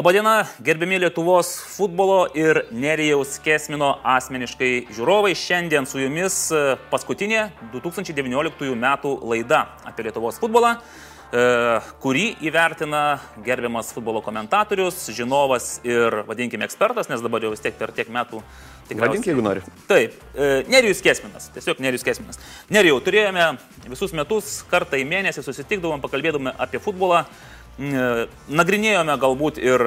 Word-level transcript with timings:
Labadiena, 0.00 0.46
gerbiami 0.64 0.96
Lietuvos 0.98 1.48
futbolo 1.76 2.22
ir 2.32 2.62
Nerijaus 2.72 3.34
Kesmino 3.44 3.90
asmeniškai 4.08 4.70
žiūrovai. 4.96 5.34
Šiandien 5.36 5.84
su 5.84 6.00
jumis 6.00 6.38
e, 6.56 6.62
paskutinė 6.88 7.42
2019 7.74 8.78
metų 8.80 9.12
laida 9.28 9.58
apie 9.84 10.06
Lietuvos 10.06 10.40
futbolą, 10.40 10.70
e, 10.78 11.44
kurį 12.00 12.24
įvertina 12.48 13.02
gerbiamas 13.44 13.92
futbolo 13.92 14.24
komentatorius, 14.24 15.02
žinovas 15.12 15.82
ir, 15.84 16.22
vadinkime, 16.32 16.64
ekspertas, 16.64 17.12
nes 17.12 17.20
dabar 17.20 17.44
jau 17.44 17.52
vis 17.52 17.60
tiek 17.68 17.76
per 17.76 17.92
tiek 17.92 18.08
metų 18.08 18.40
Vadink, 18.98 19.26
jeigu 19.28 19.42
nori. 19.44 19.60
Taip, 19.86 20.16
e, 20.34 20.64
Nerijus 20.66 20.98
Kesminas, 21.04 21.46
tiesiog 21.54 21.78
Nerijus 21.84 22.02
Kesminas. 22.02 22.40
Nerijau, 22.72 22.96
turėjome 23.04 23.52
visus 23.86 24.10
metus, 24.16 24.56
kartą 24.70 24.98
į 24.98 25.04
mėnesį 25.06 25.44
susitikdavom, 25.46 26.02
pakalbėdami 26.02 26.56
apie 26.58 26.80
futbolą. 26.82 27.20
E, 27.80 28.28
nagrinėjome 28.52 29.14
galbūt 29.16 29.56
ir 29.62 29.86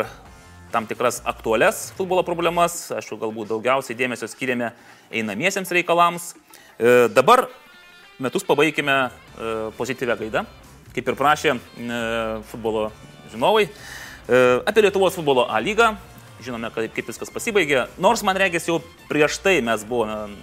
tam 0.73 0.87
tikras 0.89 1.19
aktualias 1.29 1.91
futbolo 1.93 2.23
problemas, 2.25 2.87
aišku, 2.89 3.19
galbūt 3.21 3.51
daugiausiai 3.51 3.97
dėmesio 3.99 4.25
skiriame 4.31 4.71
einamiesiems 5.13 5.69
reikalams. 5.77 6.31
E, 6.33 7.05
dabar 7.13 7.45
metus 8.17 8.47
pabaigime 8.47 8.95
e, 8.97 9.11
pozityvę 9.77 10.15
gaidą, 10.23 10.41
kaip 10.95 11.11
ir 11.11 11.19
prašė 11.19 11.53
futbolo 12.49 12.87
žinovai, 13.29 13.67
apie 14.65 14.83
Lietuvos 14.85 15.13
futbolo 15.17 15.45
A 15.49 15.61
lygą. 15.61 15.93
Žinome, 16.43 16.69
kaip 16.73 17.07
viskas 17.07 17.29
pasibaigė. 17.31 17.85
Nors 18.01 18.23
man 18.25 18.37
regis 18.41 18.65
jau 18.67 18.79
prieš 19.09 19.37
tai 19.41 19.59
mes 19.63 19.85
buvome 19.87 20.33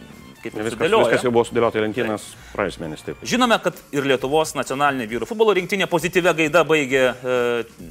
kaip 0.43 0.55
ir 0.57 0.67
viskas, 0.67 0.93
viskas 0.93 1.27
jau 1.27 1.33
buvo 1.35 1.45
sudėliota 1.49 1.81
į 1.81 1.85
lentynas 1.85 2.31
praėjus 2.55 2.79
mėnesį. 2.81 3.07
Taip. 3.09 3.27
Žinome, 3.33 3.59
kad 3.65 3.77
ir 3.95 4.09
Lietuvos 4.09 4.55
nacionalinė 4.59 5.09
vyrų 5.11 5.29
futbolo 5.29 5.55
rinktinė 5.57 5.89
pozityvę 5.91 6.35
gaidą 6.43 6.65
baigė 6.69 7.03
e, 7.11 7.37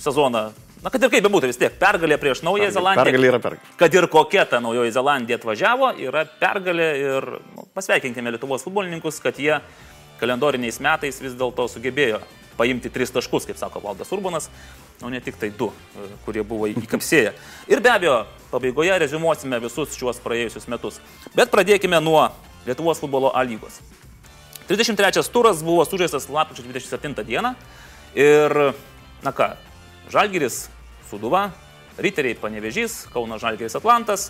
sezoną. 0.01 0.49
Na, 0.79 0.91
kad 0.93 1.03
ir 1.03 1.11
kaip 1.11 1.25
bebūtų, 1.25 1.49
vis 1.51 1.59
tiek 1.59 1.73
pergalė 1.79 2.15
prieš 2.21 2.41
Naująją 2.47 2.71
Zelandiją. 2.77 3.03
Pergalė 3.03 3.31
yra 3.33 3.39
pergalė. 3.43 3.73
Kad 3.81 3.95
ir 3.99 4.07
kokia 4.11 4.45
ta 4.47 4.61
Naujoji 4.63 4.95
Zelandija 4.95 5.39
atvažiavo, 5.39 5.91
yra 6.07 6.23
pergalė 6.39 6.89
ir 7.01 7.31
nu, 7.57 7.65
pasveikinkime 7.75 8.31
Lietuvos 8.31 8.63
futbolininkus, 8.63 9.19
kad 9.23 9.39
jie 9.39 9.57
kalendoriniais 10.21 10.79
metais 10.83 11.19
vis 11.19 11.35
dėlto 11.39 11.67
sugebėjo 11.71 12.21
paimti 12.59 12.91
tris 12.91 13.11
taškus, 13.15 13.47
kaip 13.47 13.59
sako 13.59 13.83
Valdas 13.83 14.11
Urbanas, 14.15 14.49
o 15.01 15.09
ne 15.09 15.21
tik 15.23 15.37
tai 15.39 15.51
du, 15.55 15.69
e, 15.69 16.09
kurie 16.25 16.43
buvo 16.43 16.67
įkapsėję. 16.71 17.33
Ir 17.71 17.81
be 17.83 17.91
abejo, 17.91 18.17
pabaigoje 18.51 18.97
rezumuosime 18.99 19.59
visus 19.63 19.95
šiuos 19.97 20.19
praėjusius 20.23 20.67
metus. 20.71 20.99
Bet 21.35 21.51
pradėkime 21.53 22.01
nuo 22.03 22.27
Lietuvos 22.67 22.99
futbolo 22.99 23.31
A 23.33 23.43
lygos. 23.47 23.79
33 24.69 25.23
turas 25.33 25.63
buvo 25.65 25.85
sužaistas 25.85 26.27
lapkričio 26.29 26.67
27 26.67 27.23
dieną 27.25 27.55
ir, 28.13 28.53
na 29.23 29.31
ką, 29.33 29.55
Žalgiris, 30.11 30.67
Suduva, 31.09 31.49
Riteriai 31.97 32.37
Panevežys, 32.37 33.07
Kauno 33.13 33.39
Žalgiris 33.41 33.77
Atlantas. 33.79 34.29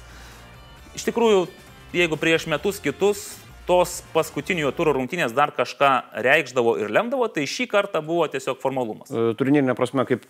Iš 0.96 1.04
tikrųjų, 1.10 1.48
jeigu 1.94 2.18
prieš 2.20 2.48
metus 2.48 2.80
kitus 2.80 3.34
tos 3.70 4.00
paskutinio 4.16 4.72
turo 4.74 4.96
rungtynės 4.98 5.34
dar 5.38 5.52
kažką 5.54 5.92
reikšdavo 6.26 6.74
ir 6.82 6.90
lemdavo, 6.94 7.28
tai 7.30 7.46
šį 7.50 7.68
kartą 7.70 8.02
buvo 8.06 8.26
tiesiog 8.32 8.58
formalumas. 8.64 9.12
E, 9.14 9.36
turnyrinė 9.38 9.76
prasme, 9.78 10.06
kaip, 10.10 10.26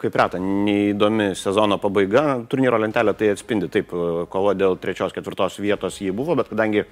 kaip 0.00 0.16
reta, 0.16 0.40
neįdomi 0.40 1.34
sezono 1.36 1.76
pabaiga, 1.82 2.24
turnyro 2.48 2.80
lentelė 2.80 3.12
tai 3.18 3.34
atspindi, 3.34 3.68
taip, 3.74 3.92
e, 3.92 4.24
kova 4.32 4.56
dėl 4.56 4.78
trečios, 4.80 5.12
ketvirtos 5.16 5.60
vietos 5.60 6.00
jį 6.00 6.14
buvo, 6.16 6.38
bet 6.40 6.48
kadangi 6.54 6.86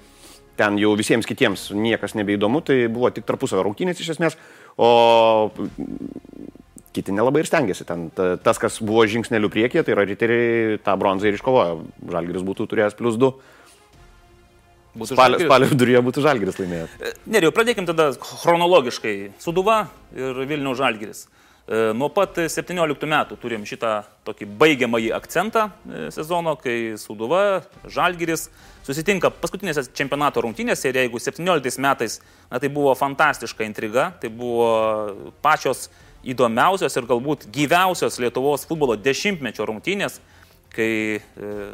ten 0.57 0.77
jau 0.81 0.93
visiems 0.97 1.25
kitiems 1.29 1.71
niekas 1.73 2.13
nebeįdomu, 2.17 2.61
tai 2.65 2.83
buvo 2.93 3.09
tik 3.13 3.25
tarpusavio 3.25 3.65
rungtynės 3.65 4.01
iš 4.01 4.13
esmės, 4.17 4.37
o 4.77 5.49
kiti 6.93 7.13
nelabai 7.13 7.41
ir 7.41 7.49
stengiasi. 7.49 7.85
Ten 7.89 8.07
tas, 8.13 8.57
kas 8.61 8.79
buvo 8.85 9.05
žingsnelių 9.09 9.49
priekyje, 9.53 9.85
tai 9.85 9.93
yra 9.93 10.05
riteriai 10.05 10.79
tą 10.81 10.97
bronzą 10.97 11.29
ir 11.29 11.37
iškovojo. 11.37 11.83
Žalgiris 12.09 12.45
būtų 12.45 12.65
turėjęs 12.69 12.97
plus 12.97 13.17
2 13.21 13.56
Būtų 14.97 15.13
spalio, 15.13 15.39
spalio 15.45 15.69
viduryje 15.69 16.01
būtų 16.05 16.23
Žalgiris 16.25 16.57
laimėjęs. 16.57 16.93
E, 16.97 17.11
Neriau, 17.29 17.53
pradėkim 17.53 17.85
tada 17.87 18.09
chronologiškai. 18.17 19.15
Suduva 19.41 19.83
ir 20.17 20.39
Vilnių 20.49 20.73
Žalgiris. 20.77 21.27
E, 21.67 21.91
nuo 21.97 22.09
pat 22.13 22.39
17 22.49 23.09
metų 23.11 23.37
turim 23.41 23.65
šitą 23.67 23.99
tokį 24.27 24.47
baigiamąjį 24.57 25.11
akcentą 25.17 25.67
e, 25.67 26.07
sezono, 26.15 26.55
kai 26.57 26.95
Suduva, 27.01 27.61
Žalgiris 27.85 28.47
susitinka 28.87 29.29
paskutinėse 29.43 29.85
čempionato 29.97 30.41
rungtynėse 30.45 30.89
ir 30.89 31.01
jeigu 31.03 31.21
17 31.21 31.83
metais, 31.83 32.19
na 32.49 32.61
tai 32.63 32.73
buvo 32.73 32.95
fantastiška 32.97 33.67
intriga, 33.67 34.09
tai 34.21 34.33
buvo 34.33 34.71
pačios 35.45 35.91
įdomiausios 36.27 36.97
ir 36.97 37.05
galbūt 37.07 37.49
gyviausios 37.53 38.17
Lietuvos 38.23 38.65
futbolo 38.67 38.97
dešimtmečio 38.97 39.67
rungtynės, 39.69 40.21
kai 40.73 41.19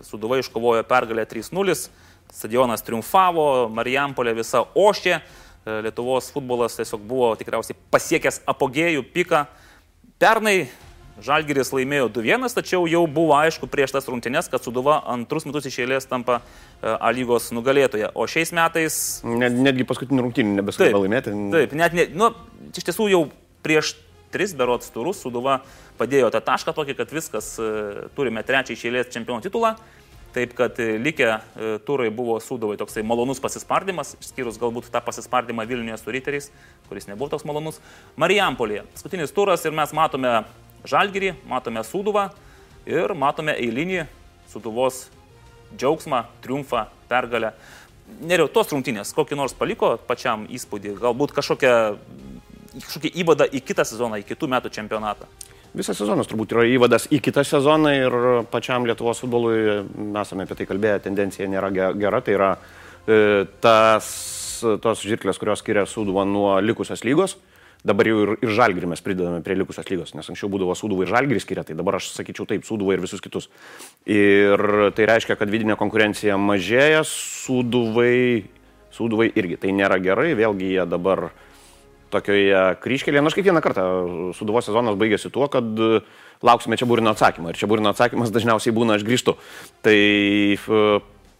Suduva 0.06 0.38
iškovojo 0.40 0.84
pergalę 0.88 1.26
3-0 1.28 1.78
stadionas 2.34 2.84
triumfavo, 2.86 3.70
Marijampolė 3.74 4.34
visa 4.38 4.64
ošė, 4.76 5.20
e, 5.20 5.82
Lietuvos 5.86 6.32
futbolas 6.34 6.78
tiesiog 6.80 7.04
buvo 7.08 7.34
tikriausiai 7.40 7.78
pasiekęs 7.94 8.42
apogėjų 8.50 9.06
piką. 9.14 9.46
Pernai 10.22 10.58
Žalgiris 11.22 11.70
laimėjo 11.70 12.08
2-1, 12.10 12.50
tačiau 12.58 12.88
jau 12.90 13.04
buvo 13.06 13.36
aišku 13.38 13.68
prieš 13.70 13.94
tas 13.94 14.08
rungtynes, 14.10 14.48
kad 14.50 14.64
Suduva 14.66 14.98
antrus 15.14 15.46
metus 15.46 15.68
iš 15.70 15.78
eilės 15.84 16.10
tampa 16.10 16.40
e, 16.40 16.90
A 16.90 17.12
lygos 17.14 17.52
nugalėtoje. 17.54 18.10
O 18.18 18.26
šiais 18.26 18.54
metais... 18.56 18.98
Net, 19.22 19.54
netgi 19.54 19.86
paskutinį 19.86 20.26
rungtynį 20.26 20.58
nebesugeba 20.58 21.04
laimėti. 21.04 21.36
Taip, 21.54 21.78
net, 21.78 21.94
ne, 21.94 22.08
nu, 22.18 22.32
iš 22.74 22.90
tiesų 22.90 23.12
jau 23.14 23.22
prieš 23.64 23.94
tris 24.34 24.56
berots 24.58 24.90
turus 24.90 25.22
Suduva 25.22 25.60
padėjo 26.00 26.32
tą 26.34 26.42
tašką 26.42 26.74
tokį, 26.74 26.98
kad 26.98 27.14
viskas, 27.14 27.54
e, 27.62 28.08
turime 28.18 28.42
trečią 28.42 28.74
iš 28.74 28.88
eilės 28.90 29.14
čempionų 29.14 29.46
titulą. 29.46 29.76
Taip 30.34 30.56
kad 30.58 30.80
e, 30.82 30.98
likę 30.98 31.28
e, 31.30 31.40
turai 31.86 32.10
buvo 32.10 32.40
sudovai 32.42 32.78
toksai 32.80 33.04
malonus 33.06 33.42
pasispardymas, 33.44 34.16
išskyrus 34.18 34.58
galbūt 34.62 34.90
tą 34.94 35.02
pasispardymą 35.06 35.66
Vilniuje 35.70 35.98
su 36.02 36.14
Riteriais, 36.14 36.50
kuris 36.90 37.06
nebuvo 37.06 37.30
toks 37.36 37.46
malonus. 37.46 37.78
Marijampolėje 38.18 38.88
paskutinis 38.96 39.36
turas 39.36 39.66
ir 39.68 39.76
mes 39.78 39.94
matome 39.94 40.32
Žalgirį, 40.90 41.36
matome 41.48 41.84
Suduvą 41.86 42.32
ir 42.90 43.14
matome 43.14 43.54
eilinį 43.62 44.08
Suduvos 44.50 45.06
džiaugsmą, 45.78 46.26
triumfą, 46.42 46.88
pergalę. 47.10 47.54
Neriau, 48.26 48.50
tos 48.52 48.74
rungtynės 48.74 49.14
kokį 49.16 49.38
nors 49.38 49.54
paliko 49.58 49.94
pačiam 50.10 50.48
įspūdį, 50.50 50.98
galbūt 51.02 51.38
kažkokią, 51.38 51.76
kažkokią 52.82 53.14
įvadą 53.22 53.48
į 53.54 53.62
kitą 53.70 53.86
sezoną, 53.88 54.20
į 54.22 54.28
kitų 54.34 54.50
metų 54.50 54.74
čempionatą. 54.74 55.30
Visas 55.74 55.98
sezonas 55.98 56.28
turbūt 56.30 56.52
yra 56.54 56.68
įvadas 56.70 57.08
į 57.10 57.18
kitą 57.26 57.42
sezoną 57.50 57.92
ir 57.98 58.16
pačiam 58.54 58.86
Lietuvos 58.86 59.24
futbolui, 59.24 59.80
esame 60.22 60.46
apie 60.46 60.58
tai 60.60 60.68
kalbėję, 60.70 61.00
tendencija 61.08 61.48
nėra 61.50 61.72
gera. 61.74 62.20
Tai 62.22 62.36
yra 62.36 62.50
e, 62.54 63.18
tas, 63.64 64.06
tos 64.84 65.02
žirklės, 65.02 65.40
kurios 65.42 65.64
skiria 65.64 65.88
Suduvą 65.90 66.28
nuo 66.30 66.52
likusios 66.62 67.02
lygos. 67.08 67.40
Dabar 67.84 68.08
jau 68.08 68.20
ir, 68.22 68.34
ir 68.46 68.54
žalgrį 68.54 68.92
mes 68.92 69.02
pridedame 69.04 69.42
prie 69.44 69.58
likusios 69.58 69.90
lygos, 69.90 70.14
nes 70.14 70.30
anksčiau 70.30 70.52
būdavo 70.54 70.76
Suduvai 70.78 71.08
ir 71.08 71.12
žalgrį 71.16 71.42
skiria, 71.42 71.64
tai 71.66 71.76
dabar 71.76 71.98
aš 71.98 72.12
sakyčiau 72.20 72.46
taip, 72.48 72.68
Suduvai 72.70 73.00
ir 73.00 73.04
visus 73.04 73.24
kitus. 73.24 73.50
Ir 74.06 74.62
tai 74.94 75.08
reiškia, 75.10 75.40
kad 75.42 75.50
vidinė 75.52 75.76
konkurencija 75.82 76.38
mažėja, 76.38 77.02
Suduvai, 77.10 78.46
Suduvai 78.94 79.32
irgi. 79.34 79.58
Tai 79.66 79.74
nėra 79.82 79.98
gerai, 80.06 80.36
vėlgi 80.38 80.70
jie 80.78 80.86
dabar 80.94 81.32
uh, 81.32 81.50
tokioje 82.14 82.62
kryškelėje. 82.84 83.24
Nors 83.26 83.38
kiekvieną 83.38 83.64
kartą 83.66 83.88
Suduvos 84.38 84.70
sezonas 84.70 85.00
baigėsi 85.00 85.32
tuo, 85.34 85.50
kad 85.52 85.66
e, 85.66 86.04
lauksime 86.46 86.80
čia 86.80 86.88
būrino 86.90 87.16
atsakymą. 87.16 87.54
Ir 87.54 87.60
čia 87.60 87.70
būrino 87.72 87.94
atsakymas 87.94 88.34
dažniausiai 88.34 88.76
būna 88.76 89.00
aš 89.00 89.08
grįžtu. 89.08 89.36
Tai 89.86 89.98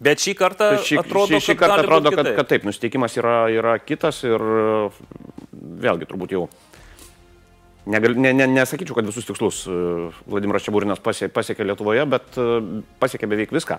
Bet 0.04 0.20
šį 0.20 0.34
kartą 0.36 0.66
šį, 0.84 0.98
atrodo, 1.00 1.38
šį, 1.38 1.42
šį 1.46 1.54
kartą 1.56 1.80
atrodo 1.84 2.10
kad, 2.12 2.28
kad 2.36 2.48
taip, 2.50 2.64
nusiteikimas 2.66 3.14
yra, 3.16 3.36
yra 3.54 3.76
kitas 3.80 4.18
ir 4.26 4.42
vėlgi 5.54 6.08
turbūt 6.10 6.34
jau 6.34 6.48
negal, 7.90 8.16
ne, 8.16 8.32
ne, 8.36 8.46
nesakyčiau, 8.48 8.96
kad 8.98 9.08
visus 9.08 9.26
tikslus 9.28 9.62
e, 9.68 9.76
Vladimiras 10.30 10.64
Čiaburinas 10.64 11.02
pasiekė, 11.04 11.66
Lietuvoje, 11.68 12.04
bet 12.08 12.38
e, 12.40 12.58
pasiekė 13.02 13.28
beveik 13.30 13.54
viską. 13.54 13.78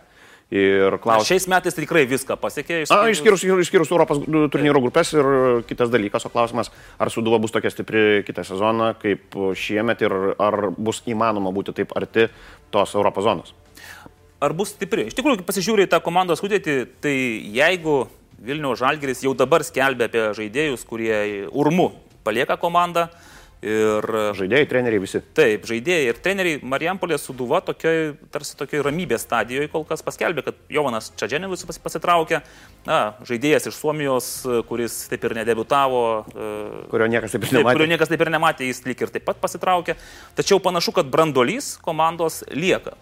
Ir 0.54 1.00
klaus... 1.02 1.26
Šiais 1.26 1.48
metais 1.50 1.74
tai 1.74 1.84
tikrai 1.88 2.04
viską 2.06 2.36
pasiekė. 2.38 2.84
Išskyrus... 2.84 2.94
A, 2.94 3.10
išskyrus, 3.10 3.46
išskyrus 3.66 3.90
Europos 3.90 4.22
turnyro 4.54 4.82
grupės 4.84 5.16
ir 5.18 5.30
kitas 5.66 5.90
dalykas, 5.94 6.28
o 6.28 6.30
klausimas, 6.30 6.70
ar 7.02 7.10
Suduva 7.10 7.40
bus 7.42 7.54
tokia 7.56 7.72
stipri 7.74 8.22
kitą 8.28 8.46
sezoną 8.46 8.92
kaip 9.02 9.34
šiemet 9.58 10.06
ir 10.06 10.14
ar 10.38 10.60
bus 10.78 11.02
įmanoma 11.10 11.50
būti 11.56 11.74
taip 11.82 11.96
arti 11.98 12.28
tos 12.70 12.94
Europos 12.94 13.26
zonos. 13.26 13.56
Ar 14.46 14.54
bus 14.54 14.76
stipri? 14.76 15.08
Iš 15.10 15.18
tikrųjų, 15.18 15.42
pasižiūrėjai 15.48 15.96
tą 15.96 16.02
komandos 16.06 16.44
sudėtį, 16.44 16.78
tai 17.02 17.16
jeigu 17.56 18.04
Vilniaus 18.46 18.84
Žalgeris 18.84 19.24
jau 19.26 19.34
dabar 19.34 19.66
skelbia 19.66 20.06
apie 20.12 20.28
žaidėjus, 20.38 20.86
kurie 20.86 21.48
urmu 21.50 21.90
palieka 22.26 22.60
komandą, 22.62 23.08
Ir, 23.66 24.06
žaidėjai, 24.38 24.68
treneriai 24.70 25.02
visi. 25.02 25.20
Taip, 25.34 25.64
žaidėjai 25.66 26.10
ir 26.12 26.18
treneriai 26.22 26.58
Marijampolė 26.70 27.18
suduva 27.18 27.64
tokioj, 27.66 28.12
tarsi 28.30 28.54
tokioj 28.60 28.84
ramybės 28.86 29.24
stadijoje 29.26 29.72
kol 29.74 29.88
kas 29.90 30.06
paskelbė, 30.06 30.44
kad 30.46 30.60
Jovanas 30.70 31.08
Čadženevis 31.18 31.66
pasitraukė, 31.82 32.44
na, 32.86 33.00
žaidėjas 33.26 33.66
iš 33.72 33.80
Suomijos, 33.80 34.28
kuris 34.70 35.00
taip 35.10 35.26
ir 35.26 35.34
nedebutavo. 35.40 36.04
E, 36.30 36.52
kurio 36.94 37.10
niekas 37.10 37.34
taip 37.34 37.48
ir 37.48 37.58
nematė. 37.58 37.80
Kurio 37.80 37.90
niekas 37.96 38.14
taip 38.14 38.28
ir 38.28 38.34
nematė, 38.36 38.70
jis 38.70 38.84
lyg 38.86 39.02
ir 39.02 39.16
taip 39.18 39.26
pat 39.32 39.42
pasitraukė. 39.42 39.98
Tačiau 40.38 40.62
panašu, 40.62 40.94
kad 41.00 41.10
brandolys 41.10 41.74
komandos 41.82 42.44
lieka. 42.54 42.94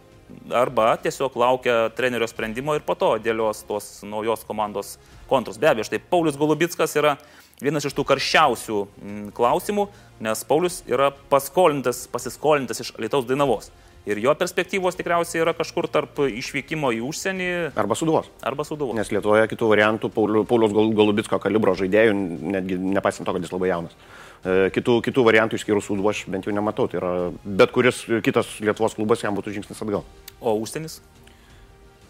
Arba 0.56 0.94
tiesiog 1.04 1.36
laukia 1.38 1.77
trenerio 1.98 2.27
sprendimo 2.31 2.74
ir 2.77 2.88
po 2.88 2.95
to 2.98 3.18
dėlios 3.21 3.66
tos 3.68 3.98
naujos 4.07 4.48
komandos 4.48 4.95
kontrus. 5.27 5.59
Be 5.59 5.68
abejo, 5.69 5.92
štai 5.92 6.00
Paulius 6.00 6.39
Golubitskas 6.39 6.95
yra 6.98 7.18
vienas 7.63 7.88
iš 7.88 7.95
tų 7.98 8.06
karščiausių 8.12 8.81
mm, 8.83 9.24
klausimų, 9.38 9.88
nes 10.24 10.44
Paulius 10.48 10.81
yra 10.89 11.12
paskolintas, 11.31 12.06
pasiskolintas 12.12 12.83
iš 12.83 12.94
Lietuvos 13.00 13.30
Dainavos. 13.30 13.71
Ir 14.04 14.19
jo 14.19 14.33
perspektyvos 14.36 14.98
tikriausiai 15.00 15.39
yra 15.45 15.54
kažkur 15.56 15.86
tarp 15.88 16.18
išvykimo 16.27 16.89
į 16.92 17.00
užsienį. 17.07 17.48
Arba 17.80 17.95
suduvos. 17.95 18.27
Arba 18.44 18.65
suduvos. 18.68 18.98
Nes 18.98 19.07
Lietuvoje 19.15 19.48
kitų 19.54 19.69
variantų 19.71 20.10
Paulius 20.12 20.75
Golubitsko 20.75 21.39
kalibro 21.39 21.71
žaidėjų, 21.80 22.18
netgi 22.57 22.80
nepaisant 22.83 23.24
to, 23.24 23.36
kad 23.38 23.48
jis 23.48 23.54
labai 23.56 23.71
jaunas. 23.71 23.95
E, 24.44 24.68
kitų, 24.75 24.98
kitų 25.07 25.24
variantų 25.24 25.56
išskyrus 25.56 25.88
suduvą 25.88 26.12
aš 26.12 26.25
bent 26.27 26.50
jau 26.50 26.56
nematau. 26.56 26.89
Tai 26.92 27.00
yra 27.00 27.13
bet 27.48 27.71
kuris 27.71 28.04
kitas 28.27 28.51
Lietuvos 28.59 29.00
klubas 29.00 29.24
jam 29.24 29.39
būtų 29.39 29.56
žingsnis 29.56 29.80
atgal. 29.88 30.04
O 30.44 30.57
užsienis? 30.59 31.00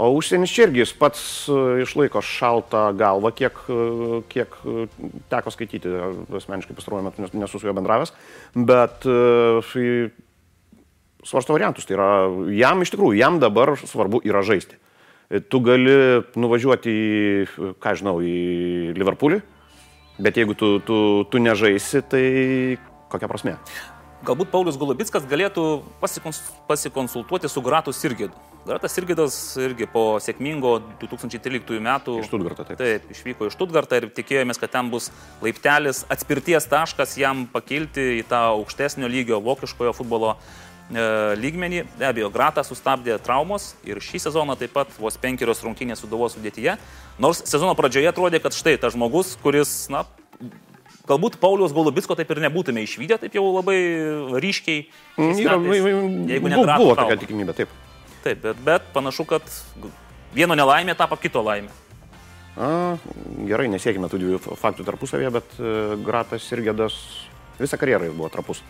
O 0.01 0.09
užsienis 0.17 0.51
irgi 0.57 0.81
jis 0.81 0.91
pats 0.97 1.21
e, 1.51 1.55
išlaiko 1.83 2.21
šaltą 2.25 2.87
galvą, 2.97 3.29
kiek, 3.37 3.59
e, 3.69 4.21
kiek 4.31 4.55
e, 4.65 4.87
teko 5.29 5.53
skaityti, 5.53 5.91
asmeniškai 6.39 6.75
pastaruoju 6.77 7.05
metu 7.05 7.29
nesu 7.37 7.61
su 7.61 7.69
juo 7.69 7.75
bendravęs, 7.77 8.13
bet 8.57 9.05
svarsto 11.23 11.53
variantus. 11.53 11.85
Tai 11.85 11.97
yra, 11.99 12.09
jam 12.57 12.81
iš 12.81 12.95
tikrųjų, 12.95 13.19
jam 13.21 13.39
dabar 13.43 13.75
svarbu 13.77 14.23
yra 14.25 14.41
žaisti. 14.45 14.81
Tu 15.49 15.61
gali 15.65 15.93
nuvažiuoti 16.37 16.93
į, 16.93 17.71
ką 17.81 17.95
žinau, 18.01 18.17
į 18.21 18.93
Liverpoolį, 18.97 19.39
bet 20.21 20.37
jeigu 20.41 20.57
tu, 20.57 20.75
tu, 20.85 20.99
tu 21.29 21.41
nežaisi, 21.41 22.03
tai 22.09 22.25
kokia 23.13 23.29
prasme? 23.29 23.59
Galbūt 24.23 24.53
Paulius 24.53 24.79
Golubitskas 24.79 25.27
galėtų 25.27 25.83
pasikonsultuoti 25.99 27.51
su 27.51 27.63
Gratu 27.63 27.91
Sirgidu 27.95 28.37
Gratas 28.63 28.95
Irgidas 28.95 29.35
irgi 29.59 29.83
po 29.91 30.21
sėkmingo 30.23 30.77
2013 31.01 31.81
metų. 31.83 32.13
Iš 32.21 32.29
Stuttgarto, 32.29 32.63
taip. 32.63 32.79
Taip, 32.79 33.09
išvyko 33.11 33.49
iš 33.49 33.57
Stuttgartą 33.57 33.99
ir 33.99 34.07
tikėjomės, 34.15 34.59
kad 34.61 34.71
ten 34.71 34.87
bus 34.93 35.09
laiptelis, 35.43 36.05
atspirties 36.13 36.69
taškas 36.71 37.17
jam 37.19 37.43
pakilti 37.51 38.21
į 38.21 38.23
tą 38.29 38.39
aukštesnio 38.53 39.09
lygio 39.11 39.41
vokiškojo 39.43 39.91
futbolo 39.97 40.37
e, 40.37 41.03
lygmenį. 41.43 41.83
Be 41.99 42.07
abejo, 42.07 42.31
Gratas 42.31 42.71
sustabdė 42.71 43.19
traumos 43.25 43.73
ir 43.83 43.99
šį 43.99 44.23
sezoną 44.29 44.55
taip 44.61 44.71
pat 44.79 44.95
vos 44.95 45.19
penkerios 45.19 45.63
rungtynės 45.67 46.05
suduvos 46.05 46.37
sudėtyje. 46.37 46.77
Nors 47.19 47.43
sezono 47.43 47.75
pradžioje 47.75 48.13
atrodė, 48.15 48.39
kad 48.39 48.55
štai 48.55 48.77
tas 48.79 48.95
žmogus, 48.95 49.35
kuris, 49.43 49.75
na, 49.91 50.05
galbūt 51.09 51.37
Paulius 51.41 51.73
Golubitsko 51.75 52.15
taip 52.19 52.31
ir 52.33 52.41
nebūtume 52.45 52.83
išvykę, 52.85 53.19
taip 53.21 53.37
jau 53.37 53.45
labai 53.49 53.77
ryškiai. 54.43 54.85
Yra, 55.19 55.57
metais, 55.61 55.87
jeigu 56.31 56.51
ne, 56.51 56.59
buvo 56.65 56.95
tokia 56.99 57.19
tikimybė, 57.21 57.55
taip. 57.57 57.73
Taip, 58.23 58.39
bet, 58.45 58.61
bet 58.63 58.85
panašu, 58.95 59.25
kad 59.27 59.47
vieno 60.35 60.55
nelaimė 60.55 60.95
tapo 60.99 61.17
kito 61.19 61.43
laimė. 61.43 61.71
A, 62.53 62.95
gerai, 63.49 63.67
nesiekime 63.73 64.07
tų 64.11 64.21
dviejų 64.21 64.41
faktų 64.61 64.85
tarpusavėje, 64.87 65.33
bet 65.33 65.55
e, 65.57 65.75
Gratas 66.05 66.45
ir 66.53 66.61
Gėdas 66.67 66.97
visą 67.57 67.79
karjerą 67.81 68.11
buvo 68.13 68.29
trapus. 68.33 68.61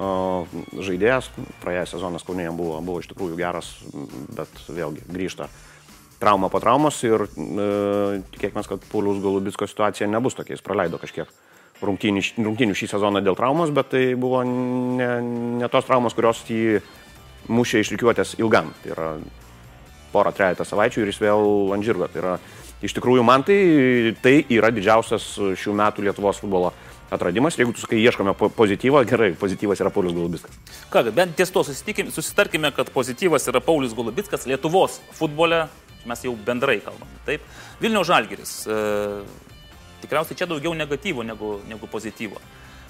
Žaidėjas, 0.00 1.28
praėjęs 1.60 1.90
sezonas 1.92 2.24
Kaunėje 2.24 2.54
buvo, 2.56 2.78
buvo 2.80 3.02
iš 3.02 3.10
tikrųjų 3.10 3.36
geras, 3.36 3.68
bet 4.32 4.62
vėlgi 4.70 5.04
grįžta 5.10 5.50
trauma 6.20 6.48
po 6.52 6.60
traumos 6.60 6.98
ir 7.04 7.24
e, 7.24 7.66
tikėkime, 8.32 8.62
kad 8.68 8.84
Paulius 8.92 9.20
Golubitsko 9.24 9.68
situacija 9.68 10.08
nebus 10.08 10.36
tokia, 10.36 10.56
jis 10.56 10.64
praleido 10.64 11.00
kažkiek 11.00 11.28
rungtynių, 11.84 12.22
rungtynių 12.44 12.76
šį 12.76 12.90
sezoną 12.94 13.22
dėl 13.24 13.36
traumos, 13.38 13.72
bet 13.74 13.92
tai 13.94 14.04
buvo 14.20 14.42
ne, 14.46 15.10
ne 15.60 15.68
tos 15.72 15.86
traumos, 15.88 16.16
kurios 16.16 16.42
jį 16.48 16.80
mušė 17.50 17.84
išrikiuotės 17.84 18.36
ilgam. 18.40 18.72
Tai 18.82 18.94
yra 18.94 19.10
porą, 20.12 20.32
trejata 20.34 20.66
savaičių 20.66 21.04
ir 21.04 21.12
jis 21.12 21.22
vėl 21.22 21.74
ant 21.74 21.86
žirgo. 21.86 22.08
Tai 22.10 22.22
yra, 22.22 22.36
iš 22.84 22.94
tikrųjų, 22.98 23.24
man 23.26 23.44
tai, 23.46 23.58
tai 24.22 24.40
yra 24.52 24.72
didžiausias 24.74 25.32
šių 25.60 25.76
metų 25.80 26.06
Lietuvos 26.06 26.42
futbolo 26.42 26.72
atradimas. 27.10 27.58
Jeigu 27.58 27.74
tu 27.74 27.82
sakai, 27.82 28.00
ieškome 28.04 28.34
pozityvą, 28.38 29.04
gerai, 29.10 29.32
pozityvas 29.38 29.82
yra 29.82 29.92
Paulius 29.94 30.14
Golubitskas. 30.16 30.58
Ką, 30.92 31.04
bent 31.14 31.36
ties 31.38 31.52
to 31.54 31.64
susitarkime, 31.66 32.72
kad 32.76 32.92
pozityvas 32.94 33.48
yra 33.50 33.62
Paulius 33.64 33.94
Golubitskas 33.98 34.46
Lietuvos 34.50 35.00
futbole, 35.18 35.64
mes 36.06 36.24
jau 36.24 36.34
bendrai 36.46 36.78
kalbame. 36.84 37.22
Taip, 37.26 37.46
Vilnių 37.82 38.04
Žalgiris. 38.06 38.54
E, 38.70 38.78
tikriausiai 40.02 40.38
čia 40.38 40.48
daugiau 40.50 40.74
negatyvo 40.74 41.24
negu, 41.26 41.58
negu 41.68 41.88
pozityvo. 41.90 42.40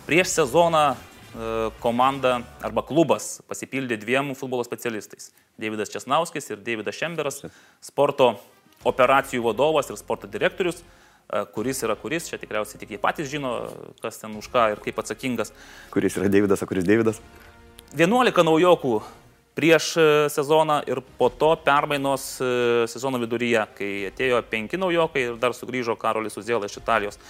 Prieš 0.07 0.37
sezoną 0.41 0.97
E, 1.31 1.71
komanda 1.79 2.41
arba 2.59 2.83
klubas 2.83 3.39
pasipildė 3.47 4.01
dviem 4.03 4.33
futbolo 4.35 4.65
specialistais- 4.67 5.31
Davidas 5.63 5.93
Česnauskis 5.93 6.51
ir 6.51 6.59
Davidas 6.59 6.97
Šemberas, 6.99 7.45
sporto 7.81 8.33
operacijų 8.83 9.45
vadovas 9.45 9.91
ir 9.91 9.97
sporto 9.97 10.27
direktorius, 10.27 10.83
e, 10.83 11.45
kuris 11.55 11.85
yra 11.87 11.95
kuris, 11.95 12.27
čia 12.27 12.39
tikriausiai 12.39 12.81
tik 12.81 12.91
jie 12.91 12.99
patys 12.99 13.31
žino, 13.31 13.71
kas 14.03 14.19
ten 14.19 14.35
už 14.35 14.51
ką 14.51 14.73
ir 14.73 14.83
kaip 14.83 14.99
atsakingas. 14.99 15.53
Kuris 15.95 16.19
yra 16.19 16.27
Davidas, 16.29 16.63
o 16.63 16.67
kuris 16.67 16.85
Davidas? 16.85 17.21
11 17.95 18.43
naujokų 18.43 19.03
prieš 19.61 19.93
e, 20.01 20.09
sezoną 20.33 20.81
ir 20.89 21.05
po 21.21 21.29
to 21.29 21.53
permainos 21.61 22.27
sezono 22.89 23.21
viduryje, 23.21 23.69
kai 23.77 23.93
atėjo 24.09 24.41
penki 24.49 24.81
naujokai 24.81 25.29
ir 25.29 25.39
dar 25.43 25.53
sugrįžo 25.57 25.99
Karolis 26.01 26.41
Uzėlas 26.41 26.73
iš 26.73 26.81
Italijos. 26.81 27.21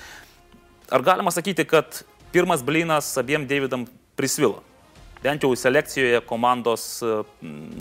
Ar 0.91 1.03
galima 1.07 1.35
sakyti, 1.35 1.67
kad 1.67 2.05
pirmas 2.33 2.63
blynas 2.67 3.11
abiem 3.19 3.47
Davidam 3.51 3.87
prisvilo. 4.19 4.63
Bent 5.21 5.43
jau 5.45 5.51
selekcijoje 5.53 6.23
komandos 6.25 6.85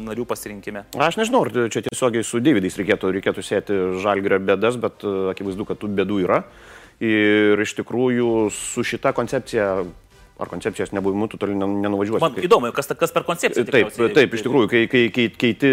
narių 0.04 0.26
pasirinkime. 0.28 0.84
Aš 1.00 1.22
nežinau, 1.22 1.46
ar 1.48 1.70
čia 1.72 1.86
tiesiogiai 1.86 2.26
su 2.28 2.42
Davidais 2.44 2.76
reikėtų, 2.76 3.14
reikėtų 3.16 3.46
sėti 3.48 3.78
žalgerio 4.04 4.42
bėdas, 4.44 4.76
bet 4.82 5.06
e, 5.08 5.14
akivaizdu, 5.32 5.68
kad 5.70 5.80
tų 5.80 5.92
bėdų 6.02 6.20
yra. 6.26 6.42
Ir 7.00 7.62
iš 7.64 7.78
tikrųjų 7.78 8.50
su 8.52 8.84
šita 8.84 9.14
koncepcija 9.16 9.70
ar 10.40 10.50
koncepcijos 10.52 10.94
nebuvimu 10.96 11.28
tu 11.28 11.38
toli 11.42 11.56
nenuvažiuosi. 11.60 12.24
Man 12.24 12.40
įdomu, 12.40 12.72
kas, 12.76 12.92
kas 13.00 13.14
per 13.16 13.26
koncepciją. 13.28 13.68
Taip, 13.68 13.94
taip, 14.16 14.36
iš 14.36 14.46
tikrųjų, 14.46 14.72
kai, 14.72 14.84
kai, 14.92 15.06
kai 15.16 15.30
keiti 15.36 15.72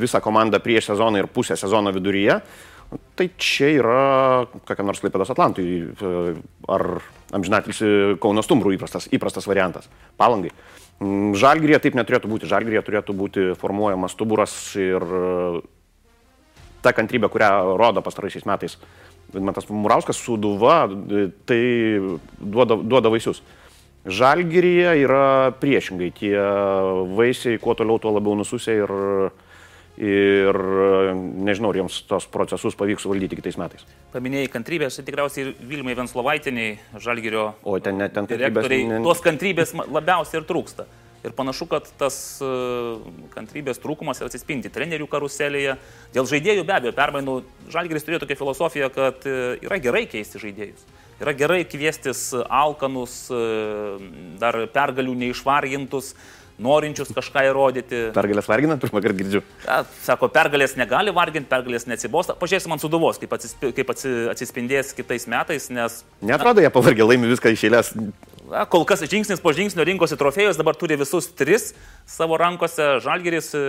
visą 0.00 0.22
komandą 0.24 0.62
prieš 0.64 0.92
sezoną 0.92 1.22
ir 1.22 1.28
pusę 1.32 1.58
sezono 1.60 1.92
viduryje, 1.94 2.40
Tai 3.16 3.24
čia 3.40 3.70
yra 3.78 4.00
kokia 4.68 4.84
nors 4.84 5.00
Klaipėdos 5.00 5.30
Atlantui 5.32 5.64
ar 6.68 6.82
amžinatilsi 7.32 8.18
Kauno 8.20 8.42
Stumbrų 8.44 8.74
įprastas, 8.76 9.06
įprastas 9.16 9.48
variantas. 9.48 9.88
Palangai. 10.20 10.50
Mm, 11.00 11.32
Žalgrija 11.38 11.80
taip 11.80 11.96
neturėtų 11.96 12.28
būti. 12.28 12.50
Žalgrija 12.50 12.82
turėtų 12.84 13.16
būti 13.16 13.46
formuojamas 13.60 14.12
stuburas 14.12 14.52
ir 14.76 15.06
ta 16.84 16.92
kantrybė, 16.92 17.30
kurią 17.32 17.78
rodo 17.80 18.04
pastaraisiais 18.04 18.44
metais 18.48 18.76
Matas 19.32 19.70
Murauskas 19.70 20.18
su 20.20 20.36
Duva, 20.36 20.82
tai 21.48 21.62
duoda, 22.36 22.76
duoda 22.76 23.08
vaisius. 23.08 23.40
Žalgirija 24.02 24.96
yra 24.98 25.52
priešingai. 25.60 26.10
Tie 26.16 26.34
vaisiai 27.14 27.60
kuo 27.62 27.76
toliau, 27.78 28.00
tuo 28.02 28.14
labiau 28.16 28.34
nususė 28.38 28.78
ir 28.82 28.94
ir 30.02 30.56
nežinau, 31.44 31.68
ar 31.70 31.76
jiems 31.76 31.98
tos 32.08 32.24
procesus 32.32 32.74
pavyks 32.78 33.04
suvaldyti 33.04 33.36
kitais 33.38 33.58
metais. 33.60 33.84
Paminėjai 34.14 34.48
kantrybės, 34.50 34.96
tai 34.96 35.04
tikriausiai 35.04 35.52
Vilmai 35.68 35.94
Venslovaitiniai, 35.98 36.78
Žalgirio. 37.02 37.50
O 37.62 37.76
ten 37.78 38.00
net 38.00 38.14
ten 38.16 38.26
kantrybės. 38.26 38.70
Ne... 38.88 39.02
Tos 39.04 39.22
kantrybės 39.24 39.76
labiausiai 39.76 40.40
ir 40.40 40.48
trūksta. 40.48 40.88
Ir 41.22 41.36
panašu, 41.38 41.68
kad 41.70 41.86
tas 42.00 42.16
e, 42.42 42.48
kantrybės 43.36 43.78
trūkumas 43.78 44.18
ir 44.18 44.26
atsispindi 44.26 44.72
trenerių 44.74 45.06
karuselėje. 45.12 45.76
Dėl 46.16 46.26
žaidėjų 46.26 46.64
be 46.66 46.74
abejo 46.74 46.94
permainų 46.96 47.36
Žalgiris 47.70 48.08
turėjo 48.08 48.24
tokią 48.24 48.40
filosofiją, 48.40 48.88
kad 48.96 49.28
e, 49.28 49.36
yra 49.62 49.78
gerai 49.84 50.08
keisti 50.10 50.42
žaidėjus. 50.42 50.82
Yra 51.22 51.36
gerai 51.38 51.62
kviestis 51.70 52.32
alkanus, 52.50 53.28
e, 53.30 53.42
dar 54.42 54.56
pergalių 54.74 55.12
neišvargintus 55.20 56.16
norinčius 56.62 57.12
kažką 57.16 57.44
įrodyti. 57.50 58.02
Pergalės 58.16 58.48
vargina, 58.50 58.78
pirmą 58.80 59.02
kartą 59.04 59.18
girdžiu. 59.20 59.44
Ja, 59.66 59.82
sako, 60.06 60.30
pergalės 60.32 60.76
negali 60.80 61.14
varginti, 61.14 61.50
pergalės 61.50 61.88
neatsibosta. 61.90 62.36
Pažiūrėsim 62.40 62.74
ant 62.76 62.84
suduvos, 62.84 63.20
kaip, 63.22 63.34
atsisp... 63.36 63.70
kaip 63.76 63.94
atsispindės 64.32 64.94
kitais 64.96 65.28
metais, 65.30 65.70
nes... 65.74 66.02
Netrodo, 66.24 66.64
jie 66.64 66.72
pavargė, 66.72 67.06
laimi 67.06 67.30
viską 67.32 67.54
iš 67.56 67.66
eilės. 67.68 67.96
Na, 68.52 68.66
kol 68.68 68.82
kas 68.84 69.00
žingsnis 69.08 69.40
po 69.40 69.52
žingsnio 69.56 69.84
rinkosi 69.86 70.16
trofėjus, 70.20 70.58
dabar 70.60 70.76
turi 70.76 70.98
visus 71.00 71.30
tris 71.38 71.70
savo 72.10 72.36
rankose. 72.40 72.98
Žalgeris 73.00 73.48
e, 73.56 73.62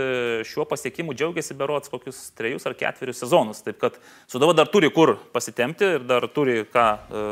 šiuo 0.49 0.65
pasiekimu 0.67 1.15
džiaugiasi 1.15 1.55
berots 1.55 1.91
kokius 1.93 2.19
trejus 2.35 2.67
ar 2.67 2.75
ketverius 2.75 3.21
sezonus. 3.23 3.61
Taip 3.63 3.79
kad 3.79 3.95
Sudova 4.27 4.55
dar 4.57 4.67
turi 4.73 4.89
kur 4.91 5.15
pasitemti 5.31 5.93
ir 5.99 6.07
dar 6.09 6.27
turi 6.35 6.65
ką, 6.73 6.87
e, 6.99 7.23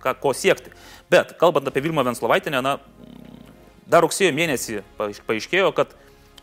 ką 0.00 0.14
ko 0.22 0.32
siekti. 0.36 0.72
Bet 1.12 1.36
kalbant 1.40 1.68
apie 1.68 1.84
Vilmą 1.84 2.06
Venslovaitinę, 2.06 2.64
na, 2.64 2.78
dar 3.90 4.04
rugsėjo 4.04 4.32
mėnesį 4.36 4.82
paaiškėjo, 4.98 5.70
kad 5.76 5.94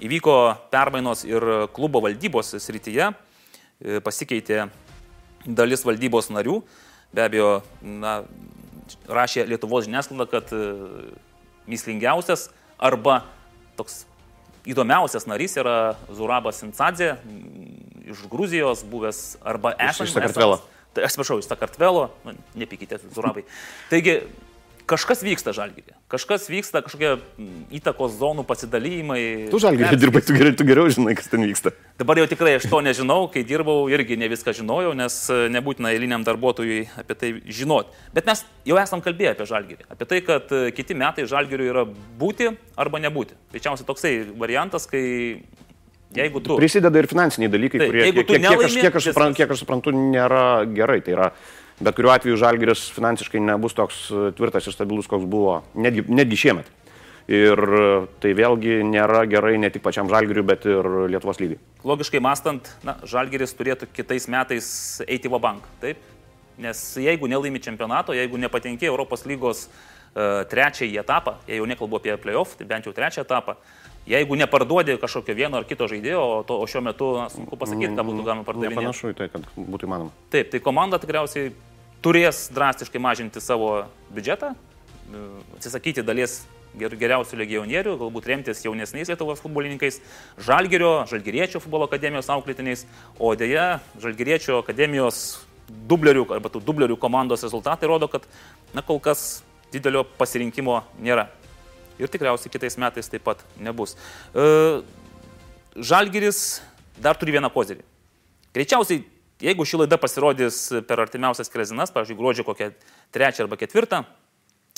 įvyko 0.04 0.38
permainos 0.74 1.24
ir 1.28 1.44
klubo 1.76 2.02
valdybos 2.04 2.56
srityje, 2.64 3.12
e, 3.14 4.00
pasikeitė 4.04 4.68
dalis 5.46 5.86
valdybos 5.86 6.32
narių. 6.34 6.62
Be 7.14 7.28
abejo, 7.28 7.52
na, 7.82 8.22
rašė 9.08 9.46
Lietuvos 9.50 9.88
žiniasklaida, 9.88 10.28
kad 10.32 10.56
e, 10.56 10.64
mislingiausias 11.70 12.50
arba 12.82 13.22
toks 13.78 14.04
įdomiausias 14.70 15.28
narys 15.28 15.58
yra 15.60 15.96
Zurabas 16.14 16.62
Sintzadze 16.62 17.18
iš 18.08 18.24
Gruzijos, 18.32 18.84
buvęs 18.88 19.38
arba 19.44 19.74
esantis. 19.78 20.12
Iš 20.12 20.18
Sakartvelo. 20.18 20.60
Atsiprašau, 20.94 21.40
iš 21.42 21.48
Sakartvelo, 21.50 22.10
nu, 22.26 22.36
nepykite, 22.60 23.00
Zurabai. 23.16 23.46
Taigi, 23.90 24.20
kažkas 24.94 25.24
vyksta 25.26 25.54
žalgyrė. 25.56 25.96
Kažkas 26.12 26.46
vyksta, 26.52 26.84
kažkokie 26.86 27.16
mm, 27.18 27.64
įtakos 27.80 28.16
zonų 28.20 28.46
pasidalymai. 28.48 29.22
Tu 29.52 29.62
žalgyrė 29.62 29.98
dirbai, 30.00 30.22
tu 30.26 30.36
geriau, 30.38 30.56
tu 30.60 30.68
geriau 30.68 30.92
žinai, 30.94 31.16
kas 31.18 31.32
ten 31.32 31.46
vyksta. 31.48 31.74
Dabar 32.00 32.22
jau 32.22 32.28
tikrai 32.30 32.56
aš 32.60 32.68
to 32.70 32.82
nežinau, 32.86 33.26
kai 33.34 33.46
dirbau 33.48 33.88
irgi 33.92 34.18
ne 34.20 34.30
viską 34.32 34.54
žinojau, 34.60 34.94
nes 34.98 35.18
e, 35.34 35.40
nebūtina 35.54 35.94
eiliniam 35.96 36.26
darbuotojui 36.28 36.84
apie 37.02 37.18
tai 37.18 37.34
žinoti. 37.50 37.98
Bet 38.16 38.30
mes 38.30 38.46
jau 38.70 38.80
esam 38.82 39.02
kalbėję 39.06 39.34
apie 39.34 39.50
žalgyrį. 39.50 39.90
Apie 39.96 40.10
tai, 40.10 40.22
kad 40.26 40.54
e, 40.54 40.64
kiti 40.76 40.98
metai 40.98 41.28
žalgyriui 41.30 41.74
yra 41.74 41.88
būti 41.90 42.54
arba 42.78 43.02
nebūti. 43.04 43.38
Greičiausiai 43.56 43.90
toksai 43.90 44.16
variantas, 44.38 44.88
kai 44.90 45.04
Jeigu 46.14 46.44
tu. 46.46 46.58
Prisideda 46.62 47.02
ir 47.02 47.08
finansiniai 47.10 47.50
dalykai, 47.50 47.80
tai, 47.82 47.90
kurie, 47.90 48.04
kiek, 48.06 48.28
kiek, 48.28 48.44
kiek, 48.44 48.64
aš, 48.68 48.76
kiek, 48.78 48.98
aš 49.00 49.06
suprantu, 49.10 49.38
kiek 49.40 49.54
aš 49.56 49.64
suprantu, 49.64 49.94
nėra 49.98 50.44
gerai. 50.70 51.00
Tai 51.02 51.16
yra 51.16 51.30
Bet 51.82 51.98
kuriuo 51.98 52.14
atveju 52.14 52.38
Žalgiris 52.38 52.86
finansiškai 52.94 53.42
nebus 53.42 53.74
toks 53.78 54.06
e, 54.12 54.30
tvirtas 54.38 54.68
ir 54.70 54.76
stabilus, 54.76 55.10
koks 55.10 55.26
buvo 55.30 55.62
netgi, 55.74 56.06
netgi 56.12 56.38
šiemet. 56.46 56.70
Ir 57.32 57.58
e, 57.58 57.86
tai 58.22 58.34
vėlgi 58.38 58.82
nėra 58.86 59.24
gerai 59.32 59.56
ne 59.62 59.72
tik 59.74 59.84
pačiam 59.86 60.10
Žalgiriui, 60.12 60.46
bet 60.46 60.68
ir 60.70 60.90
Lietuvos 61.14 61.42
lygiai. 61.42 61.62
Logiškai 61.88 62.22
mastant, 62.24 62.70
na, 62.86 62.98
Žalgiris 63.10 63.56
turėtų 63.58 63.90
kitais 63.96 64.30
metais 64.30 64.68
eiti 65.08 65.32
į 65.32 65.34
Vabank, 65.34 65.66
taip? 65.82 66.04
Nes 66.62 66.84
jeigu 67.02 67.26
nelaimi 67.32 67.64
čempionato, 67.64 68.14
jeigu 68.14 68.38
nepatenki 68.38 68.86
Europos 68.86 69.24
lygos 69.26 69.66
uh, 69.66 70.44
trečiąjį 70.52 71.00
etapą, 71.02 71.40
jei 71.50 71.58
jau 71.58 71.66
nekalbu 71.66 71.98
apie 71.98 72.14
playoff, 72.22 72.54
tai 72.60 72.68
bent 72.70 72.86
jau 72.86 72.94
trečią 72.94 73.24
etapą, 73.26 73.56
jeigu 74.10 74.38
neparduodi 74.40 74.98
kažkokio 75.02 75.36
vieno 75.38 75.60
ar 75.60 75.68
kito 75.68 75.88
žaidėjo, 75.92 76.24
o, 76.24 76.42
to, 76.48 76.58
o 76.60 76.68
šiuo 76.70 76.84
metu, 76.86 77.12
na, 77.20 77.28
sunku 77.34 77.60
pasakyti, 77.60 77.94
ką 77.96 78.08
būtų 78.10 78.26
galima 78.28 78.48
pardavinėti. 78.48 78.80
Panašu 78.82 79.14
į 79.14 79.20
tai, 79.20 79.30
kad 79.32 79.48
būtų 79.56 79.88
įmanoma. 79.90 80.12
Taip, 80.34 80.50
tai 80.54 80.62
komanda 80.64 81.00
tikriausiai 81.02 81.54
turės 82.04 82.50
drastiškai 82.54 83.02
mažinti 83.02 83.44
savo 83.44 83.86
biudžetą, 84.14 84.52
atsisakyti 85.58 86.04
dalies 86.06 86.42
geriausių 86.74 87.38
legionierių, 87.38 87.96
galbūt 88.02 88.28
remtis 88.32 88.64
jaunesniais 88.66 89.12
Lietuvos 89.12 89.42
futbolininkais, 89.44 90.00
Žalgerio, 90.42 91.04
Žalgeriečio 91.10 91.62
futbolo 91.62 91.86
akademijos 91.86 92.32
auklėtiniais, 92.34 92.88
o 93.22 93.34
dėja 93.38 93.78
Žalgeriečio 94.02 94.58
akademijos 94.64 95.44
dublerių 95.90 96.26
arba 96.34 96.50
tų 96.52 96.64
dublerių 96.66 96.98
komandos 97.00 97.46
rezultatai 97.46 97.90
rodo, 97.90 98.10
kad 98.12 98.26
na, 98.74 98.82
kol 98.82 99.00
kas 99.04 99.44
didelio 99.74 100.04
pasirinkimo 100.18 100.82
nėra. 101.02 101.30
Ir 102.02 102.10
tikriausiai 102.10 102.52
kitais 102.54 102.78
metais 102.82 103.10
taip 103.12 103.24
pat 103.26 103.42
nebus. 103.62 103.98
E, 104.34 104.82
Žalgeris 105.78 106.62
dar 107.02 107.18
turi 107.18 107.34
vieną 107.36 107.50
kozerį. 107.54 107.82
Greičiausiai 108.54 109.04
Jeigu 109.44 109.66
ši 109.68 109.82
laida 109.82 109.98
pasirodys 110.00 110.58
per 110.88 111.02
artimiausias 111.04 111.50
krezinas, 111.52 111.92
pavyzdžiui, 111.92 112.16
gruodžio 112.16 112.46
kokią 112.48 112.70
trečią 113.12 113.44
arba 113.44 113.58
ketvirtą, 113.60 114.04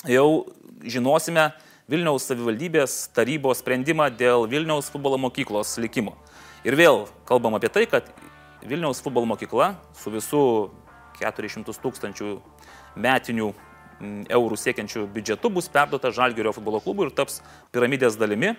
jau 0.09 0.29
žinosime 0.81 1.51
Vilniaus 1.91 2.25
savivaldybės 2.25 2.95
tarybos 3.13 3.59
sprendimą 3.61 4.07
dėl 4.17 4.47
Vilniaus 4.49 4.89
futbolo 4.89 5.19
mokyklos 5.21 5.75
likimo. 5.77 6.15
Ir 6.65 6.73
vėl 6.79 7.03
kalbam 7.29 7.53
apie 7.59 7.69
tai, 7.69 7.83
kad 7.85 8.09
Vilniaus 8.65 9.03
futbolo 9.05 9.29
mokykla 9.29 9.75
su 9.99 10.09
visų 10.15 10.41
400 11.19 11.77
tūkstančių 11.83 12.33
metinių 13.05 13.51
eurų 14.01 14.57
siekiančių 14.59 15.05
biudžetu 15.13 15.51
bus 15.53 15.69
perduota 15.71 16.11
Žalgirio 16.15 16.53
futbolo 16.55 16.81
klubui 16.83 17.07
ir 17.07 17.15
taps 17.15 17.41
piramidės 17.75 18.19
dalimi. 18.19 18.55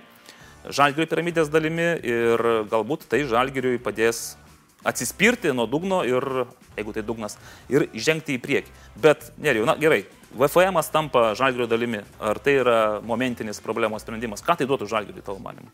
Žalgirio 0.67 1.07
piramidės 1.11 1.53
dalimi 1.53 1.93
ir 2.03 2.43
galbūt 2.71 3.07
tai 3.11 3.25
Žalgiriui 3.29 3.79
padės 3.83 4.37
atsispirti 4.87 5.53
nuo 5.55 5.67
dugno 5.67 6.03
ir, 6.07 6.47
jeigu 6.77 6.95
tai 6.95 7.03
dugnas, 7.07 7.37
ir 7.73 7.89
žengti 7.95 8.37
į 8.37 8.43
priekį. 8.43 8.75
Bet, 9.03 9.31
neriau, 9.43 9.67
na 9.69 9.75
gerai, 9.81 10.05
VFM 10.37 10.79
tampa 10.93 11.33
žalgerio 11.35 11.67
dalimi. 11.67 12.03
Ar 12.21 12.39
tai 12.39 12.59
yra 12.61 12.79
momentinis 13.03 13.61
problemos 13.65 14.05
sprendimas? 14.05 14.45
Ką 14.45 14.59
tai 14.59 14.67
duotų 14.69 14.89
žalgeriui 14.91 15.25
tavo 15.25 15.41
manimu? 15.43 15.71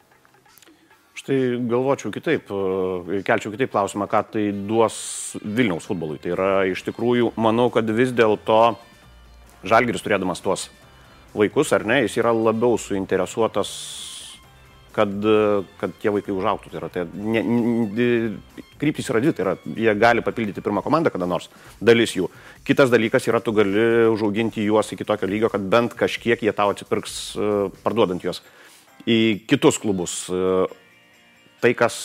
Štai 1.18 1.38
galvočiau 1.68 2.10
kitaip, 2.14 2.48
e, 2.50 3.20
kelčiau 3.26 3.52
kitaip 3.52 3.70
klausimą, 3.70 4.08
ką 4.08 4.22
tai 4.32 4.44
duos 4.52 5.36
Vilniaus 5.42 5.86
futbolui. 5.86 6.18
Tai 6.22 6.32
yra 6.34 6.50
iš 6.70 6.82
tikrųjų, 6.86 7.34
manau, 7.36 7.68
kad 7.70 7.90
vis 7.90 8.14
dėlto 8.16 8.78
Žalgiris 9.68 10.04
turėdamas 10.04 10.42
tuos 10.44 10.68
vaikus, 11.36 11.72
ar 11.72 11.86
ne, 11.88 12.02
jis 12.04 12.18
yra 12.20 12.32
labiau 12.36 12.78
suinteresuotas 12.80 13.72
kad, 14.92 15.12
kad 15.80 15.94
tie 16.00 16.12
vaikai 16.12 16.34
užauktų. 16.34 16.70
Tai 16.72 16.80
yra, 16.80 16.90
tai 16.92 17.04
ne, 17.12 17.42
ne, 17.42 18.06
kryptis 18.80 19.08
yra 19.10 19.22
dvi, 19.24 19.34
tai 19.36 19.46
yra, 19.46 19.54
jie 19.64 19.94
gali 19.98 20.24
papildyti 20.24 20.64
pirmą 20.64 20.84
komandą 20.84 21.12
kada 21.12 21.28
nors, 21.28 21.48
dalis 21.80 22.14
jų. 22.16 22.28
Kitas 22.68 22.92
dalykas 22.92 23.26
yra, 23.30 23.40
tu 23.44 23.54
gali 23.56 23.86
užauginti 24.12 24.66
juos 24.66 24.92
iki 24.94 25.06
tokio 25.08 25.30
lygio, 25.30 25.50
kad 25.52 25.64
bent 25.72 25.96
kažkiek 25.98 26.44
jie 26.44 26.54
tau 26.56 26.72
atsipirks 26.74 27.16
e, 27.34 27.52
parduodant 27.84 28.24
juos 28.24 28.42
į 29.08 29.18
kitus 29.50 29.80
klubus. 29.82 30.24
E, 30.28 30.66
tai, 31.64 31.72
kas 31.78 31.96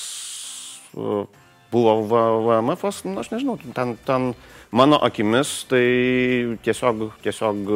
e, 0.95 1.25
buvo 1.73 1.97
VMF, 2.07 2.87
nu, 3.09 3.19
aš 3.19 3.33
nežinau, 3.35 3.59
ten, 3.75 3.97
ten 4.07 4.31
mano 4.71 5.00
akimis 5.03 5.65
tai 5.69 6.57
tiesiog, 6.65 7.09
tiesiog 7.24 7.71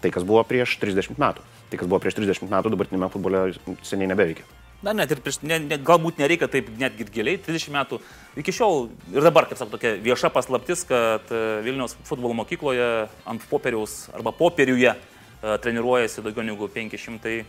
tai, 0.00 0.12
kas 0.14 0.26
buvo 0.26 0.42
prieš 0.48 0.78
30 0.82 1.20
metų. 1.20 1.44
Tai, 1.70 1.78
kas 1.78 1.90
buvo 1.90 2.00
prieš 2.02 2.16
30 2.18 2.50
metų, 2.50 2.72
dabartinėme 2.72 3.10
futbole 3.12 3.44
seniai 3.86 4.10
nebeveikia. 4.10 4.46
Na, 4.80 4.94
net 4.96 5.12
ir 5.12 5.20
prieš, 5.20 5.42
ne, 5.44 5.58
ne, 5.60 5.76
galbūt 5.76 6.22
nereikia 6.22 6.48
taip 6.48 6.70
netgi 6.80 7.04
giliai, 7.12 7.36
30 7.44 7.74
metų. 7.74 8.00
Iki 8.40 8.54
šiol 8.56 8.86
ir 9.12 9.26
dabar, 9.26 9.46
kaip 9.46 9.60
sakau, 9.60 9.76
tokia 9.76 9.92
vieša 10.00 10.32
paslaptis, 10.32 10.86
kad 10.88 11.28
e, 11.28 11.42
Vilniaus 11.66 11.98
futbolo 12.08 12.32
mokykloje 12.38 12.88
ant 13.28 13.44
popieriaus 13.52 14.06
arba 14.16 14.32
popieriuje 14.32 14.96
E, 15.40 15.56
treniruojasi 15.58 16.20
daugiau 16.20 16.44
negu 16.44 16.66
500 16.68 17.30
e, 17.32 17.44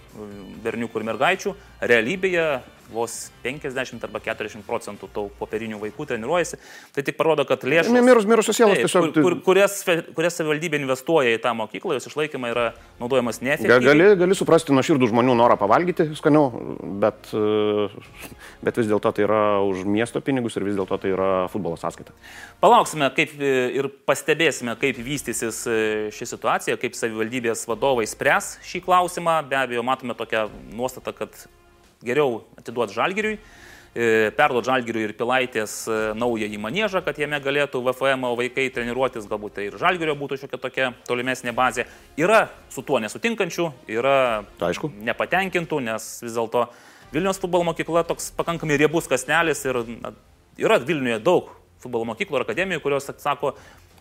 berniukų 0.63 1.01
ir 1.01 1.06
mergaičių. 1.10 1.51
Realybėje 1.91 2.46
vos 2.94 3.32
50 3.44 4.04
arba 4.08 4.22
40 4.24 4.66
procentų 4.68 5.10
tų 5.16 5.26
popierinių 5.40 5.80
vaikų 5.82 6.08
treniruojasi. 6.12 6.60
Tai 6.96 7.04
tik 7.08 7.18
parodo, 7.20 7.46
kad 7.50 7.64
lėšos... 7.66 7.94
Nemirus 7.96 8.28
mirusios 8.30 8.58
sielos 8.58 8.80
tiesiog. 8.80 9.10
Kur, 9.16 9.26
kur, 9.26 9.38
kurias, 9.46 9.80
kurias 10.16 10.38
savivaldybė 10.40 10.82
investuoja 10.82 11.36
į 11.36 11.42
tą 11.44 11.54
mokyklą, 11.58 11.98
jos 11.98 12.10
išlaikymą 12.12 12.52
yra 12.54 12.66
naudojamas 13.02 13.42
neefektyviai. 13.44 13.86
Gali, 13.88 14.10
gali 14.20 14.38
suprasti 14.38 14.76
nuo 14.76 14.84
širdų 14.86 15.12
žmonių 15.12 15.38
norą 15.40 15.58
pavalgyti 15.62 16.10
skaniau, 16.20 16.50
bet, 17.02 17.32
e, 17.36 17.88
bet 18.66 18.82
vis 18.82 18.92
dėlto 18.92 19.14
tai 19.16 19.26
yra 19.28 19.42
už 19.68 19.86
miesto 19.88 20.22
pinigus 20.24 20.58
ir 20.60 20.68
vis 20.68 20.78
dėlto 20.80 21.00
tai 21.02 21.14
yra 21.16 21.32
futbolo 21.54 21.80
sąskaita. 21.80 22.16
Palauksime 22.62 23.10
kaip 23.16 23.34
ir 23.42 23.90
pastebėsime, 24.08 24.76
kaip 24.82 25.00
vystysis 25.02 25.64
ši 26.16 26.28
situacija, 26.34 26.78
kaip 26.82 26.98
savivaldybės 26.98 27.66
vadovai 27.70 28.08
spręs 28.10 28.58
šį 28.68 28.84
klausimą. 28.86 29.40
Be 29.50 29.60
abejo, 29.64 29.86
matome 29.86 30.16
tokią 30.18 30.48
nuostatą, 30.76 31.16
kad 31.16 31.36
geriau 32.05 32.41
atiduoti 32.60 32.96
žalgiriui, 32.96 33.38
e, 33.96 34.29
perduoti 34.38 34.70
žalgiriui 34.70 35.03
ir 35.08 35.13
pilaitės 35.17 35.75
e, 35.88 36.00
naują 36.17 36.50
į 36.51 36.60
manėžą, 36.62 37.03
kad 37.05 37.20
jame 37.22 37.39
galėtų 37.43 37.81
VFM 37.86 38.27
vaikai 38.39 38.70
treniruotis, 38.74 39.27
galbūt 39.29 39.58
tai 39.58 39.67
ir 39.70 39.77
žalgirio 39.81 40.15
būtų 40.20 40.41
šiokia 40.43 40.62
tokia 40.62 40.91
tolimesnė 41.10 41.53
bazė. 41.58 41.88
Yra 42.20 42.46
su 42.74 42.84
tuo 42.88 43.01
nesutinkančių, 43.03 43.70
yra 43.91 44.46
tai 44.60 44.72
Aišku. 44.72 44.91
nepatenkintų, 45.12 45.81
nes 45.91 46.12
vis 46.24 46.38
dėlto 46.38 46.67
Vilnius 47.12 47.41
futbolo 47.43 47.67
mokykla 47.67 48.05
toks 48.08 48.29
pakankamai 48.38 48.77
riebus 48.79 49.10
kasnelis 49.12 49.65
ir 49.67 49.81
na, 50.00 50.13
yra 50.62 50.77
Vilniuje 50.79 51.20
daug 51.20 51.50
futbolo 51.81 52.05
mokyklų 52.12 52.39
ir 52.39 52.46
akademijų, 52.46 52.84
kurios 52.84 53.10
sako, 53.20 53.55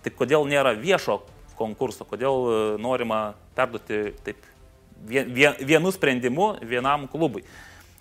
tai 0.04 0.12
kodėl 0.14 0.46
nėra 0.48 0.76
viešo 0.78 1.20
konkurso, 1.58 2.06
kodėl 2.08 2.46
e, 2.46 2.60
norima 2.80 3.34
perduoti 3.56 4.14
taip 4.24 4.46
vien, 5.06 5.32
vien, 5.34 5.56
vienu 5.58 5.92
sprendimu 5.92 6.54
vienam 6.62 7.08
klubui. 7.10 7.44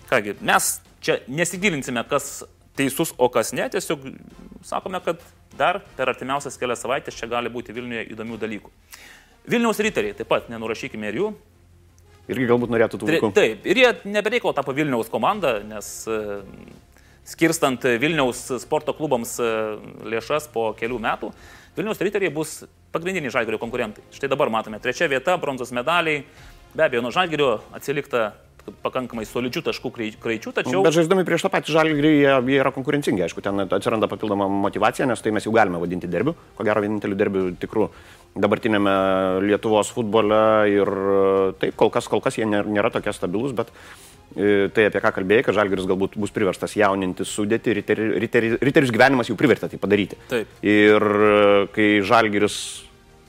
Kągi, 0.10 0.34
mes 0.42 0.80
čia 1.06 1.20
nesigilinsime, 1.30 2.04
kas 2.10 2.42
teisus, 2.80 3.14
o 3.18 3.30
kas 3.30 3.54
ne, 3.54 3.68
tiesiog 3.70 4.08
sakome, 4.66 5.02
kad 5.06 5.22
dar 5.60 5.82
per 5.98 6.10
artimiausias 6.14 6.58
kelias 6.60 6.82
savaitės 6.84 7.18
čia 7.18 7.30
gali 7.30 7.52
būti 7.54 7.76
Vilniuje 7.76 8.08
įdomių 8.16 8.40
dalykų. 8.42 8.74
Vilniaus 9.50 9.82
riteriai, 9.84 10.16
taip 10.18 10.30
pat 10.32 10.50
nenurašykime 10.52 11.10
ir 11.10 11.20
jų. 11.20 11.30
Irgi 12.30 12.50
galbūt 12.50 12.74
norėtų 12.74 13.00
tų 13.02 13.10
vaikų. 13.10 13.32
Taip, 13.38 13.66
ir 13.66 13.82
jie 13.82 13.94
nebereikalo 14.10 14.54
tapo 14.58 14.74
Vilniaus 14.78 15.10
komanda, 15.10 15.56
nes 15.66 15.88
e, 16.10 16.20
skirstant 17.30 17.86
Vilniaus 18.02 18.44
sporto 18.62 18.94
klubams 18.98 19.38
e, 19.42 19.48
lėšas 20.14 20.50
po 20.54 20.70
kelių 20.78 21.00
metų, 21.06 21.32
Vilniaus 21.78 22.02
riteriai 22.02 22.34
bus 22.34 22.60
pagrindiniai 22.94 23.34
žalgerio 23.34 23.62
konkurentai. 23.62 24.04
Štai 24.14 24.30
dabar 24.30 24.52
matome 24.54 24.82
trečia 24.84 25.10
vieta, 25.10 25.38
bronzos 25.42 25.74
medaliai. 25.76 26.26
Be 26.74 26.86
abejo, 26.86 27.02
nuo 27.02 27.14
žalgerio 27.14 27.60
atsilikta 27.74 28.32
pakankamai 28.84 29.26
solidžių 29.28 29.64
taškų 29.70 29.92
kraičių, 29.96 30.54
tačiau... 30.56 30.84
Bet 30.86 30.96
žaisdami 30.96 31.26
prieš 31.28 31.46
tą 31.46 31.52
patį 31.54 31.76
žalgrį, 31.76 32.12
jie, 32.22 32.34
jie 32.52 32.60
yra 32.62 32.72
konkurencingi, 32.76 33.24
aišku, 33.26 33.44
ten 33.46 33.66
atsiranda 33.66 34.10
papildoma 34.12 34.50
motivacija, 34.52 35.08
nes 35.10 35.24
tai 35.24 35.34
mes 35.36 35.48
jau 35.48 35.54
galime 35.56 35.82
vadinti 35.82 36.10
derbiu, 36.12 36.36
ko 36.58 36.68
gero 36.68 36.84
vieninteliu 36.86 37.18
derbiu 37.20 37.46
tikrų 37.60 37.90
dabartinėme 38.40 38.94
Lietuvos 39.48 39.90
futbole 39.94 40.44
ir 40.72 40.92
taip, 41.62 41.74
kol 41.80 41.92
kas, 41.94 42.10
kol 42.12 42.22
kas 42.24 42.38
jie 42.40 42.48
nėra 42.50 42.92
tokie 42.94 43.14
stabilus, 43.16 43.56
bet 43.58 43.72
e, 44.36 44.68
tai 44.76 44.90
apie 44.90 45.02
ką 45.04 45.14
kalbėjai, 45.18 45.48
kad 45.48 45.58
Žalgiris 45.58 45.90
galbūt 45.90 46.20
bus 46.22 46.34
priverstas 46.36 46.76
jauninti 46.78 47.26
sudėti, 47.28 47.74
riterius 47.80 48.94
gyvenimas 48.94 49.32
jau 49.32 49.40
privertė 49.40 49.72
tai 49.72 49.82
padaryti. 49.82 50.20
Taip. 50.30 50.60
Ir 50.62 51.10
e, 51.10 51.66
kai 51.76 51.90
Žalgiris 52.06 52.60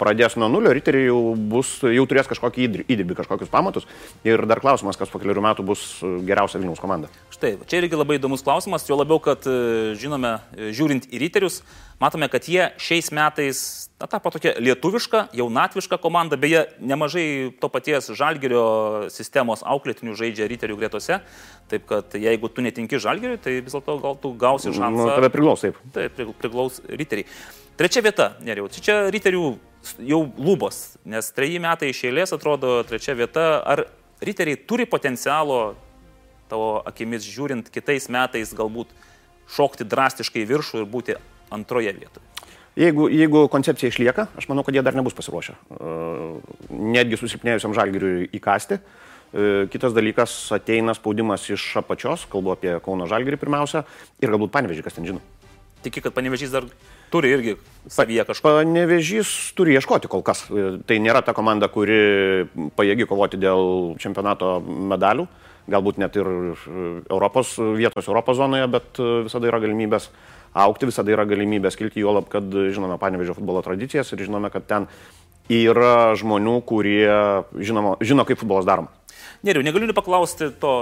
pradės 0.01 0.37
nuo 0.41 0.49
nulio, 0.53 0.73
riteriai 0.77 1.11
jau, 1.11 1.21
bus, 1.37 1.77
jau 1.85 2.07
turės 2.09 2.31
kažkokį 2.31 2.67
įdirbį, 2.87 3.19
kažkokius 3.21 3.53
pamatus. 3.53 3.89
Ir 4.27 4.43
dar 4.49 4.63
klausimas, 4.63 4.99
kas 5.01 5.13
po 5.13 5.21
kelių 5.23 5.45
metų 5.45 5.67
bus 5.67 5.85
geriausia 6.27 6.61
Vilniaus 6.61 6.83
komanda. 6.83 7.13
Štai, 7.35 7.55
čia 7.69 7.83
irgi 7.83 7.99
labai 7.99 8.19
įdomus 8.19 8.45
klausimas, 8.47 8.89
jo 8.89 8.99
labiau, 9.01 9.21
kad 9.23 9.47
e, 9.49 9.93
žinome, 10.01 10.39
e, 10.57 10.73
žiūrint 10.77 11.11
į 11.13 11.23
riterius, 11.23 11.61
matome, 12.01 12.31
kad 12.33 12.49
jie 12.49 12.71
šiais 12.81 13.13
metais 13.17 13.63
na, 14.01 14.09
tapo 14.09 14.33
tokia 14.33 14.55
lietuviška, 14.61 15.27
jaunatviška 15.37 16.01
komanda, 16.01 16.39
beje, 16.41 16.65
nemažai 16.81 17.53
to 17.61 17.69
paties 17.73 18.11
žalgerio 18.17 18.65
sistemos 19.13 19.65
auklėtinių 19.67 20.17
žaidžia 20.19 20.49
riterių 20.51 20.79
gretose, 20.81 21.21
taip 21.71 21.85
kad 21.91 22.17
jeigu 22.17 22.49
tu 22.49 22.65
netinki 22.65 23.01
žalgeriui, 23.03 23.41
tai 23.43 23.59
vis 23.61 23.77
dėlto 23.77 23.99
gal 24.03 24.17
tu 24.23 24.33
gausi 24.41 24.73
šansą. 24.73 25.05
Nu, 25.05 25.11
tave 25.13 25.33
priglaus, 25.33 25.65
taip. 25.67 25.81
Taip, 25.97 26.23
priglaus 26.41 26.81
riteriai. 26.89 27.29
Trečia 27.81 28.03
vieta, 28.05 28.35
neriau, 28.45 28.67
čia 28.69 29.07
riterių 29.09 29.43
jau 30.05 30.19
lubos, 30.37 30.99
nes 31.09 31.31
treji 31.33 31.57
metai 31.65 31.95
iš 31.95 32.03
eilės 32.11 32.35
atrodo 32.37 32.83
trečia 32.85 33.15
vieta. 33.17 33.45
Ar 33.65 33.87
riteriai 34.21 34.59
turi 34.69 34.85
potencialo, 34.85 35.79
tavo 36.51 36.83
akimis 36.85 37.25
žiūrint, 37.25 37.71
kitais 37.73 38.11
metais 38.13 38.53
galbūt 38.53 38.93
šokti 39.57 39.89
drastiškai 39.89 40.45
viršų 40.51 40.83
ir 40.83 40.91
būti 40.93 41.17
antroje 41.57 41.97
vietoje? 41.97 42.53
Jeigu, 42.77 43.09
jeigu 43.09 43.47
koncepcija 43.49 43.89
išlieka, 43.89 44.29
aš 44.37 44.53
manau, 44.53 44.61
kad 44.69 44.77
jie 44.77 44.85
dar 44.85 45.01
nebus 45.01 45.17
pasiruošę. 45.17 45.57
Netgi 46.69 47.17
susilpnėjusiam 47.17 47.73
žalgiriui 47.81 48.29
įkasti. 48.37 48.83
Kitas 49.73 49.97
dalykas- 49.97 50.37
ateina 50.61 50.93
spaudimas 50.93 51.49
iš 51.49 51.65
apačios, 51.81 52.29
kalbu 52.29 52.53
apie 52.53 52.77
Kauno 52.85 53.09
žalgirį 53.09 53.41
pirmiausia, 53.41 53.87
ir 54.21 54.29
galbūt 54.29 54.53
panevežį, 54.53 54.85
kas 54.85 55.01
ten 55.01 55.09
žino. 55.09 55.25
Tiki, 55.81 56.03
kad 56.05 56.13
panevežys 56.13 56.53
dar 56.53 56.69
turi 57.11 57.33
irgi 57.35 57.57
savyje 57.91 58.25
kažko. 58.29 58.55
Panevežys 58.61 59.53
turi 59.59 59.77
ieškoti 59.79 60.11
kol 60.11 60.25
kas. 60.27 60.47
Tai 60.49 60.99
nėra 61.03 61.23
ta 61.27 61.35
komanda, 61.37 61.71
kuri 61.73 62.49
pajėgi 62.79 63.09
kovoti 63.11 63.41
dėl 63.41 63.95
čempionato 64.03 64.59
medalių, 64.65 65.27
galbūt 65.71 66.01
net 66.03 66.17
ir 66.19 66.29
Europos 67.11 67.55
vietos 67.59 68.11
Europos 68.11 68.39
zonoje, 68.41 68.69
bet 68.73 69.01
visada 69.27 69.51
yra 69.51 69.63
galimybės 69.63 70.11
aukti, 70.55 70.89
visada 70.91 71.13
yra 71.15 71.27
galimybės 71.31 71.79
kilti, 71.79 72.03
juolab, 72.03 72.29
kad 72.31 72.47
žinome 72.47 72.99
Panevežio 73.01 73.37
futbolo 73.39 73.63
tradicijas 73.67 74.11
ir 74.15 74.25
žinome, 74.27 74.51
kad 74.51 74.67
ten 74.71 74.89
yra 75.51 76.15
žmonių, 76.19 76.61
kurie 76.67 77.11
žinoma, 77.59 77.97
žino, 78.05 78.27
kaip 78.27 78.39
futbolas 78.41 78.69
daroma. 78.69 78.93
Neriu, 79.47 79.65
negaliu 79.65 79.89
nepaklausti 79.89 80.51
to 80.61 80.75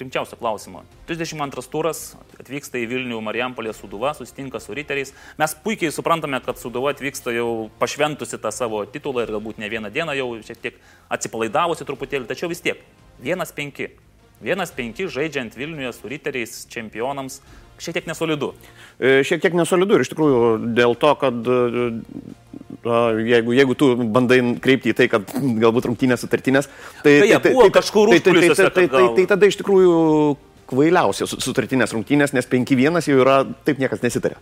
rimčiausio 0.00 0.38
klausimo. 0.40 0.82
32 1.08 1.66
turas 1.72 2.02
atvyksta 2.40 2.80
į 2.80 2.88
Vilnių 2.90 3.20
Marijampolė 3.24 3.74
Suduva, 3.76 4.12
susitinka 4.16 4.60
su 4.62 4.74
riteriais. 4.76 5.14
Mes 5.40 5.56
puikiai 5.64 5.92
suprantame, 5.94 6.40
kad 6.44 6.60
Suduva 6.60 6.94
atvyksta 6.94 7.34
jau 7.36 7.68
pašventusi 7.80 8.40
tą 8.40 8.52
savo 8.54 8.82
titulą 8.88 9.26
ir 9.26 9.34
galbūt 9.36 9.60
ne 9.62 9.70
vieną 9.72 9.92
dieną 9.94 10.16
jau 10.18 10.28
šiek 10.46 10.62
tiek 10.64 10.78
atsipalaidavusi 11.12 11.86
truputėlį, 11.88 12.28
tačiau 12.30 12.50
vis 12.52 12.64
tiek. 12.64 12.82
Vienas 13.20 13.52
penki. 13.56 13.92
Vienas 14.40 14.72
penki 14.72 15.08
žaidžiant 15.12 15.56
Vilniuje 15.56 15.92
su 15.92 16.08
riteriais 16.08 16.62
čempionams 16.72 17.42
šiek 17.80 17.96
tiek 17.96 18.08
nesolidu. 18.08 18.52
E, 19.00 19.20
šiek 19.26 19.42
tiek 19.42 19.56
nesolidu 19.56 19.96
ir 19.96 20.04
iš 20.04 20.12
tikrųjų 20.12 20.40
dėl 20.76 20.96
to, 21.00 21.12
kad 21.20 21.50
jeigu, 22.84 23.52
jeigu 23.52 23.74
tu 23.76 23.90
bandai 24.12 24.40
kreipti 24.62 24.92
į 24.92 24.96
tai, 24.96 25.08
kad 25.12 25.34
galbūt 25.36 25.90
rungtynės 25.90 26.24
sutartinės, 26.24 26.70
tai, 27.02 27.18
tai, 27.20 27.34
tai, 27.36 27.52
tai, 27.52 27.72
kažkur 27.74 28.14
tai, 28.14 28.20
tai, 28.24 28.32
tai, 28.32 28.54
tai, 28.54 28.70
tai, 28.70 28.86
tai, 28.88 29.02
tai 29.18 29.26
tada 29.34 29.50
iš 29.50 29.60
tikrųjų 29.60 29.98
kvailiausios 30.70 31.34
sutartinės 31.42 31.94
rungtynės, 31.96 32.34
nes 32.36 32.48
5-1 32.48 33.02
jau 33.10 33.20
yra, 33.20 33.42
taip 33.66 33.80
niekas 33.82 34.02
nesitarė. 34.04 34.38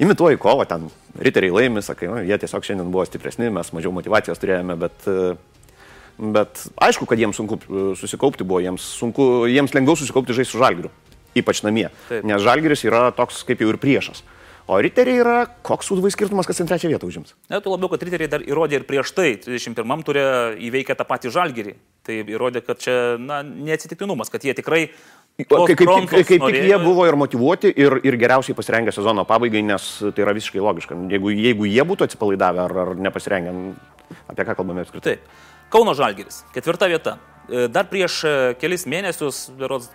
Imituoji 0.00 0.38
kovą, 0.40 0.64
ten 0.64 0.86
riteriai 1.20 1.52
laimi, 1.52 1.82
sakai, 1.84 2.08
nu, 2.08 2.20
jie 2.24 2.38
tiesiog 2.40 2.64
šiandien 2.64 2.92
buvo 2.92 3.04
stipresni, 3.04 3.50
mes 3.52 3.72
mažiau 3.76 3.92
motivacijos 3.92 4.40
turėjome, 4.40 4.78
bet, 4.80 5.08
bet 6.38 6.62
aišku, 6.80 7.08
kad 7.10 7.20
jiems 7.20 7.36
sunku 7.36 7.58
susikaupti 8.00 8.46
buvo, 8.46 8.62
jiems, 8.64 8.86
sunku, 8.96 9.26
jiems 9.50 9.76
lengviau 9.76 9.98
susikaupti 10.00 10.38
žaisti 10.38 10.56
su 10.56 10.62
žalgiriu, 10.62 10.92
ypač 11.36 11.60
namie, 11.66 11.90
Taip. 12.08 12.24
nes 12.30 12.40
žalgiris 12.40 12.86
yra 12.88 13.10
toks 13.16 13.42
kaip 13.48 13.60
jau 13.60 13.74
ir 13.74 13.80
priešas. 13.82 14.24
O 14.70 14.76
riteriai 14.78 15.18
yra, 15.18 15.36
koks 15.66 15.88
sudvai 15.90 16.12
skirtumas, 16.14 16.46
kas 16.46 16.60
ten 16.60 16.68
trečią 16.70 16.92
vietą 16.92 17.08
užims? 17.10 17.32
Ne, 17.50 17.58
tu 17.58 17.72
labiau, 17.72 17.90
kad 17.90 18.04
riteriai 18.06 18.30
dar 18.30 18.44
įrodė 18.46 18.78
ir 18.78 18.84
prieš 18.86 19.10
tai, 19.16 19.32
31 19.42 20.04
turė 20.06 20.26
įveikę 20.62 20.94
tą 20.94 21.06
patį 21.08 21.32
žalgyrį. 21.34 21.74
Tai 22.06 22.18
įrodė, 22.22 22.62
kad 22.62 22.78
čia 22.78 22.94
na, 23.18 23.40
neatsitiktinumas, 23.42 24.30
kad 24.30 24.46
jie 24.46 24.54
tikrai 24.54 24.86
Kaip, 25.40 25.48
kaip, 25.70 25.78
kaip, 25.78 26.26
kaip 26.28 26.42
tik 26.42 26.56
jie 26.68 26.78
buvo 26.82 27.06
ir 27.08 27.16
motivuoti, 27.16 27.70
ir, 27.80 27.94
ir 28.04 28.16
geriausiai 28.20 28.56
pasirengę 28.58 28.92
sezono 28.92 29.22
pabaigai, 29.24 29.62
nes 29.64 29.86
tai 30.02 30.24
yra 30.26 30.34
visiškai 30.36 30.60
logiška. 30.60 30.98
Jeigu, 31.08 31.32
jeigu 31.32 31.68
jie 31.70 31.86
būtų 31.88 32.04
atsipalaidavę 32.04 32.60
ar, 32.66 32.74
ar 32.82 32.90
nepasirengę, 33.06 33.54
apie 34.28 34.44
ką 34.44 34.58
kalbame 34.58 34.84
apskritai. 34.84 35.16
Taip. 35.16 35.48
Kauno 35.72 35.94
Žalgiris, 35.96 36.42
ketvirta 36.52 36.90
vieta. 36.90 37.16
E, 37.48 37.68
dar 37.72 37.88
prieš 37.88 38.18
e, 38.26 38.34
kelis 38.60 38.84
mėnesius, 38.90 39.46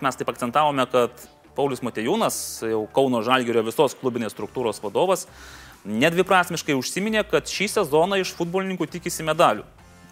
mes 0.02 0.18
taip 0.18 0.32
akcentavome, 0.32 0.88
kad 0.90 1.28
Paulius 1.56 1.82
Matejūnas, 1.84 2.36
jau 2.68 2.82
Kauno 2.94 3.22
Žalgirio 3.26 3.64
visos 3.66 3.96
klubinės 3.98 4.34
struktūros 4.36 4.82
vadovas, 4.84 5.26
nedviprasmiškai 5.86 6.76
užsiminė, 6.76 7.24
kad 7.30 7.48
šį 7.48 7.70
sezoną 7.78 8.20
iš 8.20 8.34
futbolininkų 8.36 8.88
tikisi 8.96 9.24
medalių. 9.26 9.64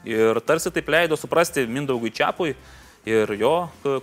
Ir 0.08 0.40
tarsi 0.44 0.72
taip 0.72 0.88
leido 0.92 1.16
suprasti 1.16 1.64
Mindaugui 1.68 2.12
Čiapui 2.12 2.54
ir 3.08 3.30
jo 3.36 3.52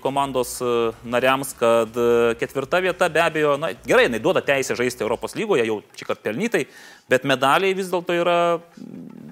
komandos 0.01 0.55
e, 0.61 0.71
nariams, 1.09 1.53
kad 1.57 1.95
e, 1.97 2.33
ketvirta 2.41 2.81
vieta 2.81 3.09
be 3.09 3.21
abejo, 3.21 3.55
na 3.57 3.71
gerai, 3.85 4.05
jinai 4.05 4.21
duoda 4.21 4.43
teisę 4.45 4.77
žaisti 4.77 5.05
Europos 5.05 5.33
lygoje, 5.37 5.65
jau 5.65 5.79
čia 5.97 6.07
kad 6.09 6.21
pelnytai, 6.21 6.67
bet 7.09 7.25
medaliai 7.29 7.77
vis 7.77 7.89
dėlto 7.89 8.17
yra 8.17 8.37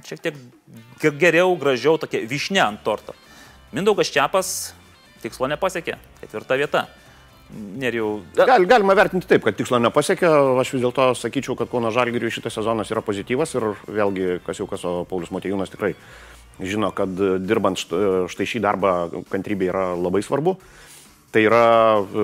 šiek 0.10 0.24
tiek 0.26 0.40
geriau, 1.22 1.54
gražiau, 1.60 2.00
tokia 2.02 2.26
višne 2.30 2.62
ant 2.66 2.82
torto. 2.86 3.14
Mindaugas 3.74 4.10
Čiapas 4.10 4.74
tikslo 5.22 5.50
nepasiekė, 5.52 6.00
ketvirta 6.24 6.58
vieta. 6.58 6.88
Neriau. 7.50 8.20
Gal, 8.38 8.66
galima 8.70 8.94
vertinti 8.94 9.26
taip, 9.30 9.42
kad 9.48 9.56
tikslo 9.58 9.80
nepasiekė. 9.82 10.30
Aš 10.62 10.76
vis 10.76 10.84
dėlto 10.84 11.08
sakyčiau, 11.18 11.56
kad 11.58 11.72
Kauno 11.72 11.90
Žalgiriui 11.94 12.30
šitas 12.34 12.54
sezonas 12.60 12.92
yra 12.94 13.02
pozityvas 13.06 13.56
ir 13.58 13.66
vėlgi, 13.90 14.28
kas 14.46 14.62
jau 14.62 14.68
kas, 14.70 14.84
o 14.86 15.02
Paulius 15.10 15.34
Motijūnas 15.34 15.74
tikrai 15.74 15.96
žino, 16.62 16.92
kad 16.94 17.10
dirbant 17.42 17.80
štai 17.80 18.48
šį 18.52 18.62
darbą 18.62 18.94
kantrybė 19.32 19.72
yra 19.72 19.86
labai 19.98 20.22
svarbu. 20.26 20.60
Tai 21.30 21.42
yra. 21.46 21.64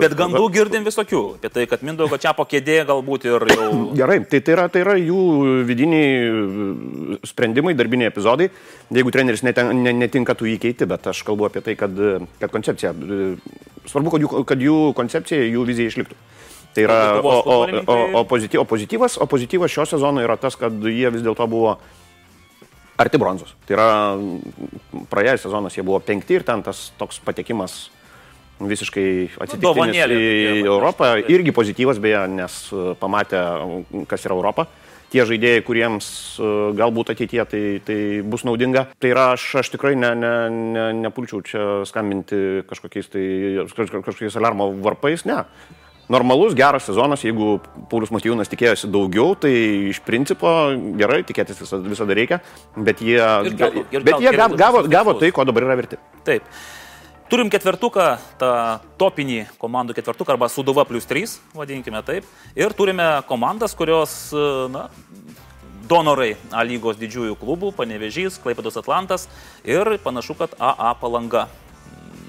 Bet 0.02 0.16
gandų 0.18 0.48
girdim 0.54 0.86
visokių. 0.86 1.20
Apie 1.38 1.50
tai, 1.54 1.66
kad 1.70 1.84
Mindaugo 1.86 2.18
čia 2.22 2.32
po 2.34 2.48
kėdė 2.50 2.80
galbūt 2.90 3.28
ir 3.30 3.44
jau. 3.54 3.68
Gerai, 4.00 4.18
tai, 4.26 4.40
tai, 4.42 4.56
yra, 4.56 4.66
tai 4.74 4.82
yra 4.82 4.96
jų 4.98 5.20
vidiniai 5.68 7.20
sprendimai, 7.30 7.76
darbiniai 7.78 8.10
epizodai. 8.10 8.50
Jeigu 8.96 9.14
treneris 9.14 9.46
neten, 9.46 9.70
netinka, 9.86 10.34
tu 10.38 10.50
jį 10.50 10.58
keiti, 10.64 10.90
bet 10.90 11.06
aš 11.12 11.22
kalbu 11.28 11.46
apie 11.52 11.62
tai, 11.68 11.78
kad, 11.78 11.94
kad 12.42 12.54
koncepcija. 12.54 12.96
Svarbu, 13.86 14.16
kad 14.16 14.26
jų, 14.26 14.32
kad 14.50 14.66
jų 14.66 14.80
koncepcija, 14.98 15.46
jų 15.54 15.68
vizija 15.70 15.94
išliktų. 15.94 16.18
Tai 16.76 16.84
yra, 16.88 17.00
o, 17.22 17.36
o, 17.40 17.60
o, 17.86 18.00
o, 18.20 18.24
pozityv, 18.28 18.64
o, 18.64 18.68
pozityvas, 18.68 19.20
o 19.22 19.30
pozityvas 19.32 19.72
šio 19.72 19.86
sezono 19.94 20.26
yra 20.26 20.36
tas, 20.42 20.58
kad 20.60 20.74
jie 20.90 21.14
vis 21.14 21.24
dėlto 21.24 21.46
buvo 21.48 21.78
arti 23.00 23.22
bronzos. 23.22 23.54
Tai 23.68 23.78
yra 23.78 23.90
praėjęs 25.12 25.46
sezonas 25.46 25.78
jie 25.78 25.86
buvo 25.86 26.02
penkti 26.04 26.40
ir 26.40 26.44
ten 26.48 26.66
tas 26.66 26.90
toks 27.00 27.22
patekimas 27.24 27.86
visiškai 28.60 29.06
atsitiktinis 29.36 29.66
Dovanėlė 29.66 30.18
į 30.62 30.66
Europą. 30.66 31.14
Irgi 31.32 31.52
pozityvas 31.56 32.00
beje, 32.04 32.22
nes 32.32 32.58
e, 32.72 32.96
pamatė, 33.00 33.42
kas 34.08 34.26
yra 34.28 34.36
Europa. 34.38 34.68
Tie 35.14 35.22
žaidėjai, 35.28 35.62
kuriems 35.68 36.06
e, 36.42 36.50
galbūt 36.76 37.12
ateitie 37.14 37.44
tai, 37.48 37.64
tai 37.86 37.98
bus 38.26 38.44
naudinga. 38.48 38.88
Tai 39.00 39.12
yra, 39.12 39.26
aš, 39.36 39.44
aš 39.62 39.70
tikrai 39.76 39.94
ne, 40.00 40.12
ne, 40.18 40.34
ne, 40.52 40.86
nepulčiau 41.06 41.44
čia 41.46 41.66
skambinti 41.88 42.64
kažkokiais, 42.70 43.12
tai, 43.14 43.26
kaž- 43.76 43.94
kažkokiais 44.00 44.40
alarmo 44.42 44.72
varpais, 44.84 45.26
ne. 45.30 45.44
Normalus, 46.06 46.54
geras 46.54 46.86
sezonas, 46.86 47.24
jeigu 47.26 47.56
Paulius 47.90 48.12
Matijūnas 48.14 48.50
tikėjosi 48.52 48.92
daugiau, 48.94 49.32
tai 49.42 49.50
iš 49.90 49.98
principo 50.06 50.52
gerai, 51.00 51.24
tikėtis 51.26 51.58
visada, 51.64 51.82
visada 51.90 52.14
reikia, 52.18 52.38
bet 52.78 53.02
jie, 53.02 53.18
Ir 53.18 53.56
gal- 53.58 53.80
ir 53.90 54.04
bet 54.06 54.12
gal 54.14 54.22
jie 54.22 54.30
keli 54.30 54.38
gavo, 54.38 54.60
gavo, 54.60 54.84
gavo 54.86 55.16
tai, 55.18 55.32
ko 55.34 55.46
dabar 55.50 55.66
yra 55.66 55.78
verti. 55.80 55.98
Taip. 56.28 56.46
Turim 57.26 57.50
ketvertuką, 57.50 58.04
tą 58.38 58.50
topinį 59.02 59.48
komandų 59.58 59.96
ketvertuką 59.98 60.36
arba 60.36 60.46
Suduva 60.46 60.84
plus 60.86 61.08
3, 61.10 61.40
vadinkime 61.58 62.04
taip. 62.06 62.28
Ir 62.54 62.76
turime 62.78 63.08
komandas, 63.26 63.74
kurios, 63.74 64.30
na, 64.70 64.84
donorai 65.90 66.36
A 66.54 66.62
lygos 66.62 67.00
didžiųjų 67.02 67.34
klubų, 67.42 67.72
Panevežys, 67.74 68.38
Klaipados 68.44 68.78
Atlantas 68.78 69.26
ir 69.66 69.98
panašu, 70.06 70.38
kad 70.38 70.54
AA 70.62 70.94
palanga. 71.02 71.48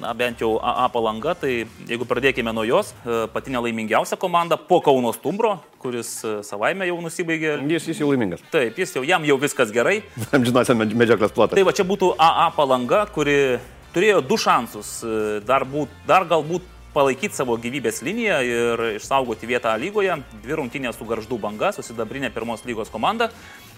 Na, 0.01 0.17
bent 0.17 0.41
jau 0.41 0.59
AA 0.65 0.89
palanga, 0.93 1.37
tai 1.41 1.53
jeigu 1.89 2.09
pradėkime 2.09 2.53
nuo 2.57 2.65
jos, 2.69 2.91
e, 3.05 3.23
pati 3.33 3.53
nelaimingiausia 3.53 4.17
komanda 4.21 4.57
po 4.57 4.83
Kauno 4.85 5.13
Stumbro, 5.17 5.55
kuris 5.81 6.11
e, 6.21 6.35
savaime 6.45 6.89
jau 6.89 6.99
nusibaigė. 7.05 7.55
Jis, 7.69 7.93
jis 7.93 8.03
jau 8.03 8.11
laimingas. 8.11 8.45
Taip, 8.53 8.77
jis 8.77 8.93
jau, 8.97 9.05
jam 9.09 9.25
jau 9.25 9.39
viskas 9.41 9.73
gerai. 9.73 10.03
Amžinosios 10.37 10.77
medžioklės 10.93 11.33
plotas. 11.33 11.57
Tai 11.57 11.65
va 11.65 11.73
čia 11.77 11.89
būtų 11.89 12.13
AA 12.21 12.51
palanga, 12.57 13.07
kuri 13.13 13.57
turėjo 13.97 14.23
du 14.25 14.37
šansus. 14.41 15.01
e, 15.03 15.41
Dar, 15.47 15.65
būt, 15.65 15.93
dar 16.09 16.29
galbūt 16.29 16.75
palaikyti 16.97 17.37
savo 17.37 17.57
gyvybės 17.61 18.01
liniją 18.05 18.41
ir 18.45 18.85
išsaugoti 18.97 19.49
vietą 19.49 19.75
lygoje. 19.81 20.17
Dvi 20.45 20.61
rungtynės 20.61 20.97
su 20.97 21.09
garždų 21.09 21.41
banga, 21.41 21.73
susidabrinė 21.77 22.33
pirmos 22.33 22.65
lygos 22.69 22.93
komanda. 22.93 23.31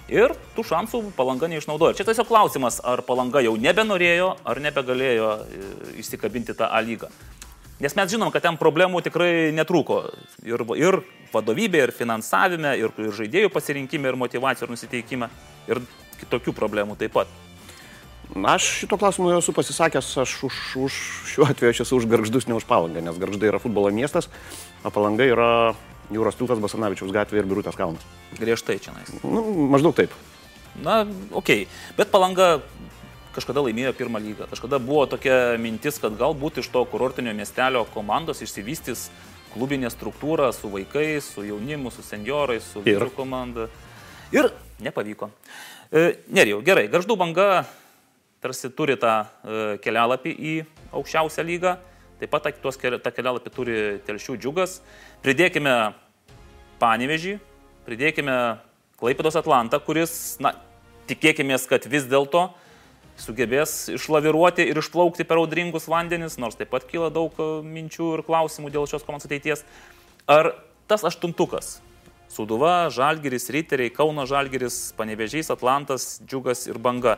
Ir 0.08 0.32
tų 0.56 0.64
šansų 0.64 1.02
palanga 1.18 1.50
neišnaudojo. 1.52 1.96
Čia 1.98 2.06
tiesiog 2.08 2.30
klausimas, 2.30 2.78
ar 2.80 3.02
palanga 3.04 3.42
jau 3.44 3.58
nebenorėjo, 3.60 4.30
ar 4.48 4.60
nebegalėjo 4.64 5.32
e, 5.34 5.66
įsikabinti 6.00 6.56
tą 6.56 6.70
A 6.72 6.80
lygą. 6.80 7.10
Nes 7.78 7.94
mes 7.94 8.10
žinom, 8.10 8.32
kad 8.34 8.42
ten 8.42 8.56
problemų 8.58 9.04
tikrai 9.06 9.52
netrūko. 9.54 10.00
Ir, 10.48 10.64
ir 10.80 10.98
vadovybė, 11.30 11.84
ir 11.84 11.92
finansavime, 11.94 12.72
ir, 12.80 12.94
ir 12.98 13.12
žaidėjų 13.20 13.52
pasirinkime, 13.54 14.10
ir 14.10 14.18
motivacijų, 14.18 14.66
ir 14.66 14.74
nusiteikime. 14.74 15.28
Ir 15.70 15.84
kitokių 16.18 16.56
problemų 16.56 16.96
taip 16.98 17.14
pat. 17.14 17.30
Aš 18.36 18.64
šito 18.82 18.98
klausimu 19.00 19.30
jau 19.32 19.40
esu 19.40 19.54
pasisakęs, 19.56 20.10
aš 20.20 20.32
už, 20.44 20.56
už 20.76 20.96
šiuo 21.32 21.46
atveju 21.48 21.72
aš 21.72 21.80
esu 21.86 21.96
už 21.96 22.08
garždus, 22.10 22.46
ne 22.48 22.58
už 22.58 22.66
palangą, 22.68 23.00
nes 23.00 23.16
garždai 23.16 23.48
yra 23.48 23.60
futbolo 23.62 23.88
miestas, 23.94 24.28
o 24.84 24.92
palanga 24.92 25.24
yra 25.24 25.52
Jūros 26.08 26.38
tiltas, 26.38 26.60
Basanavičiaus 26.60 27.12
gatvė 27.12 27.42
ir 27.42 27.48
Birutės 27.48 27.76
kalnas. 27.76 28.04
Griežtai 28.38 28.78
čia. 28.80 28.94
nais. 28.96 29.10
Nu, 29.20 29.42
maždaug 29.68 29.92
taip. 29.92 30.14
Na, 30.80 31.02
okei. 31.36 31.66
Okay. 31.66 31.96
Bet 31.98 32.08
palanga 32.08 32.62
kažkada 33.36 33.60
laimėjo 33.66 33.92
pirmą 33.98 34.20
lygą. 34.22 34.48
Kažkada 34.48 34.80
buvo 34.80 35.04
tokia 35.10 35.58
mintis, 35.60 36.00
kad 36.00 36.16
galbūt 36.16 36.62
iš 36.62 36.70
to 36.72 36.84
kurortinio 36.88 37.34
miestelio 37.36 37.84
komandos 37.92 38.40
išsivystys 38.40 39.08
klubinė 39.52 39.90
struktūra 39.92 40.48
su 40.56 40.70
vaikais, 40.72 41.28
su 41.34 41.44
jaunimu, 41.46 41.92
su 41.92 42.04
seniorais, 42.04 42.64
su 42.72 42.82
vyrų 42.84 43.10
komanda. 43.16 43.68
Ir 44.32 44.50
nepavyko. 44.84 45.30
E, 45.92 46.18
Nerijau, 46.32 46.60
gerai, 46.64 46.88
garždų 46.92 47.16
banga 47.20 47.48
tarsi 48.42 48.70
turi 48.74 48.96
tą 49.00 49.14
e, 49.22 49.78
kelialapį 49.84 50.34
į 50.34 50.54
aukščiausią 50.94 51.44
lygą. 51.46 51.74
Taip 52.18 52.32
pat 52.34 52.48
tuos 52.62 52.78
tą 52.78 53.12
kelialapį 53.14 53.52
turi 53.54 53.76
telšių 54.06 54.38
džiugas. 54.38 54.78
Pridėkime 55.22 55.74
Panevežį, 56.78 57.36
pridėkime 57.86 58.38
Klaipėdos 58.98 59.38
Atlantą, 59.38 59.78
kuris, 59.82 60.12
na, 60.42 60.52
tikėkime, 61.10 61.58
kad 61.70 61.86
vis 61.90 62.06
dėlto 62.10 62.48
sugebės 63.18 63.88
išlaviruoti 63.94 64.66
ir 64.70 64.78
išplaukti 64.78 65.26
per 65.26 65.40
audringus 65.40 65.88
vandenis, 65.90 66.38
nors 66.38 66.58
taip 66.58 66.70
pat 66.74 66.86
kyla 66.90 67.10
daug 67.14 67.34
e, 67.38 67.50
minčių 67.66 68.14
ir 68.18 68.24
klausimų 68.26 68.72
dėl 68.74 68.88
šios 68.90 69.06
komandos 69.06 69.26
ateities. 69.30 69.66
Ar 70.30 70.52
tas 70.90 71.06
aštuntukas 71.06 71.78
Suduva, 72.28 72.90
Žalgiris, 72.92 73.48
Riteriai, 73.48 73.90
Kauno 73.90 74.26
Žalgiris, 74.28 74.92
Panevežys, 74.98 75.48
Atlantas, 75.50 76.18
Džiugas 76.26 76.66
ir 76.68 76.78
Banga. 76.78 77.16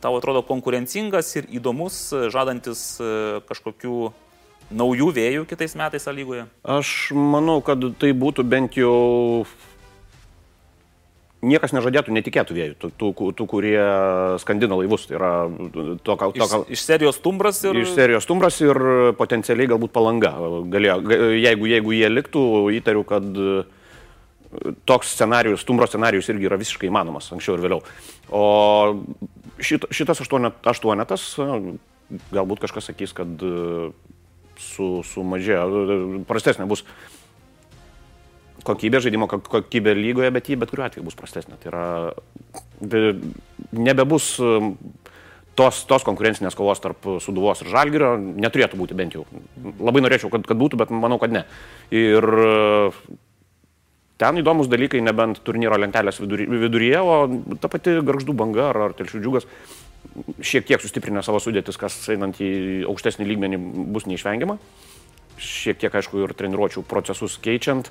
Tau 0.00 0.16
atrodo 0.16 0.40
konkurencingas 0.48 1.34
ir 1.36 1.48
įdomus, 1.60 1.96
žadantis 2.32 2.84
e, 3.02 3.40
kažkokių 3.48 3.96
naujų 4.70 5.10
vėjų 5.16 5.48
kitais 5.50 5.74
metais 5.76 6.06
lygoje? 6.14 6.46
Aš 6.64 7.10
manau, 7.12 7.58
kad 7.64 7.82
tai 8.00 8.14
būtų 8.16 8.46
bent 8.48 8.78
jau 8.80 9.44
niekas 11.40 11.72
nežadėtų 11.72 12.12
netikėtų 12.12 12.56
vėjų, 12.56 12.74
tų, 12.80 12.90
tų, 13.00 13.28
tų 13.36 13.46
kurie 13.48 13.80
skandina 14.42 14.76
laivus. 14.76 15.06
Tai 15.08 15.16
yra 15.16 15.32
to, 16.04 16.16
ką, 16.20 16.30
Iš, 16.36 16.54
iš 16.76 16.84
serijos 16.84 17.20
Tumbras 17.24 17.62
ir... 17.64 17.78
iš 17.80 17.94
serijos 17.96 18.26
stumbras 18.28 18.60
ir 18.64 18.80
potencialiai 19.18 19.70
galbūt 19.72 19.94
palanga. 19.94 20.34
Galėjo, 20.72 20.98
ga- 21.08 21.20
jeigu, 21.40 21.70
jeigu 21.72 21.96
jie 21.96 22.10
liktų, 22.12 22.44
įtariu, 22.80 23.04
kad 23.08 23.24
e, 23.24 23.62
toks 24.84 25.14
scenarius, 25.14 25.62
stumbro 25.62 25.86
scenarius 25.86 26.28
irgi 26.32 26.48
yra 26.48 26.58
visiškai 26.60 26.90
įmanomas 26.90 27.30
anksčiau 27.34 27.56
ir 27.56 27.64
vėliau. 27.64 27.84
O 28.34 28.44
šit, 29.62 29.86
šitas 29.94 30.22
aštuonet, 30.24 30.58
aštuonetas, 30.72 31.26
e, 31.38 31.76
galbūt 32.34 32.64
kažkas 32.64 32.90
sakys, 32.90 33.14
kad 33.16 33.44
e, 33.46 33.90
su, 34.60 34.90
sumažėjo, 35.06 35.68
e, 35.70 36.00
prastesnė 36.28 36.66
bus 36.70 36.82
kokybė 38.66 39.00
žaidimo, 39.06 39.30
kok- 39.30 39.46
kokybė 39.48 39.94
lygoje, 39.96 40.32
bet 40.34 40.50
jį 40.50 40.58
bet 40.60 40.74
kuriuo 40.74 40.88
atveju 40.88 41.06
bus 41.06 41.16
prastesnė. 41.16 41.56
Tai 41.62 41.70
yra, 41.70 41.86
be- 42.82 43.14
nebebus 43.70 44.34
tos, 45.56 45.80
tos 45.88 46.04
konkurencinės 46.04 46.58
kovos 46.58 46.82
tarp 46.82 47.06
Suduvos 47.22 47.62
ir 47.62 47.70
Žalgirio, 47.70 48.16
neturėtų 48.18 48.82
būti 48.82 48.98
bent 48.98 49.14
jau. 49.16 49.24
Labai 49.78 50.02
norėčiau, 50.02 50.28
kad, 50.34 50.44
kad 50.48 50.58
būtų, 50.60 50.82
bet 50.82 50.92
manau, 50.92 51.22
kad 51.22 51.32
ne. 51.38 51.46
Ir 51.94 52.26
ten 54.20 54.40
įdomus 54.40 54.68
dalykai, 54.68 55.00
nebent 55.04 55.40
turnyro 55.46 55.78
lentelės 55.80 56.20
vidury, 56.20 56.46
viduryje, 56.66 57.00
o 57.00 57.56
ta 57.60 57.70
pati 57.72 57.96
garždų 58.04 58.36
banga 58.36 58.68
ar, 58.70 58.82
ar 58.90 58.96
telšių 58.98 59.22
džiugas 59.24 59.48
šiek 60.44 60.66
tiek 60.68 60.82
sustiprinę 60.82 61.22
savo 61.24 61.40
sudėtis, 61.42 61.78
kas 61.80 61.96
einant 62.12 62.40
į 62.42 62.84
aukštesnį 62.90 63.26
lygmenį 63.28 63.60
bus 63.94 64.06
neišvengiama. 64.10 64.58
Šiek 65.40 65.80
tiek, 65.80 65.94
aišku, 65.94 66.20
ir 66.24 66.34
treniruočių 66.36 66.84
procesus 66.88 67.38
keičiant. 67.40 67.88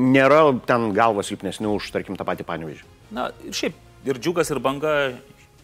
Nėra 0.00 0.42
ten 0.68 0.90
galvas 0.96 1.30
silpnesnių 1.30 1.74
už, 1.78 1.90
tarkim, 1.94 2.16
tą 2.16 2.26
patį 2.28 2.46
panevežį. 2.48 2.84
Na, 3.16 3.30
ir 3.44 3.56
šiaip 3.56 4.08
ir 4.08 4.20
Džiugas, 4.20 4.52
ir 4.52 4.60
Banga 4.64 4.94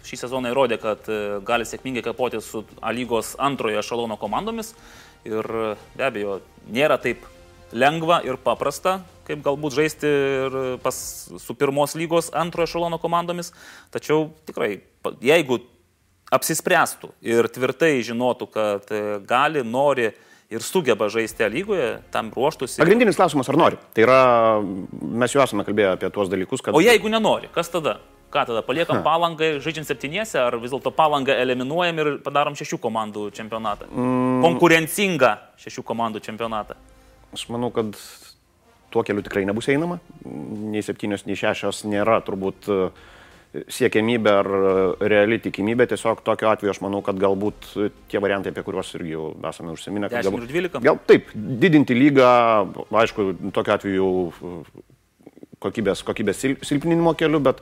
šį 0.07 0.20
sezoną 0.20 0.53
įrodė, 0.53 0.79
kad 0.81 1.09
e, 1.11 1.20
gali 1.46 1.66
sėkmingai 1.66 2.05
kapoti 2.05 2.40
su 2.44 2.62
A 2.81 2.92
lygos 2.94 3.35
antrojo 3.42 3.81
ešalono 3.83 4.18
komandomis. 4.20 4.75
Ir 5.27 5.49
be 5.96 6.07
abejo, 6.07 6.38
nėra 6.70 7.01
taip 7.03 7.25
lengva 7.72 8.20
ir 8.26 8.38
paprasta, 8.42 9.00
kaip 9.26 9.42
galbūt 9.44 9.74
žaisti 9.74 10.11
ir 10.11 10.59
pas, 10.83 10.96
su 11.42 11.57
pirmos 11.59 11.96
lygos 11.98 12.31
antrojo 12.37 12.68
ešalono 12.68 13.00
komandomis. 13.02 13.52
Tačiau 13.94 14.29
tikrai, 14.46 14.79
jeigu 15.24 15.61
apsispręstų 16.35 17.12
ir 17.26 17.48
tvirtai 17.55 17.98
žinotų, 18.07 18.48
kad 18.50 18.90
e, 18.94 19.02
gali, 19.26 19.62
nori 19.66 20.11
ir 20.50 20.62
sugeba 20.62 21.09
žaisti 21.11 21.46
lygoje, 21.50 21.96
tam 22.14 22.31
ruoštųsi. 22.35 22.79
Pagrindinis 22.83 23.18
klausimas, 23.18 23.48
ar 23.50 23.59
nori. 23.59 23.79
Tai 23.94 24.05
yra, 24.05 24.20
mes 25.22 25.35
jau 25.35 25.42
esame 25.42 25.66
kalbėję 25.66 25.94
apie 25.96 26.11
tuos 26.14 26.31
dalykus, 26.31 26.62
kad... 26.62 26.76
O 26.76 26.83
jeigu 26.83 27.11
nenori, 27.11 27.50
kas 27.55 27.70
tada? 27.72 27.98
Ką 28.31 28.42
tada, 28.48 28.61
paliekam 28.66 29.05
palangą 29.07 29.57
žaidžiant 29.62 29.87
septyniese, 29.87 30.38
ar 30.42 30.57
vis 30.59 30.72
dėlto 30.74 30.90
palangą 30.94 31.35
eliminuojam 31.38 32.00
ir 32.02 32.09
padarom 32.24 32.57
šešių 32.59 32.79
komandų 32.83 33.29
čempionatą? 33.37 33.87
Mm. 33.87 34.42
Konkurencingą 34.42 35.31
šešių 35.62 35.85
komandų 35.87 36.22
čempionatą. 36.26 36.74
Aš 37.37 37.46
manau, 37.53 37.68
kad 37.75 37.92
tuo 38.94 39.03
keliu 39.05 39.20
tikrai 39.27 39.44
nebus 39.44 39.68
einama. 39.68 39.99
Nei 40.25 40.81
septynios, 40.85 41.27
nei 41.29 41.37
šešios 41.37 41.83
nėra 41.90 42.16
turbūt 42.25 42.68
e, 42.72 42.79
siekiamybė 43.77 44.33
ar 44.40 44.49
e, 44.59 44.70
reali 45.12 45.38
tikimybė. 45.44 45.88
Tiesiog 45.90 46.22
tokiu 46.25 46.49
atveju 46.49 46.72
aš 46.72 46.81
manau, 46.85 47.03
kad 47.05 47.20
galbūt 47.20 47.68
tie 48.09 48.22
variantai, 48.25 48.55
apie 48.55 48.64
kuriuos 48.64 48.94
irgi 48.96 49.12
jau 49.16 49.27
esame 49.51 49.75
užsiminę. 49.75 50.09
kad 50.09 50.25
10 50.25 50.31
galbūt- 50.31 50.49
ir 50.49 50.55
12? 50.70 50.85
Gal 50.88 51.01
taip, 51.11 51.29
didinti 51.37 51.96
lygą, 51.99 52.31
aišku, 53.05 53.29
tokiu 53.57 53.77
atveju 53.77 54.09
e, 54.33 54.55
kokybės, 55.66 56.05
kokybės 56.09 56.40
sil- 56.40 56.61
silpninimo 56.64 57.12
keliu, 57.18 57.42
bet 57.44 57.61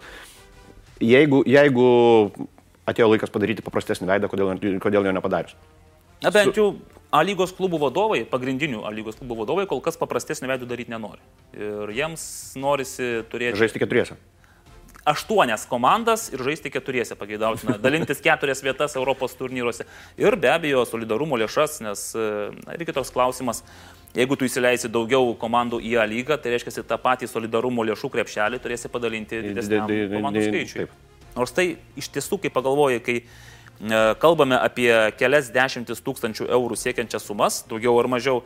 jeigu, 1.03 1.43
jeigu 1.51 1.89
atėjo 2.87 3.11
laikas 3.11 3.33
padaryti 3.33 3.65
paprastesnį 3.65 4.07
veidą, 4.13 4.31
kodėl, 4.31 4.55
kodėl 4.83 5.09
jo 5.09 5.17
nepadarius. 5.17 5.57
Na 6.25 6.35
bent 6.35 6.59
jau 6.59 6.75
A 7.15 7.21
lygos 7.23 7.53
klubų 7.55 7.79
vadovai, 7.79 8.25
pagrindinių 8.27 8.81
A 8.83 8.91
lygos 8.91 9.21
klubų 9.21 9.45
vadovai 9.45 9.69
kol 9.71 9.79
kas 9.85 9.95
paprastesnį 10.01 10.49
veidų 10.51 10.67
daryti 10.67 10.91
nenori. 10.91 11.21
Ir 11.55 11.93
jiems 11.95 12.25
norisi 12.59 13.21
turėti... 13.31 13.61
Žaisti 13.61 13.83
keturiese. 13.85 14.17
aštuonias 15.07 15.67
komandas 15.69 16.31
ir 16.33 16.43
žaisti 16.43 16.73
keturiese 16.73 17.15
pageidautina, 17.15 17.77
dalintis 17.85 18.23
keturias 18.25 18.65
vietas 18.65 18.97
Europos 18.97 19.37
turnyruose 19.39 19.87
ir 20.19 20.37
be 20.37 20.51
abejo 20.51 20.83
solidarumo 20.89 21.39
lėšas, 21.39 21.79
nes 21.85 22.05
na, 22.17 22.75
ir 22.75 22.87
kitos 22.89 23.13
klausimas, 23.15 23.63
jeigu 24.17 24.35
tu 24.35 24.49
įsileisi 24.49 24.91
daugiau 24.91 25.37
komandų 25.39 25.83
į 25.85 25.99
A 26.03 26.09
lygą, 26.11 26.41
tai 26.41 26.57
reiškia, 26.57 26.83
tą 26.83 26.99
patį 26.99 27.31
solidarumo 27.31 27.85
lėšų 27.93 28.11
krepšelį 28.17 28.63
turėsi 28.65 28.91
padalinti 28.91 29.43
didesnį 29.53 29.85
komandų 30.17 30.47
skaičių. 30.49 30.89
Nors 31.35 31.55
tai 31.55 31.75
iš 31.99 32.09
tiesų, 32.15 32.39
kai 32.43 32.51
pagalvoji, 32.55 33.01
kai 33.05 33.21
kalbame 34.23 34.59
apie 34.61 34.91
kelias 35.19 35.51
dešimtis 35.55 36.03
tūkstančių 36.05 36.49
eurų 36.53 36.79
siekiančias 36.79 37.27
sumas, 37.27 37.63
daugiau 37.69 37.97
ar 38.01 38.09
mažiau, 38.11 38.43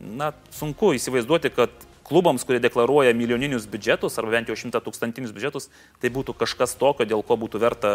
na, 0.00 0.32
sunku 0.54 0.94
įsivaizduoti, 0.96 1.52
kad 1.54 1.86
klubams, 2.10 2.42
kurie 2.42 2.58
deklaruoja 2.58 3.12
milijoninius 3.14 3.68
biudžetus, 3.70 4.16
arba 4.18 4.34
bent 4.34 4.48
jau 4.50 4.56
šimta 4.58 4.80
tūkstantinius 4.82 5.30
biudžetus, 5.34 5.68
tai 6.02 6.10
būtų 6.10 6.34
kažkas 6.40 6.74
tokio, 6.80 7.06
dėl 7.06 7.22
ko 7.26 7.36
būtų 7.38 7.60
verta 7.62 7.92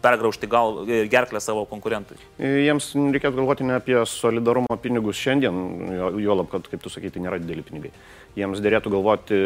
pergraužti 0.00 0.48
gal, 0.48 0.80
gerklę 1.12 1.42
savo 1.44 1.66
konkurentui. 1.68 2.16
Jiems 2.40 2.94
reikėtų 2.96 3.36
galvoti 3.36 3.68
ne 3.68 3.76
apie 3.76 3.98
solidarumo 4.08 4.78
pinigus 4.80 5.20
šiandien, 5.20 5.60
juolab, 6.22 6.48
kad, 6.54 6.70
kaip 6.72 6.80
tu 6.80 6.92
sakai, 6.92 7.12
tai 7.12 7.26
nėra 7.26 7.40
dideli 7.42 7.66
pinigai. 7.66 7.92
Jiems 8.38 8.64
dėlėtų 8.64 8.94
galvoti 8.96 9.42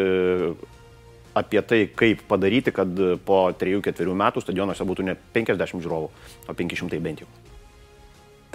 apie 1.35 1.61
tai, 1.67 1.81
kaip 1.91 2.23
padaryti, 2.29 2.71
kad 2.75 3.01
po 3.27 3.41
3-4 3.59 4.15
metų 4.21 4.43
stadionuose 4.43 4.87
būtų 4.87 5.09
ne 5.09 5.17
50 5.35 5.83
žiūrovų, 5.83 6.13
o 6.47 6.55
500 6.61 7.01
bent 7.03 7.25
jau. 7.25 7.29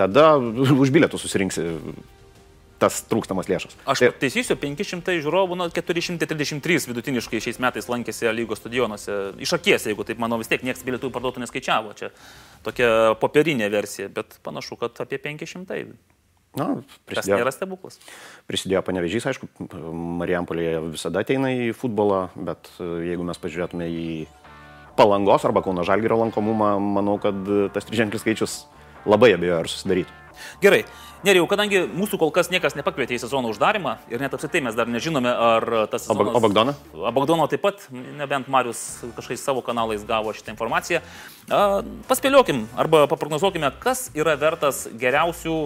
Tada 0.00 0.32
už 0.40 0.88
bilietų 0.94 1.20
susirinksi 1.20 1.66
tas 2.80 3.02
trūkstamas 3.10 3.50
lėšas. 3.50 3.76
Aš 3.84 4.00
tai, 4.00 4.08
teisysiu, 4.22 4.56
500 4.56 5.18
žiūrovų, 5.20 5.58
nu, 5.60 5.66
433 5.76 6.88
vidutiniškai 6.88 7.42
šiais 7.44 7.60
metais 7.60 7.90
lankėsi 7.92 8.30
lygos 8.32 8.62
stadionuose. 8.62 9.18
Iš 9.44 9.52
akies, 9.58 9.84
jeigu 9.90 10.06
taip 10.08 10.22
manau, 10.22 10.40
vis 10.40 10.48
tiek 10.48 10.64
niekas 10.64 10.80
bilietų 10.86 11.12
parduotų 11.12 11.44
neskaičiavo. 11.44 11.92
Čia 11.98 12.08
tokia 12.64 12.88
popierinė 13.20 13.68
versija, 13.72 14.08
bet 14.08 14.38
panašu, 14.46 14.80
kad 14.80 14.96
apie 15.04 15.20
500. 15.20 15.84
Na, 16.58 16.80
prisidėjo, 17.06 17.36
Tas 17.36 17.44
nėra 17.44 17.52
stebuklas. 17.54 17.98
Prisidėjo 18.50 18.82
panevežys, 18.82 19.28
aišku, 19.30 19.46
Marijampolėje 20.18 20.80
visada 20.88 21.22
ateina 21.22 21.52
į 21.54 21.70
futbolą, 21.78 22.24
bet 22.34 22.72
e, 22.82 22.88
jeigu 23.12 23.26
mes 23.28 23.38
pažiūrėtume 23.38 23.86
į 23.86 24.06
Palangos 24.98 25.46
arba 25.46 25.62
Kauno 25.62 25.84
Žalgėrio 25.86 26.18
lankomumą, 26.24 26.72
manau, 26.82 27.20
kad 27.22 27.38
tas 27.74 27.86
triženklis 27.86 28.24
skaičius 28.24 28.56
labai 29.06 29.30
abejoju 29.36 29.60
ar 29.60 29.70
susidarytų. 29.70 30.18
Gerai, 30.64 30.82
Nerijau, 31.20 31.44
kadangi 31.44 31.82
mūsų 31.84 32.16
kol 32.16 32.30
kas 32.32 32.48
niekas 32.48 32.72
nepakvietė 32.78 33.12
į 33.18 33.20
sezono 33.20 33.50
uždarimą 33.52 33.98
ir 34.08 34.22
net 34.22 34.32
apsitai 34.32 34.62
mes 34.64 34.76
dar 34.76 34.88
nežinome, 34.88 35.28
ar 35.28 35.66
tas 35.92 36.06
sezonas... 36.06 36.32
O 36.32 36.40
Bagdono? 36.40 36.72
O 36.96 37.10
Bagdono 37.12 37.44
taip 37.52 37.60
pat, 37.60 37.82
nebent 37.92 38.48
Marius 38.48 38.80
kažkaip 39.18 39.36
savo 39.36 39.60
kanalais 39.60 40.06
gavo 40.08 40.32
šitą 40.32 40.54
informaciją. 40.54 41.02
Paspėliokim 42.08 42.62
arba 42.72 43.02
paprognozuokime, 43.10 43.68
kas 43.82 44.06
yra 44.16 44.32
vertas 44.40 44.86
geriausių 45.02 45.58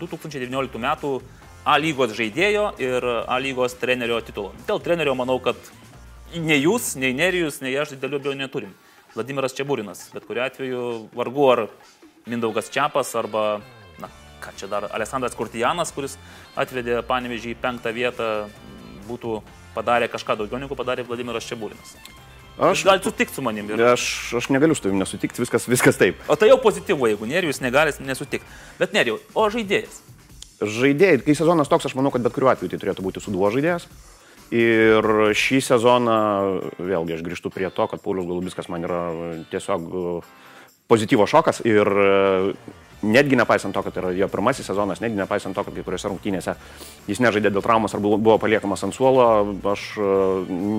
2019 0.00 0.48
e, 0.48 0.82
metų 0.86 1.12
A 1.68 1.76
lygos 1.78 2.16
žaidėjo 2.16 2.64
ir 2.82 3.04
A 3.28 3.36
lygos 3.44 3.76
trenerio 3.78 4.22
titulo. 4.24 4.54
Dėl 4.66 4.80
trenerio 4.82 5.12
manau, 5.14 5.36
kad 5.44 5.60
nei 6.32 6.62
jūs, 6.62 6.94
nei 6.96 7.12
Nerijus, 7.12 7.60
nei 7.60 7.76
aš 7.76 7.92
didelių 7.92 8.22
abejonių 8.22 8.46
neturim. 8.46 8.72
Vladimiras 9.12 9.52
Čiaburinas, 9.52 10.08
bet 10.16 10.24
kuriu 10.24 10.46
atveju 10.48 10.88
vargu 11.12 11.46
ar 11.52 11.66
Mindaugas 12.24 12.72
Čiapas 12.72 13.12
arba 13.20 13.60
ką 14.42 14.54
čia 14.58 14.68
dar 14.70 14.88
Alessandras 14.90 15.36
Kurtijanas, 15.38 15.92
kuris 15.94 16.18
atvedė 16.58 17.00
Panevežį 17.06 17.54
į 17.54 17.60
penktą 17.62 17.94
vietą, 17.94 18.32
būtų 19.08 19.38
padarę 19.76 20.10
kažką 20.12 20.36
daugiau 20.40 20.60
negu 20.62 20.76
padarė 20.78 21.06
Vladimiras 21.06 21.46
Čiabūrinas. 21.48 21.96
Aš 22.60 22.84
galite 22.84 23.08
sutikti 23.08 23.34
su 23.34 23.42
manim. 23.42 23.70
Ir... 23.72 23.80
Aš, 23.94 24.04
aš 24.36 24.50
negaliu 24.52 24.76
su 24.76 24.84
tavimi 24.84 25.00
nesutikti, 25.00 25.40
viskas, 25.40 25.64
viskas 25.70 25.96
taip. 25.96 26.20
O 26.28 26.36
tai 26.36 26.50
jau 26.50 26.58
pozityvu, 26.60 27.08
jeigu 27.08 27.28
nerijus 27.28 27.62
negali 27.64 27.94
nesutikti. 28.04 28.44
Bet 28.80 28.92
nerijau, 28.92 29.16
o 29.32 29.46
žaidėjas? 29.52 30.02
Žaidėjai, 30.60 31.22
kai 31.24 31.36
sezonas 31.38 31.70
toks, 31.72 31.88
aš 31.88 31.96
manau, 31.98 32.12
kad 32.12 32.22
bet 32.22 32.36
kuriuo 32.36 32.52
atveju 32.52 32.74
tai 32.74 32.82
turėtų 32.82 33.06
būti 33.06 33.24
suduo 33.24 33.48
žaidėjas. 33.54 33.88
Ir 34.52 35.08
šį 35.32 35.62
sezoną, 35.64 36.18
vėlgi 36.76 37.16
aš 37.16 37.24
grįžtu 37.24 37.50
prie 37.54 37.70
to, 37.72 37.88
kad 37.88 38.02
Paulius 38.04 38.28
Galubiskas 38.28 38.68
man 38.68 38.84
yra 38.84 39.00
tiesiog 39.48 39.88
pozityvo 40.92 41.24
šokas 41.30 41.62
ir 41.64 41.88
netgi 43.02 43.36
nepaisant 43.36 43.74
to, 43.74 43.82
kad 43.82 43.96
yra 44.00 44.12
jo 44.16 44.28
pirmasis 44.32 44.66
sezonas, 44.66 45.02
netgi 45.02 45.18
nepaisant 45.18 45.56
to, 45.56 45.64
kad 45.66 45.74
kai 45.74 45.84
kuriuose 45.86 46.10
rungtynėse 46.10 46.54
jis 47.10 47.22
nežaidė 47.22 47.52
dėl 47.52 47.64
traumos 47.64 47.94
ar 47.94 48.02
buvo 48.02 48.36
paliekamas 48.42 48.84
ant 48.86 48.96
suolo, 48.96 49.26
aš 49.72 49.86
e, 49.98 50.08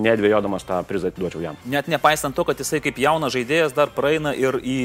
nedvėjodamas 0.08 0.68
tą 0.68 0.82
prizą 0.88 1.12
atiduočiau 1.12 1.44
jam. 1.44 1.60
Net 1.70 1.90
nepaisant 1.92 2.36
to, 2.36 2.46
kad 2.48 2.60
jisai 2.60 2.82
kaip 2.84 3.00
jaunas 3.02 3.36
žaidėjas 3.36 3.76
dar 3.76 3.92
praeina 3.94 4.34
ir 4.38 4.60
į 4.60 4.78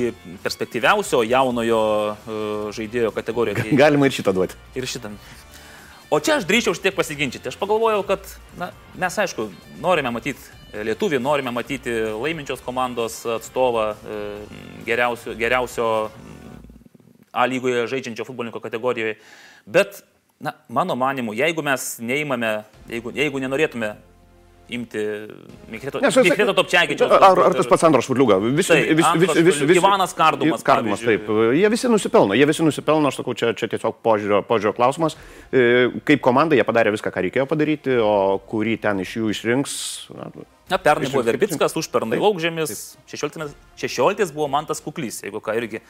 perspektyviausio 0.45 1.23
jaunojo 1.29 1.83
e, 2.09 2.41
žaidėjo 2.79 3.15
kategoriją. 3.17 3.69
Galima 3.85 4.11
ir 4.11 4.19
šitą 4.19 4.35
duoti. 4.37 4.59
Ir 4.79 4.89
šitą. 4.91 5.15
O 6.09 6.23
čia 6.25 6.39
aš 6.39 6.47
drįčiau 6.49 6.73
šiek 6.73 6.89
tiek 6.89 6.95
pasiginčyti. 6.97 7.51
Aš 7.51 7.59
pagalvojau, 7.61 8.01
kad 8.09 8.25
na, 8.57 8.71
mes 8.97 9.19
aišku 9.21 9.51
norime 9.83 10.09
matyti 10.15 10.41
lietuvį, 10.73 11.21
norime 11.21 11.53
matyti 11.53 11.93
laiminčios 12.17 12.63
komandos 12.65 13.21
atstovą, 13.29 13.91
e, 13.93 14.23
geriausio, 14.89 15.35
geriausio 15.37 15.89
A 17.33 17.47
lygoje 17.47 17.87
žaidžiančio 17.91 18.27
futbolininko 18.29 18.61
kategorijoje. 18.65 19.19
Bet, 19.67 20.03
na, 20.41 20.55
mano 20.69 20.97
manimu, 20.97 21.35
jeigu 21.37 21.65
mes 21.67 21.91
neįmame, 22.01 22.53
jeigu, 22.89 23.13
jeigu 23.17 23.43
nenorėtume 23.45 23.95
imti 24.69 24.99
Mikreto 25.71 26.55
Topčiagičio. 26.55 27.09
Ar, 27.09 27.41
ar 27.47 27.57
tas 27.57 27.69
pats 27.69 27.85
Andros 27.89 28.09
Šurliuga? 28.09 28.37
Visi, 28.43 28.69
tai, 28.73 28.83
vis, 28.97 29.07
vis, 29.17 29.33
vis, 29.47 29.63
vis, 29.71 29.81
Ivanas 29.81 30.13
Kardumas. 30.17 30.65
Kardumas, 30.65 31.01
taip. 31.05 31.31
Jie 31.57 31.71
visi 31.73 31.89
nusipelno, 31.89 32.37
jie 32.37 32.49
visi 32.49 32.67
nusipelno, 32.67 33.09
aš 33.09 33.23
sakau, 33.23 33.37
čia, 33.39 33.55
čia 33.57 33.71
tiesiog 33.73 33.99
požiūrio, 34.05 34.43
požiūrio 34.49 34.75
klausimas. 34.77 35.17
E, 35.49 35.89
kaip 36.09 36.23
komanda 36.25 36.59
jie 36.59 36.67
padarė 36.69 36.93
viską, 36.97 37.13
ką 37.15 37.25
reikėjo 37.29 37.49
padaryti, 37.49 37.97
o 38.05 38.39
kurį 38.51 38.77
ten 38.85 39.05
iš 39.05 39.17
jų 39.21 39.33
išrinks. 39.35 39.75
Na, 40.17 40.31
Na, 40.69 40.77
pernai 40.77 41.09
buvo 41.09 41.23
Verbickas, 41.25 41.73
užpernai 41.81 42.19
Laukžėmis, 42.21 42.99
16, 43.09 43.55
16 43.81 44.35
buvo 44.37 44.51
Mantas 44.53 44.83
Kuklys, 44.85 45.23
jeigu 45.25 45.41
ką 45.41 45.55
irgi 45.57 45.81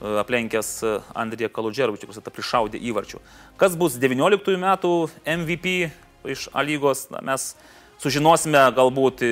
aplenkęs 0.00 0.70
e, 0.82 0.96
Andrija 1.14 1.48
Kaludžerovičius, 1.52 2.10
kuris 2.10 2.20
aprišaudė 2.22 2.80
įvarčių. 2.90 3.22
Kas 3.60 3.76
bus 3.78 3.96
19 4.02 4.58
metų 4.60 4.92
MVP 5.36 5.76
iš 6.32 6.48
A 6.52 6.64
lygos, 6.66 7.06
na, 7.12 7.22
mes 7.24 7.54
sužinosime 8.02 8.60
galbūt 8.76 9.22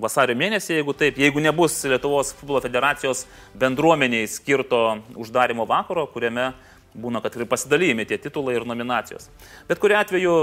vasario 0.00 0.36
mėnesį, 0.38 0.78
jeigu 0.78 0.94
taip, 0.96 1.18
jeigu 1.20 1.42
nebus 1.44 1.76
Lietuvos 1.84 2.32
futbolo 2.38 2.62
federacijos 2.64 3.26
bendruomeniai 3.58 4.28
skirto 4.30 4.80
uždarimo 5.18 5.66
vakaro, 5.68 6.06
kuriame 6.12 6.52
būna, 6.96 7.20
kad 7.22 7.36
ir 7.36 7.48
pasidalymi 7.50 8.06
tie 8.08 8.18
titulai 8.22 8.56
ir 8.56 8.66
nominacijos. 8.68 9.28
Bet 9.68 9.80
kuriu 9.82 9.98
atveju 10.00 10.34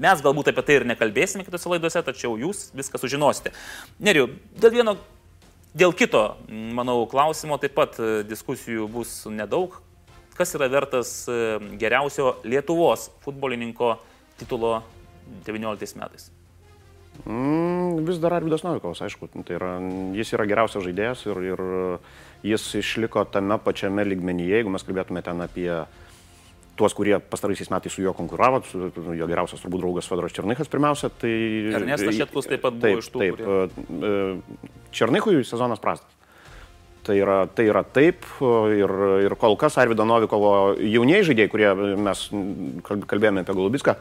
mes 0.00 0.22
galbūt 0.24 0.52
apie 0.52 0.64
tai 0.64 0.78
ir 0.80 0.88
nekalbėsime 0.88 1.44
kitose 1.44 1.68
laidose, 1.68 2.00
tačiau 2.04 2.38
jūs 2.40 2.70
viską 2.76 3.00
sužinosite. 3.00 3.52
Neriu, 4.00 4.30
dėl 4.56 4.78
vieno 4.78 4.96
Dėl 5.72 5.94
kito, 5.96 6.20
manau, 6.76 7.06
klausimo 7.08 7.56
taip 7.60 7.72
pat 7.78 7.96
e, 7.96 8.20
diskusijų 8.28 8.90
bus 8.92 9.22
nedaug. 9.32 9.78
Kas 10.36 10.52
yra 10.58 10.68
vertas 10.72 11.14
e, 11.32 11.36
geriausio 11.80 12.34
Lietuvos 12.44 13.08
futbolininko 13.24 13.94
titulo 14.40 14.82
19 15.46 15.96
metais? 15.96 16.28
Mm, 17.24 18.02
vis 18.04 18.20
dar 18.20 18.36
Arvidas 18.36 18.64
Novikovas, 18.66 19.00
aišku, 19.04 19.30
tai 19.46 19.56
yra, 19.56 19.72
jis 20.16 20.32
yra 20.36 20.46
geriausias 20.48 20.84
žaidėjas 20.84 21.24
ir, 21.28 21.42
ir 21.54 21.64
jis 22.52 22.68
išliko 22.80 23.24
tame 23.32 23.56
pačiame 23.64 24.04
lygmenyje, 24.08 24.58
jeigu 24.58 24.72
mes 24.72 24.84
kalbėtume 24.84 25.24
ten 25.24 25.40
apie 25.44 25.70
tuos, 26.76 26.94
kurie 26.96 27.16
pastaraisiais 27.20 27.70
metais 27.72 27.92
su 27.92 28.04
juo 28.04 28.14
konkuravo, 28.16 28.62
su, 28.68 28.88
jo 29.16 29.28
geriausias 29.28 29.60
turbūt 29.64 29.84
draugas 29.84 30.08
Fedoras 30.08 30.36
Černychas 30.36 30.72
pirmiausia. 30.72 31.12
Tai, 31.20 31.32
Ernestas 31.80 32.16
Šetkus 32.16 32.48
taip 32.48 32.64
pat 32.64 32.76
buvo 32.76 32.96
taip, 32.96 33.04
iš 33.04 33.10
tų. 33.12 33.24
Taip, 33.24 33.42
kurie... 33.42 34.71
Černychui 34.92 35.44
sezonas 35.46 35.82
prastas. 35.82 36.10
Tai 37.02 37.16
yra, 37.18 37.40
tai 37.50 37.64
yra 37.66 37.80
taip 37.82 38.22
ir, 38.70 38.92
ir 39.26 39.34
kol 39.40 39.56
kas 39.58 39.74
Arvido 39.82 40.04
Novikovo 40.06 40.52
jaunieji 40.78 41.32
žaidėjai, 41.32 41.50
kurie 41.50 41.72
mes 41.98 42.20
kalbėjome 43.10 43.42
apie 43.42 43.56
Golubiską, 43.58 43.96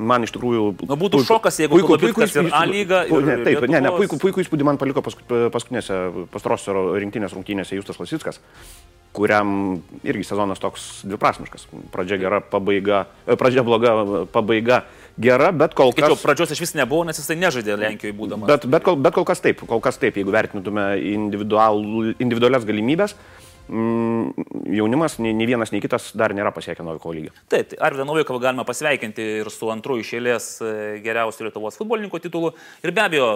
man 0.00 0.24
iš 0.24 0.32
tikrųjų... 0.32 0.70
Na, 0.88 0.96
būtų 0.96 1.20
puiku, 1.20 1.28
šokas, 1.34 1.60
jeigu 1.60 1.76
puiku, 1.76 1.98
puiku, 2.00 2.24
ir 2.24 2.48
A 2.56 2.64
lyga. 2.64 3.02
Ir 3.10 3.28
ne, 3.28 3.36
taip, 3.42 3.58
Lietuvos... 3.58 3.74
ne, 3.74 3.82
ne, 3.84 3.92
puiku, 3.92 4.20
puiku 4.22 4.40
įspūdį 4.40 4.70
man 4.70 4.80
paliko 4.80 5.04
paskutinėse 5.04 6.00
pastarosios 6.32 6.94
rinktinės 6.96 7.36
rungtynėse 7.36 7.76
Justas 7.76 8.00
Lasickas 8.00 8.40
kuriam 9.16 9.80
irgi 10.04 10.26
sezonas 10.28 10.60
toks 10.60 10.86
dviprasmiškas. 11.08 11.66
Pradžia 11.92 12.18
gera, 12.20 12.42
pabaiga, 12.44 13.06
pradžia 13.40 13.64
bloga, 13.64 14.26
pabaiga 14.32 14.82
gera, 15.20 15.50
bet 15.52 15.74
kol 15.76 15.92
kas... 15.92 16.04
Skaičiau, 16.04 16.22
pradžios 16.22 16.52
iš 16.54 16.62
vis 16.64 16.74
nebuvo, 16.76 17.06
nes 17.08 17.18
jisai 17.20 17.38
nežaidė 17.40 17.78
Lenkijoje 17.80 18.16
būdamas. 18.16 18.50
Bet, 18.50 18.68
bet, 18.70 18.84
kol, 18.86 18.98
bet 19.00 19.16
kol 19.16 19.26
kas 19.28 19.42
taip, 19.44 19.64
kol 19.68 19.82
kas 19.84 19.98
taip, 20.02 20.18
jeigu 20.20 20.34
vertintume 20.34 20.86
individualias 21.02 22.66
galimybės, 22.68 23.16
mm, 23.68 24.46
jaunimas, 24.76 25.18
nei, 25.22 25.34
nei 25.36 25.48
vienas, 25.48 25.72
nei 25.74 25.82
kitas 25.84 26.10
dar 26.18 26.34
nėra 26.36 26.52
pasiekę 26.54 26.84
Novikovo 26.86 27.16
lygio. 27.16 27.34
Taip, 27.52 27.72
tai 27.72 27.80
Arvidą 27.88 28.06
Novikovą 28.08 28.42
galima 28.44 28.66
pasveikinti 28.68 29.30
ir 29.42 29.52
su 29.54 29.70
antruoju 29.72 30.04
išėlės 30.04 30.50
e, 30.60 30.74
geriausiu 31.04 31.48
Lietuvos 31.48 31.78
futbolininko 31.80 32.20
titulu. 32.22 32.52
Ir 32.84 32.94
be 32.96 33.04
abejo, 33.04 33.30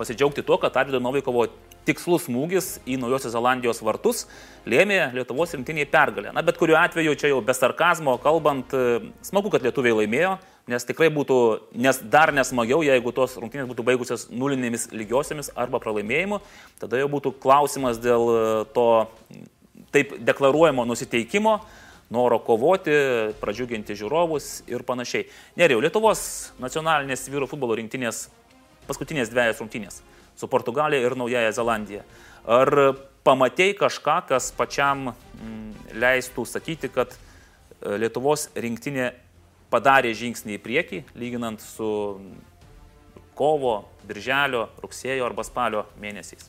pasidžiaugti 0.00 0.44
tuo, 0.46 0.56
kad 0.60 0.76
Arvido 0.80 1.00
Novikovo 1.02 1.46
tikslus 1.88 2.26
smūgis 2.28 2.78
į 2.88 2.98
Naujosios 3.00 3.34
Zelandijos 3.34 3.80
vartus 3.84 4.24
lėmė 4.68 5.10
Lietuvos 5.14 5.54
rinktinėje 5.56 5.88
pergalę. 5.92 6.32
Na, 6.36 6.44
bet 6.44 6.60
kuriuo 6.60 6.78
atveju 6.80 7.16
čia 7.18 7.32
jau 7.32 7.40
be 7.44 7.54
sarkazmo 7.56 8.16
kalbant, 8.22 8.72
e, 8.74 9.12
smagu, 9.26 9.52
kad 9.52 9.64
lietuviai 9.64 9.96
laimėjo, 10.02 10.36
nes 10.70 10.86
tikrai 10.86 11.08
būtų 11.14 11.38
nes 11.80 12.00
dar 12.12 12.34
nesmagiau, 12.36 12.82
jeigu 12.86 13.12
tos 13.16 13.38
rungtynės 13.40 13.68
būtų 13.70 13.86
baigusios 13.88 14.28
nulinėmis 14.30 14.90
lygiosiamis 14.94 15.52
arba 15.58 15.80
pralaimėjimu. 15.82 16.40
Tada 16.82 17.00
jau 17.00 17.08
būtų 17.12 17.34
klausimas 17.42 18.00
dėl 18.02 18.28
e, 18.32 18.42
to 18.76 18.88
taip 19.94 20.18
deklaruojamo 20.22 20.84
nusiteikimo, 20.86 21.58
noro 22.10 22.40
kovoti, 22.42 22.92
pradžiuginti 23.40 23.96
žiūrovus 23.98 24.66
ir 24.70 24.84
panašiai. 24.86 25.28
Neriau, 25.58 25.80
Lietuvos 25.82 26.52
nacionalinės 26.62 27.28
vyrų 27.30 27.48
futbolo 27.50 27.78
rinktinės 27.78 28.28
paskutinės 28.90 29.30
dviejas 29.32 29.62
rungtynės 29.62 30.02
su 30.40 30.48
Portugalija 30.50 31.04
ir 31.04 31.16
Naujaja 31.18 31.52
Zelandija. 31.54 32.04
Ar 32.48 32.70
pamatėjai 33.26 33.76
kažką, 33.78 34.20
kas 34.30 34.50
pačiam 34.56 35.10
mm, 35.10 35.90
leistų 36.00 36.46
sakyti, 36.48 36.88
kad 36.92 37.12
e, 37.12 37.98
Lietuvos 38.00 38.48
rinktinė 38.56 39.10
padarė 39.70 40.14
žingsnį 40.16 40.56
į 40.56 40.62
priekį, 40.64 41.02
lyginant 41.20 41.60
su 41.62 41.90
kovo, 43.38 43.76
birželio, 44.08 44.66
rugsėjo 44.82 45.28
arba 45.28 45.44
spalio 45.46 45.84
mėnesiais? 46.00 46.48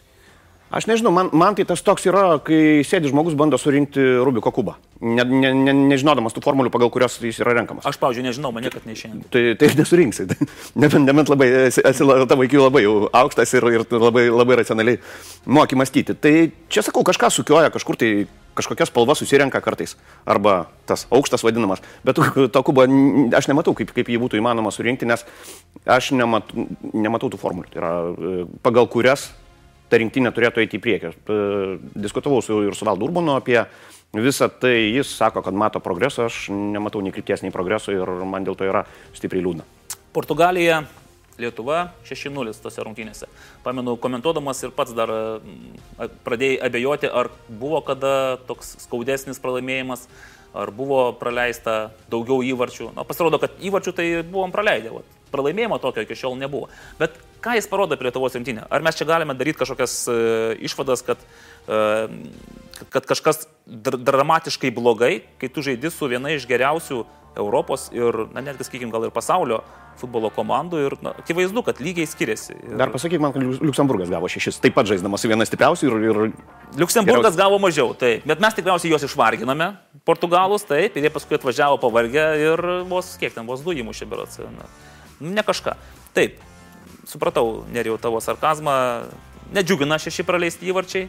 Aš 0.72 0.86
nežinau, 0.88 1.12
man, 1.12 1.28
man 1.36 1.56
tai 1.58 1.66
tas 1.68 1.82
toks 1.84 2.06
yra, 2.08 2.38
kai 2.48 2.80
sėdi 2.88 3.10
žmogus 3.12 3.36
bando 3.36 3.58
surinkti 3.60 4.00
Rubiko 4.24 4.54
kubą, 4.56 4.78
ne, 5.04 5.26
ne, 5.28 5.50
ne, 5.52 5.74
nežinodamas 5.92 6.32
tų 6.32 6.44
formulių, 6.46 6.72
pagal 6.72 6.88
kurias 6.94 7.18
jis 7.20 7.42
yra 7.44 7.58
renkamas. 7.58 7.84
Aš, 7.90 8.00
pavyzdžiui, 8.00 8.24
nežinau, 8.30 8.54
man 8.56 8.64
niekad 8.64 8.86
neišėjo. 8.88 9.20
Tai, 9.36 9.42
tai 9.60 9.72
nesurinksi. 9.76 10.30
Nebent, 10.82 11.04
nebent 11.04 11.32
labai, 11.32 11.50
esi, 11.68 11.84
tavo 11.84 12.46
iki 12.48 12.62
labai 12.62 12.86
aukštas 12.88 13.52
ir, 13.60 13.68
ir 13.76 13.84
labai, 13.92 14.30
labai 14.32 14.62
racionaliai 14.62 15.02
moki 15.52 15.76
mąstyti. 15.76 16.16
Tai 16.16 16.34
čia 16.72 16.86
sakau, 16.88 17.04
kažką 17.08 17.34
sukioja, 17.36 17.74
kažkur 17.74 18.00
tai 18.00 18.14
kažkokia 18.56 18.88
spalva 18.88 19.16
susirenka 19.16 19.60
kartais. 19.64 19.98
Arba 20.26 20.70
tas 20.88 21.04
aukštas 21.12 21.44
vadinamas. 21.44 21.84
Bet 22.08 22.16
to 22.16 22.64
kubo 22.64 22.88
aš 23.36 23.52
nematau, 23.52 23.76
kaip, 23.76 23.92
kaip 23.96 24.12
jį 24.12 24.24
būtų 24.24 24.40
įmanoma 24.40 24.72
surinkti, 24.72 25.08
nes 25.10 25.28
aš 25.84 26.14
nematau, 26.16 26.68
nematau 26.96 27.32
tų 27.32 27.40
formulių. 27.42 27.72
Tai 27.72 27.84
yra 27.84 27.94
e, 28.12 28.44
pagal 28.64 28.88
kurias 28.92 29.30
ta 29.92 30.00
rinktinė 30.00 30.32
turėtų 30.32 30.64
eiti 30.64 30.80
į 30.80 30.84
priekį. 30.86 31.12
Diskutavau 32.00 32.40
su, 32.46 32.62
ir 32.70 32.78
su 32.78 32.88
Valdu 32.88 33.10
Urbanu 33.10 33.36
apie 33.36 33.60
visą 34.16 34.48
tai, 34.52 34.92
jis 34.92 35.12
sako, 35.16 35.44
kad 35.44 35.56
mato 35.56 35.80
progresą, 35.84 36.30
aš 36.32 36.48
nematau 36.52 37.04
nei 37.04 37.14
krypties, 37.16 37.44
nei 37.44 37.54
progreso 37.54 37.94
ir 37.96 38.10
man 38.28 38.48
dėl 38.48 38.58
to 38.60 38.68
yra 38.68 38.86
stipriai 39.16 39.44
liūdna. 39.44 39.68
Portugalija, 40.16 40.82
Lietuva 41.40 41.94
6-0 42.06 42.52
tose 42.62 42.84
rungtynėse. 42.84 43.30
Pamenu, 43.64 43.96
komentuodamas 44.02 44.60
ir 44.66 44.74
pats 44.76 44.94
dar 44.94 45.12
pradėjai 46.26 46.60
abejoti, 46.68 47.08
ar 47.08 47.32
buvo 47.48 47.80
kada 47.88 48.38
toks 48.50 48.76
skaudesnis 48.84 49.40
pralaimėjimas, 49.42 50.06
ar 50.52 50.74
buvo 50.76 51.06
praleista 51.18 51.94
daugiau 52.12 52.44
įvarčių. 52.44 52.92
Na, 52.98 53.08
pasirodo, 53.08 53.40
kad 53.42 53.56
įvarčių 53.64 53.96
tai 53.96 54.08
buvom 54.28 54.54
praleidę. 54.54 54.92
Vat. 55.00 55.21
Pralaimėjimo 55.32 55.80
tokio 55.82 56.04
iki 56.06 56.18
šiol 56.18 56.36
nebuvo. 56.40 56.70
Bet 57.00 57.16
ką 57.44 57.56
jis 57.58 57.70
parodo 57.72 57.98
apie 57.98 58.08
Lietuvos 58.10 58.36
rinktinę? 58.38 58.68
Ar 58.70 58.84
mes 58.86 58.98
čia 59.00 59.08
galime 59.10 59.36
daryti 59.38 59.62
kažkokias 59.62 59.96
uh, 60.12 60.18
išvadas, 60.60 61.06
kad, 61.08 61.24
uh, 61.68 62.12
kad 62.94 63.08
kažkas 63.10 63.48
dr 63.66 63.98
dramatiškai 64.02 64.74
blogai, 64.76 65.22
kai 65.42 65.50
tu 65.50 65.64
žaidži 65.66 65.94
su 65.94 66.12
viena 66.12 66.36
iš 66.36 66.48
geriausių 66.50 67.04
Europos 67.38 67.88
ir, 67.96 68.26
na, 68.36 68.44
netgi, 68.44 68.66
sakykime, 68.68 68.92
gal 68.92 69.08
ir 69.08 69.14
pasaulio 69.16 69.62
futbolo 70.00 70.32
komandų 70.34 70.82
ir 70.86 70.96
na, 71.04 71.14
akivaizdu, 71.22 71.64
kad 71.64 71.80
lygiai 71.84 72.08
skiriasi. 72.10 72.56
Ir... 72.58 72.76
Dar 72.80 72.92
pasakyk 72.92 73.22
man, 73.24 73.34
kad 73.36 73.64
Luksemburgas 73.64 74.12
gavo 74.12 74.30
šešis, 74.32 74.60
taip 74.64 74.76
pat 74.76 74.90
žaisdamas 74.90 75.24
su 75.24 75.32
viena 75.32 75.48
stipriausių 75.48 75.88
ir... 75.88 76.08
ir... 76.10 76.22
Liuksemburgas 76.80 77.38
gavo 77.40 77.60
mažiau, 77.62 77.94
taip, 78.00 78.26
bet 78.28 78.44
mes 78.44 78.56
tikriausiai 78.58 78.94
juos 78.94 79.06
išvarginame, 79.08 79.74
portugalus, 80.08 80.66
taip, 80.68 80.96
ir 80.96 81.08
jie 81.08 81.14
paskui 81.14 81.40
atvažiavo 81.40 81.80
pavargę 81.84 82.26
ir 82.40 82.66
vos, 82.90 83.16
kiek 83.22 83.36
ten, 83.36 83.48
vos 83.48 83.64
du 83.64 83.76
įmušė 83.76 84.08
berots. 84.12 84.42
Ne 85.22 85.44
kažką. 85.46 85.76
Taip, 86.16 86.40
supratau, 87.08 87.62
nerijau 87.72 88.00
tavo 88.02 88.22
sarkazmą, 88.24 88.74
nedžiugina 89.56 90.00
šeši 90.02 90.26
praleisti 90.28 90.70
įvarčiai, 90.72 91.08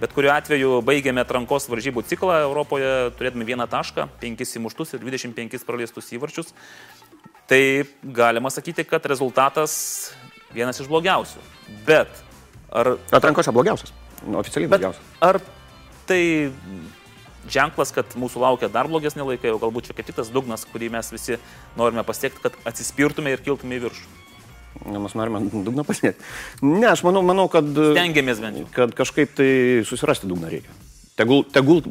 bet 0.00 0.14
kuriuo 0.16 0.32
atveju 0.34 0.80
baigėme 0.86 1.22
atrankos 1.22 1.68
varžybų 1.70 2.04
ciklą 2.08 2.40
Europoje, 2.46 3.12
turėdami 3.18 3.46
vieną 3.52 3.68
tašką, 3.70 4.08
penkis 4.22 4.56
įmuštus 4.58 4.96
ir 4.96 5.04
25 5.04 5.66
praleistus 5.68 6.10
įvarčius. 6.16 6.52
Tai 7.50 7.62
galima 8.02 8.50
sakyti, 8.54 8.86
kad 8.88 9.04
rezultatas 9.10 9.74
vienas 10.54 10.80
iš 10.80 10.88
blogiausių. 10.90 11.42
Bet 11.86 12.22
ar... 12.72 12.94
Atrankose 13.12 13.52
blogiausias, 13.54 13.92
nu, 14.24 14.38
oficialiai 14.40 14.70
blogiausias. 14.72 15.12
Ar 15.20 15.40
tai 16.08 16.22
ženklas, 17.50 17.92
kad 17.94 18.16
mūsų 18.18 18.42
laukia 18.42 18.70
dar 18.72 18.88
blogesnė 18.90 19.26
laikai, 19.26 19.52
o 19.54 19.60
galbūt 19.62 19.88
čia 19.88 19.96
kaip 19.96 20.08
tik 20.08 20.18
tas 20.18 20.30
dugnas, 20.32 20.66
kurį 20.68 20.92
mes 20.94 21.12
visi 21.12 21.38
norime 21.78 22.04
pasiekti, 22.06 22.42
kad 22.44 22.58
atsispirtume 22.68 23.32
ir 23.32 23.42
kiltume 23.44 23.78
į 23.78 23.86
viršų. 23.86 24.10
Mes 24.88 25.14
norime 25.18 25.42
dugną 25.52 25.84
pasiekti. 25.86 26.24
Ne, 26.64 26.88
aš 26.90 27.04
manau, 27.06 27.22
manau 27.26 27.46
kad... 27.52 27.66
Stengiamės 27.66 28.40
bent 28.42 28.62
jau. 28.62 28.66
Kad 28.74 28.96
kažkaip 28.98 29.34
tai 29.38 29.50
susirasti 29.86 30.30
dugną 30.30 30.50
reikia. 30.50 30.74
Tegul, 31.18 31.44
tegul, 31.52 31.82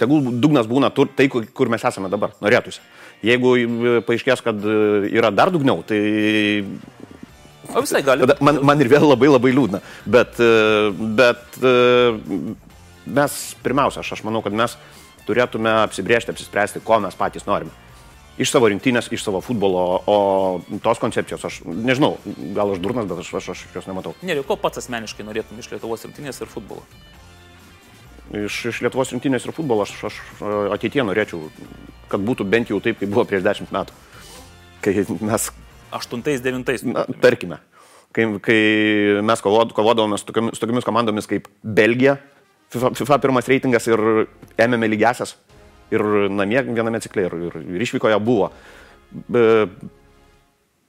tegul 0.00 0.30
dugnas 0.42 0.68
būna 0.68 0.90
tur, 0.94 1.10
tai, 1.14 1.28
kur 1.30 1.70
mes 1.72 1.84
esame 1.84 2.10
dabar, 2.12 2.34
norėtųsi. 2.44 2.82
Jeigu 3.24 3.54
paaiškės, 4.06 4.42
kad 4.44 4.66
yra 5.10 5.32
dar 5.34 5.52
dugniau, 5.54 5.82
tai... 5.86 6.00
O 7.68 7.82
visai 7.84 8.00
gali. 8.00 8.24
Man, 8.40 8.62
man 8.64 8.80
ir 8.80 8.88
vėl 8.88 9.04
labai 9.04 9.28
labai 9.28 9.50
liūdna. 9.52 9.82
Bet, 10.08 10.38
bet 11.18 11.58
mes, 13.16 13.40
pirmiausia, 13.64 14.04
aš, 14.04 14.18
aš 14.18 14.24
manau, 14.26 14.44
kad 14.44 14.56
mes 14.56 14.76
turėtume 15.28 15.72
apsibriežti, 15.84 16.32
apsispręsti, 16.32 16.84
ko 16.84 17.00
mes 17.04 17.16
patys 17.18 17.48
norime 17.48 17.74
iš 18.38 18.52
savo 18.54 18.70
rinktinės, 18.70 19.10
iš 19.12 19.24
savo 19.26 19.40
futbolo, 19.44 19.84
o 20.06 20.16
tos 20.82 21.00
koncepcijos 21.02 21.44
aš 21.48 21.60
nežinau, 21.66 22.14
gal 22.54 22.72
aš 22.74 22.82
durnas, 22.82 23.08
bet 23.10 23.22
aš, 23.22 23.32
aš, 23.40 23.48
aš 23.54 23.62
jos 23.74 23.88
nematau. 23.90 24.14
Ne, 24.22 24.38
ko 24.46 24.56
pats 24.60 24.80
asmeniškai 24.82 25.26
norėtum 25.26 25.58
iš 25.58 25.70
Lietuvos 25.72 26.06
rinktinės 26.06 26.38
ir 26.44 26.50
futbolo? 26.50 26.84
Iš, 28.38 28.60
iš 28.70 28.82
Lietuvos 28.84 29.10
rinktinės 29.14 29.48
ir 29.48 29.54
futbolo 29.56 29.86
aš, 29.86 29.96
aš 30.10 30.20
ateitie 30.76 31.02
norėčiau, 31.02 31.48
kad 32.12 32.22
būtų 32.24 32.46
bent 32.48 32.70
jau 32.70 32.78
taip, 32.84 33.00
kaip 33.00 33.10
buvo 33.10 33.26
prieš 33.28 33.42
dešimt 33.46 33.74
metų. 33.74 33.96
Kai 34.84 34.94
mes... 35.18 35.50
Aštuntais, 35.98 36.42
devintais. 36.44 36.84
Na, 36.86 37.06
tarkime, 37.22 37.58
kai, 38.14 38.28
kai 38.44 38.58
mes 39.24 39.42
kovod, 39.42 39.72
kovodavome 39.74 40.18
su 40.20 40.28
tokiamis, 40.28 40.54
su 40.54 40.62
tokiamis 40.62 40.86
komandomis 40.86 41.26
kaip 41.30 41.48
Belgija, 41.64 42.18
FIFA, 42.72 42.94
FIFA 42.98 43.20
pirmas 43.24 43.48
reitingas 43.48 43.86
ir 43.88 44.02
ėmėme 44.60 44.90
lygiasias 44.90 45.36
ir 45.94 46.04
namie 46.28 46.60
viename 46.66 47.00
cikle, 47.00 47.28
ir, 47.28 47.38
ir, 47.48 47.86
išvykoje 47.86 48.18
buvo. 48.24 48.50
Be, 49.28 49.46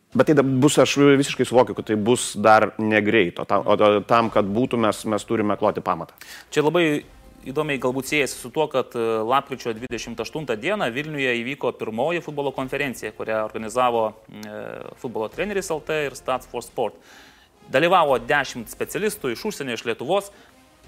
Bet 0.09 0.25
tai 0.25 0.41
bus, 0.41 0.73
aš 0.81 0.95
visiškai 1.19 1.45
suvokiu, 1.45 1.75
kad 1.77 1.85
tai 1.85 1.93
bus 1.93 2.31
dar 2.33 2.71
negreito. 2.81 3.43
Tam, 3.45 3.61
o 3.61 3.75
tam, 4.09 4.31
kad 4.33 4.47
būtų, 4.49 4.79
mes, 4.81 5.03
mes 5.05 5.25
turime 5.29 5.53
kloti 5.53 5.83
pamatą. 5.85 6.15
Čia 6.49 6.63
labai 6.65 7.03
įdomiai 7.45 7.77
galbūt 7.81 8.09
siejasi 8.09 8.39
su 8.39 8.49
tuo, 8.53 8.65
kad 8.71 8.95
e, 8.97 9.03
lapkričio 9.29 9.75
28 9.77 10.57
dieną 10.59 10.89
Vilniuje 10.95 11.35
įvyko 11.43 11.75
pirmoji 11.77 12.23
futbolo 12.25 12.49
konferencija, 12.57 13.13
kurią 13.13 13.43
organizavo 13.45 14.07
e, 14.09 14.63
futbolo 14.97 15.29
treneris 15.29 15.69
LT 15.77 16.01
ir 16.07 16.17
Stats 16.17 16.49
for 16.49 16.65
Sport. 16.65 16.97
Dalyvavo 17.69 18.17
10 18.25 18.65
specialistų 18.73 19.35
iš 19.35 19.45
užsienio, 19.51 19.77
iš 19.77 19.85
Lietuvos, 19.85 20.33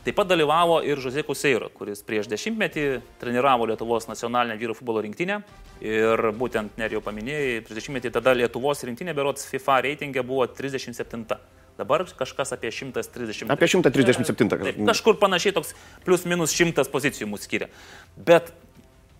Taip 0.01 0.15
pat 0.17 0.31
dalyvavo 0.31 0.79
ir 0.81 0.97
Žozė 0.97 1.21
Kuseiro, 1.21 1.67
kuris 1.77 1.99
prieš 2.01 2.25
dešimtmetį 2.31 2.85
treniravo 3.21 3.67
Lietuvos 3.69 4.07
nacionalinę 4.09 4.55
vyrų 4.57 4.73
futbolo 4.79 5.03
rinktinę. 5.05 5.43
Ir 5.85 6.23
būtent, 6.37 6.73
net 6.81 6.95
jau 6.95 7.03
paminėjai, 7.05 7.59
prieš 7.67 7.77
dešimtmetį 7.77 8.09
tada 8.15 8.33
Lietuvos 8.33 8.81
rinktinė 8.87 9.13
berots 9.13 9.45
FIFA 9.51 9.75
reitingė 9.85 10.23
buvo 10.25 10.47
37. 10.49 11.21
Dabar 11.77 12.05
kažkas 12.17 12.53
apie 12.55 12.71
130. 12.73 13.51
Apie 13.53 13.69
137. 13.69 14.49
Taip, 14.49 14.79
kažkur 14.89 15.19
panašiai 15.21 15.53
toks 15.53 15.75
plus 16.05 16.25
minus 16.25 16.55
100 16.57 16.87
pozicijų 16.89 17.27
mūsų 17.29 17.45
skiria. 17.45 17.67
Bet 18.17 18.49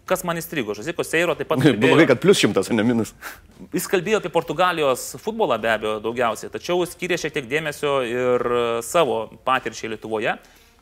kas 0.10 0.26
man 0.26 0.42
įstrigo, 0.42 0.74
Žoziko 0.78 1.06
Seiro 1.06 1.36
taip 1.38 1.52
pat. 1.52 1.62
Kalbėjo, 1.66 1.92
Blogai, 1.94 2.08
kad 2.10 2.24
plus 2.26 2.42
šimtas, 2.42 2.72
o 2.74 2.78
ne 2.78 2.88
minus. 2.88 3.14
Jis 3.78 3.86
kalbėjo 3.90 4.24
apie 4.24 4.34
Portugalijos 4.34 5.12
futbolą 5.22 5.60
be 5.62 5.70
abejo 5.76 6.00
daugiausiai, 6.08 6.50
tačiau 6.58 6.82
skiria 6.90 7.22
šiek 7.22 7.38
tiek 7.38 7.46
dėmesio 7.54 7.94
ir 8.10 8.50
savo 8.88 9.28
patirčiai 9.46 9.94
Lietuvoje 9.94 10.36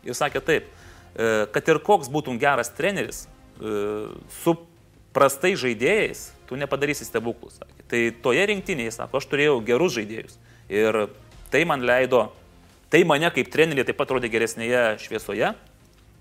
ir 0.07 0.17
sakė 0.17 0.41
taip, 0.45 0.67
e, 1.15 1.47
kad 1.53 1.71
ir 1.71 1.81
koks 1.85 2.11
būtum 2.11 2.39
geras 2.41 2.71
treneris, 2.75 3.25
e, 3.59 4.09
su 4.41 4.55
prastai 5.13 5.55
žaidėjais 5.59 6.29
tu 6.49 6.57
nepadarysi 6.59 7.07
stebuklus. 7.07 7.59
Sakė. 7.59 7.87
Tai 7.89 8.03
toje 8.23 8.45
rinktinėje, 8.51 8.95
sako, 8.97 9.21
aš 9.21 9.29
turėjau 9.31 9.57
gerus 9.65 9.97
žaidėjus. 9.97 10.37
Ir 10.69 11.07
tai 11.53 11.65
man 11.65 11.83
leido, 11.85 12.27
tai 12.93 13.03
mane 13.05 13.29
kaip 13.33 13.49
trenerį 13.53 13.87
taip 13.87 13.97
pat 13.97 14.13
rodė 14.13 14.29
geresnėje 14.31 14.99
šviesoje 15.05 15.53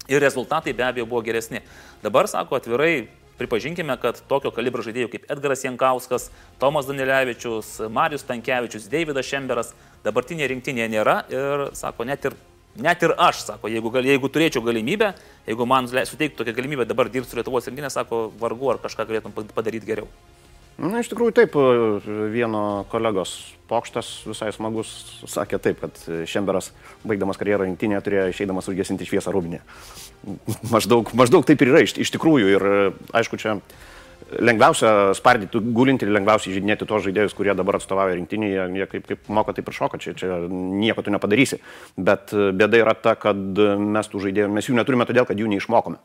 ir 0.08 0.24
rezultatai 0.24 0.72
be 0.72 0.84
abejo 0.86 1.06
buvo 1.08 1.22
geresni. 1.24 1.60
Dabar, 2.02 2.28
sako, 2.28 2.56
atvirai 2.56 3.08
pripažinkime, 3.38 3.94
kad 4.02 4.18
tokio 4.28 4.50
kalibro 4.54 4.82
žaidėjų 4.82 5.12
kaip 5.12 5.28
Edgaras 5.30 5.62
Jankauskas, 5.64 6.28
Tomas 6.58 6.88
Danilevičius, 6.88 7.76
Marius 7.92 8.26
Tankievičius, 8.26 8.88
Davidas 8.90 9.28
Šemberas 9.28 9.74
dabartinėje 10.04 10.50
rinktinėje 10.54 10.88
nėra 10.96 11.20
ir, 11.30 11.68
sako, 11.78 12.08
net 12.08 12.24
ir, 12.26 12.36
net 12.76 13.02
ir 13.02 13.14
aš, 13.16 13.44
sako, 13.48 13.70
jeigu, 13.72 13.92
jeigu 14.04 14.30
turėčiau 14.32 14.64
galimybę, 14.64 15.12
jeigu 15.48 15.66
man 15.68 15.88
suteiktų 15.88 16.42
tokią 16.42 16.56
galimybę 16.56 16.88
dabar 16.88 17.10
dirbti 17.10 17.32
su 17.32 17.38
Lietuvos 17.38 17.68
rinktinė, 17.70 17.90
sako, 17.92 18.28
vargu 18.40 18.74
ar 18.74 18.82
kažką 18.82 19.08
galėtum 19.08 19.34
padaryti 19.54 19.88
geriau. 19.88 20.10
Na, 20.78 21.00
iš 21.02 21.08
tikrųjų 21.10 21.34
taip, 21.34 21.56
vieno 22.30 22.84
kolegos 22.92 23.32
pokštas 23.66 24.12
visai 24.28 24.52
smagus 24.54 24.92
sakė 25.26 25.58
taip, 25.58 25.80
kad 25.82 25.98
Šemberas, 26.30 26.70
baigdamas 27.02 27.40
karjerą 27.40 27.66
rinktinėje, 27.66 28.04
turėjo 28.06 28.28
išeidamas 28.30 28.70
užgesinti 28.70 29.08
šviesą 29.08 29.34
rūbinėje. 29.34 29.64
Maždaug, 30.74 31.10
maždaug 31.18 31.46
taip 31.48 31.64
ir 31.64 31.72
yra 31.72 31.82
iš, 31.82 31.96
iš 31.98 32.14
tikrųjų 32.14 32.52
ir 32.54 32.66
aišku, 33.10 33.40
čia 33.42 33.58
lengviausia 34.36 35.14
spardyti 35.16 35.60
gulinti 35.74 36.06
ir 36.06 36.12
lengviausia 36.12 36.52
žydinėti 36.52 36.86
tos 36.88 37.04
žaidėjus, 37.06 37.34
kurie 37.36 37.54
dabar 37.56 37.78
atstovauja 37.78 38.16
rinktinėje, 38.18 38.66
jie 38.76 38.88
kaip, 38.90 39.08
kaip 39.08 39.32
moka, 39.32 39.54
taip 39.56 39.70
ir 39.70 39.78
šoka, 39.78 40.00
čia, 40.02 40.14
čia 40.18 40.42
nieko 40.50 41.04
tu 41.04 41.14
nepadarysi. 41.14 41.60
Bet 41.96 42.34
e, 42.36 42.50
bėda 42.56 42.82
yra 42.82 42.94
ta, 42.98 43.16
kad 43.20 43.38
mes 43.38 44.12
tų 44.12 44.26
žaidėjų, 44.26 44.52
mes 44.52 44.68
jų 44.68 44.76
neturime 44.78 45.08
todėl, 45.08 45.26
kad 45.28 45.40
jų 45.40 45.50
neišmokome. 45.54 46.00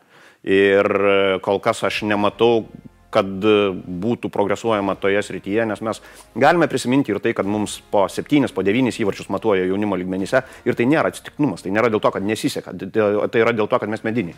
Ir 0.48 0.88
e, 0.88 1.20
kol 1.44 1.62
kas 1.64 1.84
aš 1.88 2.04
nematau, 2.08 2.68
kad 3.14 3.30
būtų 3.30 4.32
progresuojama 4.34 4.96
toje 4.98 5.22
srityje, 5.22 5.68
nes 5.70 5.84
mes 5.86 6.00
galime 6.34 6.66
prisiminti 6.72 7.14
ir 7.14 7.22
tai, 7.22 7.36
kad 7.38 7.46
mums 7.46 7.78
po 7.94 8.08
septynis, 8.10 8.56
po 8.56 8.66
devynis 8.66 8.98
įvarčius 9.04 9.30
matuoja 9.34 9.68
jaunimo 9.70 10.00
lygmenyse 10.02 10.42
ir 10.66 10.80
tai 10.80 10.88
nėra 10.90 11.14
atsitiktinumas, 11.14 11.62
tai 11.62 11.76
nėra 11.76 11.92
dėl 11.94 12.02
to, 12.02 12.10
kad 12.16 12.26
nesiseka, 12.26 12.74
tai 12.74 13.44
yra 13.44 13.54
dėl 13.54 13.70
to, 13.70 13.78
kad 13.78 13.92
mes 13.92 14.02
mediniai. 14.08 14.34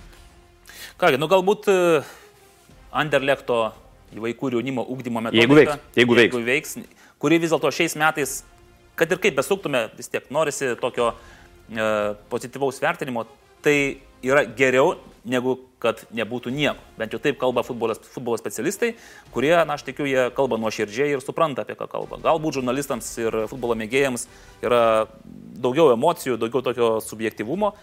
Kągi, 1.00 1.20
nu 1.20 1.28
galbūt 1.32 1.72
e, 1.72 1.80
Anderlekto 2.96 3.60
vaikų 4.16 4.52
ir 4.52 4.60
jaunimo 4.60 4.86
ūkdymo 4.94 5.24
metodika. 5.26 5.42
Jeigu 5.44 5.58
veiks, 5.60 5.90
jeigu 6.00 6.16
veiks. 6.16 6.38
Jeigu 6.38 6.46
veiks 6.48 6.78
kuri 7.22 7.40
vis 7.42 7.54
dėlto 7.54 7.72
šiais 7.74 7.96
metais, 8.00 8.40
kad 9.00 9.12
ir 9.12 9.22
kaip 9.24 9.38
besuktume, 9.40 9.88
vis 9.98 10.12
tiek 10.12 10.28
norisi 10.34 10.76
tokio 10.82 11.12
e, 11.12 11.88
pozityvaus 12.32 12.82
vertinimo, 12.84 13.26
tai 13.66 13.78
yra 14.26 14.46
geriau 14.58 14.96
negu 15.26 15.58
kad 15.82 16.04
nebūtų 16.14 16.52
nieko. 16.54 16.82
Bent 17.00 17.14
jau 17.14 17.20
taip 17.22 17.38
kalba 17.42 17.64
futbolas, 17.66 18.00
futbolo 18.14 18.38
specialistai, 18.38 18.92
kurie, 19.34 19.54
na, 19.58 19.76
aš 19.76 19.86
tikiu, 19.88 20.06
jie 20.10 20.28
kalba 20.38 20.58
nuoširdžiai 20.62 21.16
ir 21.16 21.24
supranta, 21.24 21.66
apie 21.66 21.78
ką 21.78 21.88
kalba. 21.90 22.20
Galbūt 22.24 22.60
žurnalistams 22.60 23.10
ir 23.22 23.38
futbolo 23.50 23.78
mėgėjams 23.78 24.28
yra 24.66 24.84
daugiau 25.62 25.92
emocijų, 25.94 26.40
daugiau 26.42 26.62
tokio 26.66 26.90
subjektivumo, 27.06 27.74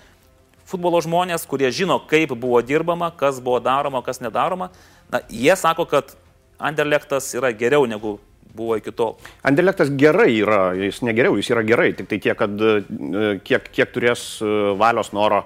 futbolo 0.69 1.01
žmonės, 1.05 1.47
kurie 1.49 1.71
žino, 1.75 1.99
kaip 2.09 2.35
buvo 2.39 2.61
dirbama, 2.65 3.13
kas 3.17 3.41
buvo 3.43 3.61
daroma, 3.63 4.03
kas 4.05 4.23
nedaroma, 4.25 4.71
na, 5.13 5.23
jie 5.31 5.57
sako, 5.59 5.89
kad 5.91 6.17
Anderlechtas 6.63 7.33
yra 7.35 7.51
geriau 7.59 7.89
negu 7.91 8.21
buvo 8.55 8.77
iki 8.79 8.93
tol. 8.95 9.17
Anderlechtas 9.43 9.91
gerai 9.99 10.31
yra, 10.37 10.61
jis 10.79 11.01
negeriau, 11.03 11.35
jis 11.41 11.51
yra 11.55 11.65
gerai, 11.67 11.91
tik 11.97 12.07
tai 12.11 12.21
tiek, 12.23 12.37
kad 12.39 12.63
e, 12.63 13.33
kiek, 13.43 13.67
kiek 13.75 13.91
turės 13.95 14.23
e, 14.45 14.51
valios 14.79 15.11
noro 15.17 15.43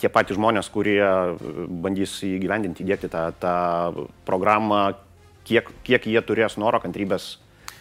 tie 0.00 0.08
patys 0.12 0.38
žmonės, 0.38 0.70
kurie 0.72 1.00
bandys 1.84 2.16
įgyvendinti, 2.24 2.84
įdėkti 2.86 3.10
tą, 3.12 3.24
tą 3.40 3.56
programą, 4.28 4.94
kiek, 5.48 5.68
kiek 5.84 6.06
jie 6.08 6.22
turės 6.24 6.56
noro, 6.60 6.80
kantrybės 6.80 7.34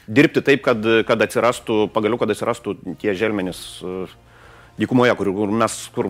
dirbti 0.08 0.44
taip, 0.44 0.64
kad, 0.66 0.84
kad 1.08 1.22
atsirastų, 1.24 1.86
pagaliau, 1.96 2.20
kad 2.20 2.34
atsirastų 2.34 2.76
tie 3.00 3.14
želmenys 3.16 3.62
uh, 3.88 4.12
dykumoje, 4.80 5.16
kur, 5.20 5.32
kur 5.36 5.54
mes, 5.64 5.76
kur, 5.96 6.10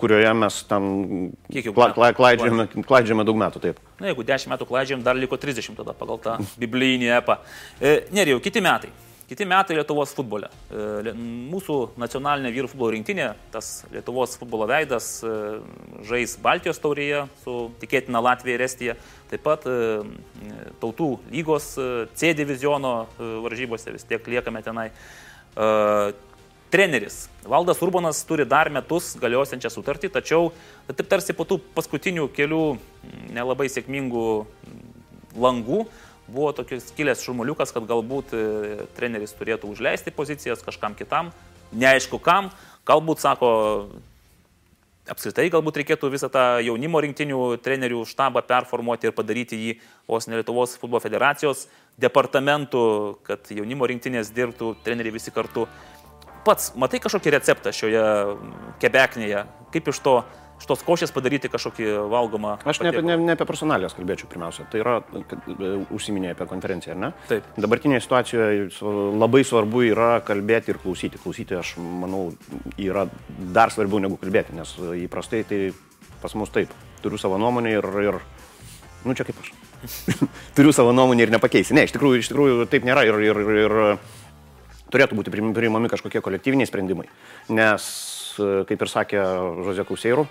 kurioje 0.00 0.34
mes 0.38 0.60
ten 0.70 0.90
kla, 1.70 1.90
kla, 1.96 2.12
klaidžiame, 2.16 2.68
klaidžiame 2.86 3.26
daug 3.26 3.40
metų. 3.40 3.62
Taip. 3.64 3.80
Na, 4.00 4.12
jeigu 4.12 4.26
10 4.26 4.52
metų 4.52 4.68
klaidžiam, 4.68 5.02
dar 5.06 5.18
liko 5.18 5.38
30 5.40 5.80
tada 5.80 5.96
pagal 5.96 6.22
tą 6.22 6.36
biblinį 6.60 7.10
epą. 7.18 7.40
E, 7.80 7.98
Nerijau, 8.14 8.42
kiti 8.44 8.62
metai. 8.64 8.92
Kiti 9.26 9.42
metai 9.42 9.74
Lietuvos 9.74 10.12
futbole. 10.14 10.46
E, 10.70 11.12
mūsų 11.50 11.76
nacionalinė 11.98 12.52
vyrų 12.54 12.68
futbolo 12.70 12.92
rinktinė, 12.94 13.32
tas 13.50 13.80
Lietuvos 13.90 14.36
futbolo 14.38 14.68
veidas, 14.70 15.08
e, 15.26 15.32
žais 16.06 16.36
Baltijos 16.42 16.78
taurėje 16.78 17.24
su 17.42 17.56
tikėtina 17.80 18.22
Latvija 18.22 18.54
ir 18.54 18.62
Estija. 18.68 18.94
Taip 19.26 19.42
pat 19.42 19.66
e, 19.66 19.74
tautų 20.78 21.08
lygos 21.32 21.72
C 22.14 22.30
diviziono 22.38 22.94
varžybose 23.18 23.96
vis 23.96 24.06
tiek 24.06 24.30
liekame 24.30 24.62
tenai 24.62 24.92
treneris. 26.70 27.26
Valdas 27.46 27.82
Urbanas 27.84 28.24
turi 28.26 28.46
dar 28.48 28.70
metus 28.74 29.14
galiosiančią 29.20 29.70
sutartį, 29.72 30.10
tačiau 30.14 30.50
taip 30.90 31.06
tarsi 31.10 31.36
po 31.36 31.46
tų 31.48 31.60
paskutinių 31.76 32.28
kelių 32.34 32.64
nelabai 33.36 33.68
sėkmingų 33.72 34.26
langų 35.36 35.84
buvo 36.26 36.50
tokius 36.52 36.90
kilęs 36.96 37.22
šurmuliukas, 37.22 37.72
kad 37.74 37.86
galbūt 37.86 38.34
e, 38.34 38.42
treneris 38.96 39.34
turėtų 39.38 39.70
užleisti 39.70 40.14
pozicijas 40.14 40.64
kažkam 40.66 40.96
kitam, 40.98 41.30
neaišku 41.70 42.18
kam, 42.22 42.50
galbūt 42.88 43.22
sako, 43.22 43.50
apskritai 45.10 45.46
galbūt 45.54 45.80
reikėtų 45.80 46.10
visą 46.10 46.30
tą 46.32 46.44
jaunimo 46.66 47.00
rinktinių 47.04 47.40
trenerių 47.62 48.02
štabą 48.10 48.42
performuoti 48.46 49.06
ir 49.08 49.14
padaryti 49.14 49.58
jį 49.60 49.76
vos 50.10 50.26
ne 50.26 50.40
Lietuvos 50.40 50.74
futbolo 50.80 51.02
federacijos 51.02 51.66
departamentu, 52.00 52.80
kad 53.26 53.46
jaunimo 53.50 53.86
rinktinės 53.88 54.32
dirbtų 54.34 54.74
treneriai 54.84 55.14
visi 55.14 55.32
kartu 55.34 55.68
pats 56.46 56.72
matai 56.78 57.02
kažkokį 57.02 57.36
receptą 57.36 57.74
šioje 57.74 58.08
kebeknėje, 58.82 59.46
kaip 59.74 59.92
iš 59.92 60.02
to 60.04 60.20
iš 60.56 60.68
tos 60.68 60.82
košės 60.86 61.12
padaryti 61.12 61.50
kažkokį 61.52 61.88
valgomą. 62.12 62.56
Aš 62.68 62.80
ne, 62.84 62.92
ne, 63.04 63.16
ne 63.20 63.34
apie 63.34 63.46
personalijas 63.48 63.96
kalbėčiau 63.96 64.28
pirmiausia. 64.30 64.66
Tai 64.72 64.80
yra, 64.80 64.94
e, 65.20 65.72
užsiminėjai 65.94 66.36
apie 66.36 66.48
konferenciją, 66.48 66.96
ar 66.96 67.02
ne? 67.02 67.10
Taip. 67.28 67.50
Dabartinėje 67.60 68.04
situacijoje 68.06 68.70
labai 69.20 69.42
svarbu 69.46 69.84
yra 69.90 70.10
kalbėti 70.26 70.72
ir 70.72 70.80
klausyti. 70.82 71.20
Klausyti, 71.22 71.58
aš 71.60 71.76
manau, 71.82 72.30
yra 72.80 73.06
dar 73.36 73.74
svarbiau 73.74 74.00
negu 74.02 74.18
kalbėti, 74.20 74.56
nes 74.56 74.72
įprastai 75.04 75.44
tai 75.48 75.60
pas 76.22 76.34
mus 76.38 76.52
taip. 76.54 76.72
Turiu 77.04 77.20
savo 77.20 77.38
nuomonę 77.40 77.76
ir, 77.76 77.92
ir 78.06 78.20
nu 79.04 79.16
čia 79.16 79.28
kaip 79.28 79.42
aš. 79.42 79.52
Turiu 80.56 80.72
savo 80.74 80.96
nuomonę 80.96 81.26
ir 81.26 81.36
nepakeisi. 81.36 81.76
Ne, 81.76 81.84
iš 81.86 81.94
tikrųjų, 81.94 82.22
iš 82.22 82.32
tikrųjų 82.32 82.70
taip 82.72 82.88
nėra 82.88 83.04
ir, 83.06 83.20
ir, 83.28 83.42
ir 83.66 83.76
turėtų 84.92 85.18
būti 85.18 85.32
priimami 85.34 85.90
kažkokie 85.92 86.22
kolektyviniai 86.24 86.68
sprendimai. 86.68 87.06
Nes, 87.52 87.86
kaip 88.38 88.82
ir 88.82 88.92
sakė 88.92 89.22
Žozė 89.66 89.86
Kauseirų, 89.88 90.26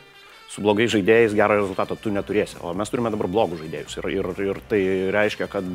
su 0.52 0.64
blogais 0.64 0.92
žaidėjais 0.94 1.36
gerą 1.36 1.60
rezultatą 1.60 1.98
tu 2.00 2.14
neturėsi. 2.14 2.60
O 2.64 2.74
mes 2.78 2.92
turime 2.92 3.12
dabar 3.14 3.28
blogus 3.32 3.62
žaidėjus. 3.64 3.98
Ir, 4.00 4.12
ir, 4.20 4.30
ir 4.46 4.62
tai 4.70 4.82
reiškia, 5.16 5.50
kad, 5.52 5.68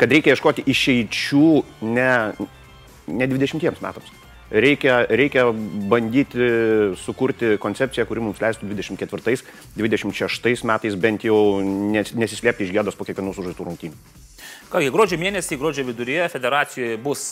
kad 0.00 0.16
reikia 0.16 0.34
ieškoti 0.34 0.66
išeičių 0.70 1.46
ne, 1.90 2.10
ne 3.20 3.30
20 3.30 3.84
metams. 3.84 4.16
Reikia, 4.50 5.04
reikia 5.06 5.44
bandyti 5.86 6.46
sukurti 6.98 7.52
koncepciją, 7.62 8.02
kuri 8.08 8.24
mums 8.24 8.40
leistų 8.42 8.66
24-26 8.72 10.66
metais 10.66 10.96
bent 10.98 11.22
jau 11.22 11.38
nesislėpti 11.62 12.66
iš 12.66 12.74
gėdos 12.74 12.98
po 12.98 13.06
kiekvienų 13.06 13.36
sužaistų 13.36 13.68
rungtynių. 13.68 13.94
Kągi, 14.70 14.86
gruodžio 14.94 15.16
mėnesį, 15.18 15.56
gruodžio 15.58 15.82
viduryje 15.88 16.28
federacijoje 16.30 16.98
bus 17.02 17.22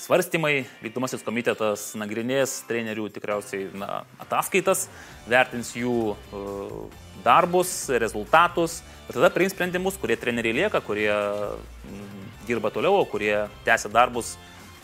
svarstymai, 0.00 0.62
vykdomasis 0.80 1.20
komitetas 1.20 1.82
nagrinės 2.00 2.54
trenerių 2.64 3.10
tikriausiai 3.12 3.66
na, 3.76 3.98
ataskaitas, 4.24 4.86
vertins 5.28 5.74
jų 5.76 6.14
uh, 6.14 6.72
darbus, 7.20 7.74
rezultatus 8.00 8.78
ir 9.10 9.18
tada 9.18 9.28
priims 9.36 9.52
sprendimus, 9.52 10.00
kurie 10.00 10.16
treneriai 10.16 10.56
lieka, 10.62 10.80
kurie 10.88 11.12
mm, 11.12 12.24
dirba 12.48 12.72
toliau, 12.72 13.04
kurie 13.12 13.34
tęsia 13.68 13.92
darbus 13.92 14.32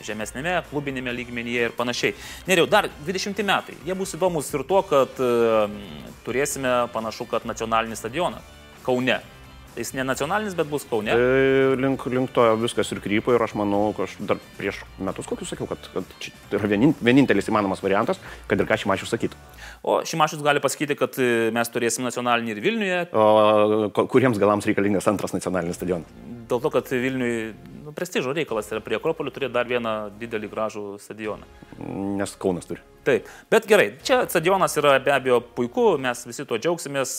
žemesnėme, 0.04 0.58
klubinėme 0.68 1.16
lygmenyje 1.16 1.70
ir 1.70 1.76
panašiai. 1.80 2.12
Neriau, 2.44 2.68
dar 2.68 2.92
20 3.08 3.40
metai. 3.40 3.80
Jie 3.88 3.96
bus 3.96 4.12
įdomus 4.20 4.52
ir 4.52 4.68
tuo, 4.68 4.84
kad 4.84 5.16
uh, 5.24 5.64
turėsime 6.28 6.82
panašu, 6.92 7.24
kad 7.32 7.48
nacionalinį 7.48 8.02
stadioną 8.04 8.44
Kaune 8.84 9.22
Tai 9.70 9.84
jis 9.84 9.92
ne 9.94 10.02
nacionalinis, 10.02 10.56
bet 10.58 10.66
bus 10.70 10.84
Kaune. 10.90 11.14
E, 11.14 11.74
link, 11.78 12.02
link 12.10 12.32
to 12.34 12.42
viskas 12.58 12.90
ir 12.90 12.98
krypo 13.04 13.34
ir 13.36 13.42
aš 13.44 13.54
manau, 13.58 13.92
aš 14.02 14.16
dar 14.26 14.40
prieš 14.58 14.80
metus 14.98 15.28
kokius 15.30 15.52
sakiau, 15.54 15.68
kad, 15.70 15.86
kad 15.94 16.16
tai 16.50 16.58
yra 16.58 16.70
vienintelis 16.98 17.50
įmanomas 17.52 17.82
variantas, 17.84 18.18
kad 18.50 18.58
ir 18.58 18.66
ką 18.66 18.80
Šimašius 18.82 19.14
sakytų. 19.14 19.38
O 19.86 20.00
Šimašius 20.02 20.42
gali 20.42 20.62
pasakyti, 20.64 20.98
kad 20.98 21.14
e, 21.22 21.48
mes 21.54 21.70
turėsim 21.70 22.08
nacionalinį 22.08 22.56
ir 22.56 22.62
Vilniuje. 22.66 23.00
O 23.14 24.06
kuriems 24.10 24.42
galams 24.42 24.66
reikalingas 24.66 25.06
antras 25.10 25.36
nacionalinis 25.36 25.78
stadionas? 25.78 26.10
Dėl 26.50 26.58
to, 26.58 26.74
kad 26.74 26.90
Vilniui 26.90 27.34
nu, 27.84 27.94
prestižo 27.94 28.34
reikalas 28.34 28.74
yra 28.74 28.82
prie 28.82 28.98
Akropolių 28.98 29.34
turėti 29.34 29.54
dar 29.54 29.70
vieną 29.70 29.94
didelį 30.18 30.50
gražų 30.50 30.86
stadioną. 31.02 31.46
Nes 32.18 32.34
Kaunas 32.42 32.66
turi. 32.66 32.82
Taip, 33.00 33.28
bet 33.48 33.64
gerai, 33.64 33.94
čia 34.04 34.18
stadionas 34.28 34.74
yra 34.76 34.98
be 35.00 35.12
abejo 35.14 35.38
puiku, 35.56 35.94
mes 35.96 36.20
visi 36.28 36.44
tuo 36.44 36.58
džiaugsimės. 36.60 37.14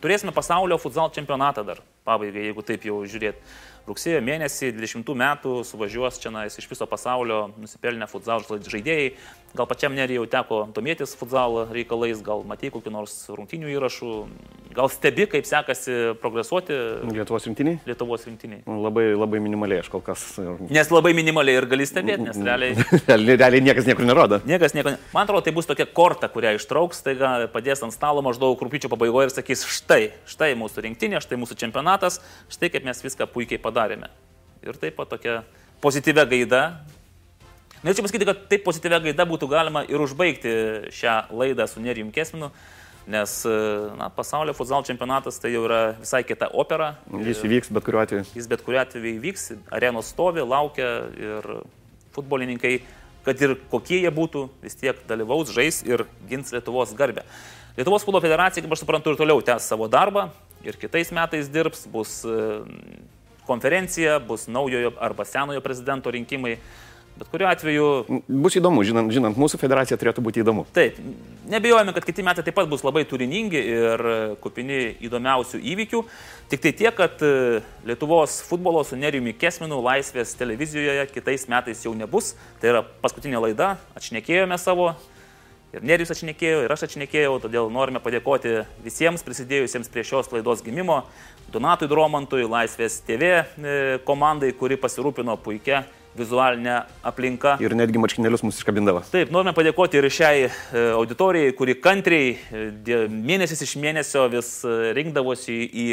Turėsime 0.00 0.32
pasaulio 0.32 0.78
futsal 0.80 1.10
čempionatą 1.12 1.64
dar, 1.68 1.82
pabaigai, 2.08 2.46
jeigu 2.48 2.64
taip 2.64 2.86
jau 2.88 3.02
žiūrėt. 3.04 3.42
Rugsėjo 3.88 4.20
mėnesį 4.24 4.72
20 4.76 5.14
metų 5.22 5.60
suvažiuos 5.68 6.20
čia 6.22 6.32
nais 6.34 6.56
iš 6.58 6.68
viso 6.70 6.88
pasaulio 6.90 7.48
nusipelnę 7.60 8.08
futsal 8.10 8.44
žaidėjai. 8.44 9.12
Gal 9.50 9.66
pačiam 9.66 9.90
nerijau 9.96 10.28
teko 10.30 10.60
domėtis 10.70 11.16
futsal 11.18 11.64
reikalais, 11.74 12.20
gal 12.22 12.44
matyti 12.46 12.70
kokiu 12.70 12.92
nors 12.94 13.14
rungtinių 13.34 13.72
įrašų, 13.72 14.10
gal 14.76 14.86
stebi, 14.94 15.26
kaip 15.26 15.48
sekasi 15.48 15.96
progresuoti 16.22 16.76
Lietuvos 17.10 17.48
rinktiniai? 17.48 17.80
Lietuvos 17.88 18.28
rinktiniai. 18.28 18.62
Labai, 18.70 19.08
labai 19.18 19.40
minimaliai 19.42 19.82
aš 19.82 19.90
kol 19.90 20.04
kas. 20.06 20.22
Nes 20.70 20.92
labai 20.94 21.10
minimaliai 21.18 21.58
ir 21.58 21.66
gali 21.70 21.88
stebėti, 21.88 22.28
nes 22.28 22.38
realiai... 22.46 22.86
realiai 23.10 23.64
niekas 23.66 23.90
niekur 23.90 24.06
nerodo. 24.06 24.38
Niekas 24.46 24.76
nieko. 24.76 24.94
Ne... 24.94 25.02
Man 25.16 25.26
atrodo, 25.26 25.42
tai 25.48 25.56
bus 25.56 25.66
tokia 25.66 25.88
korta, 25.90 26.30
kurią 26.30 26.54
ištrauks, 26.60 27.02
tai 27.02 27.16
padės 27.50 27.82
ant 27.82 27.96
stalo 27.96 28.22
maždaug 28.22 28.62
rūpiučio 28.62 28.92
pabaigoje 28.92 29.32
ir 29.32 29.34
sakys, 29.34 29.66
štai, 29.80 30.00
štai 30.30 30.52
mūsų 30.62 30.86
rinktinė, 30.86 31.18
štai 31.26 31.40
mūsų 31.42 31.58
čempionatas, 31.64 32.22
štai 32.54 32.70
kaip 32.70 32.86
mes 32.86 33.02
viską 33.02 33.26
puikiai 33.34 33.58
padarėme. 33.58 33.69
Ir 34.66 34.76
taip 34.80 34.98
pat 34.98 35.12
tokia 35.14 35.40
pozityvia 35.80 36.26
gaida 36.28 36.64
Norėčiau 37.80 38.04
pasakyti, 38.04 38.26
kad 38.28 38.40
taip 38.50 38.60
pozityvia 38.66 38.98
gaida 39.06 39.24
būtų 39.24 39.46
galima 39.48 39.80
ir 39.88 40.02
užbaigti 40.04 40.50
šią 40.92 41.14
laidą 41.32 41.64
su 41.64 41.80
Nerijum 41.80 42.10
Kesminu, 42.12 42.50
nes 43.08 43.36
na, 43.96 44.10
pasaulio 44.12 44.52
futsal 44.52 44.84
čempionatas 44.84 45.40
tai 45.40 45.54
jau 45.54 45.62
yra 45.64 45.78
visai 45.96 46.20
kita 46.28 46.50
opera. 46.52 46.90
Jis 47.24 47.40
įvyks 47.48 47.72
bet 47.72 47.86
kuriuo 47.86 48.02
atveju. 48.02 48.26
Jis 48.36 48.48
bet 48.50 48.64
kuriuo 48.66 48.82
atveju 48.82 49.14
įvyks, 49.14 49.46
arenos 49.72 50.10
stovi, 50.12 50.44
laukia 50.44 50.90
ir 51.16 51.48
futbolininkai, 52.12 52.74
kad 53.24 53.40
ir 53.40 53.56
kokie 53.72 54.02
jie 54.02 54.12
būtų, 54.12 54.44
vis 54.60 54.76
tiek 54.76 55.00
dalyvaus, 55.08 55.48
žais 55.56 55.80
ir 55.88 56.04
gins 56.28 56.52
Lietuvos 56.52 56.92
garbę. 56.98 57.24
Lietuvos 57.78 58.04
futbolo 58.04 58.20
federacija, 58.20 58.60
kaip 58.60 58.76
aš 58.76 58.84
suprantu, 58.84 59.14
ir 59.14 59.22
toliau 59.22 59.40
tęs 59.40 59.72
savo 59.72 59.88
darbą 59.88 60.28
ir 60.60 60.76
kitais 60.76 61.14
metais 61.16 61.48
dirbs, 61.48 61.86
bus 61.88 62.18
konferencija, 63.50 64.20
bus 64.22 64.46
naujojo 64.48 64.94
arba 65.02 65.26
senojo 65.28 65.60
prezidento 65.64 66.14
rinkimai. 66.14 66.56
Bet 67.20 67.28
kuriuo 67.28 67.48
atveju. 67.50 67.86
Bus 68.28 68.54
įdomu, 68.56 68.80
žinant, 68.86 69.10
žinant, 69.12 69.36
mūsų 69.36 69.58
federacija 69.60 69.98
turėtų 70.00 70.22
būti 70.24 70.40
įdomu. 70.40 70.62
Taip, 70.72 70.96
nebejojame, 71.52 71.92
kad 71.92 72.06
kiti 72.06 72.24
metai 72.24 72.44
taip 72.46 72.56
pat 72.56 72.70
bus 72.70 72.84
labai 72.86 73.02
turiningi 73.08 73.60
ir 73.60 74.04
kupini 74.40 74.78
įdomiausių 75.04 75.60
įvykių. 75.72 76.00
Tik 76.48 76.64
tai 76.64 76.72
tiek, 76.78 76.94
kad 76.96 77.20
e, 77.26 77.60
Lietuvos 77.90 78.38
futbolo 78.48 78.80
su 78.88 78.96
Nerijumi 78.96 79.34
Kesminu 79.36 79.82
laisvės 79.84 80.32
televizijoje 80.38 81.04
kitais 81.12 81.44
metais 81.50 81.84
jau 81.84 81.92
nebus. 81.98 82.32
Tai 82.62 82.72
yra 82.72 82.84
paskutinė 83.04 83.42
laida, 83.50 83.74
atšnekėjome 83.98 84.56
savo. 84.62 84.94
Ir 85.70 85.84
Nerijus 85.86 86.10
atšnekėjo, 86.10 86.64
ir 86.64 86.72
aš 86.74 86.88
atšnekėjau, 86.88 87.36
todėl 87.44 87.68
norime 87.70 88.00
padėkoti 88.02 88.64
visiems 88.82 89.22
prisidėjusiems 89.22 89.90
prie 89.92 90.02
šios 90.02 90.26
laidos 90.32 90.64
gimimo. 90.66 91.04
Donatui 91.54 91.86
Dromantui, 91.90 92.42
Laisvės 92.42 92.96
TV 93.06 93.28
e, 93.38 93.44
komandai, 94.02 94.50
kuri 94.58 94.74
pasirūpino 94.82 95.36
puikia 95.38 95.84
vizualinė 96.18 96.80
aplinka. 97.06 97.54
Ir 97.62 97.76
netgi 97.78 98.02
marškinėlius 98.02 98.42
mūsų 98.42 98.64
iškabindavo. 98.64 99.04
Taip, 99.12 99.30
norime 99.30 99.54
padėkoti 99.54 100.00
ir 100.00 100.10
šiai 100.10 100.48
e, 100.48 100.50
auditorijai, 100.96 101.54
kuri 101.54 101.78
kantriai 101.78 102.34
e, 102.34 102.98
mėnesis 103.06 103.62
iš 103.68 103.76
mėnesio 103.78 104.26
vis 104.34 104.50
rinkdavosi 104.98 105.60
į 105.70 105.88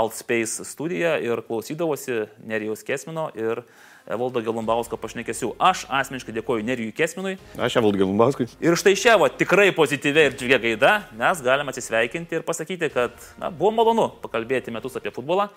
Altspace 0.00 0.64
studiją 0.64 1.18
ir 1.20 1.44
klausydavosi 1.44 2.22
Nerijaus 2.48 2.86
Kesmino 2.88 3.28
ir 3.36 3.66
Evaldo 4.10 4.42
Gelumbausko 4.44 4.98
pašnekėsiu. 5.00 5.52
Aš 5.62 5.84
asmeniškai 5.86 6.34
dėkoju 6.36 6.66
Nerijui 6.66 6.94
Kesminui. 6.96 7.36
Aš 7.58 7.78
Evaldo 7.80 8.00
Gelumbauskui. 8.02 8.48
Ir 8.62 8.76
štai 8.78 8.96
šią 8.98 9.16
va, 9.22 9.30
tikrai 9.30 9.70
pozityvę 9.76 10.26
ir 10.28 10.38
džiugę 10.38 10.60
gaidą 10.64 10.94
mes 11.18 11.42
galime 11.46 11.72
atsisveikinti 11.72 12.40
ir 12.40 12.46
pasakyti, 12.46 12.90
kad 12.94 13.14
na, 13.40 13.52
buvo 13.54 13.72
malonu 13.78 14.08
pakalbėti 14.22 14.74
metus 14.74 14.98
apie 14.98 15.14
futbolą. 15.14 15.50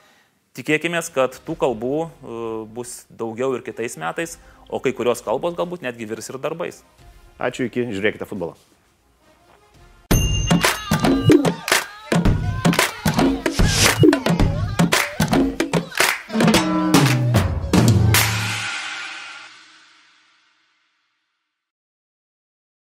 Tikėkime, 0.53 1.01
kad 1.15 1.39
tų 1.47 1.57
kalbų 1.63 1.95
e, 2.03 2.09
bus 2.75 2.99
daugiau 3.09 3.55
ir 3.57 3.65
kitais 3.65 3.97
metais, 3.97 4.37
o 4.69 4.77
kai 4.83 4.93
kurios 4.93 5.25
kalbos 5.25 5.57
galbūt 5.57 5.81
netgi 5.85 6.05
virs 6.09 6.29
ir 6.29 6.37
darbais. 6.41 6.83
Ačiū 7.41 7.65
iki, 7.71 7.89
žiūrėkite 7.89 8.29
futbolą. 8.29 8.53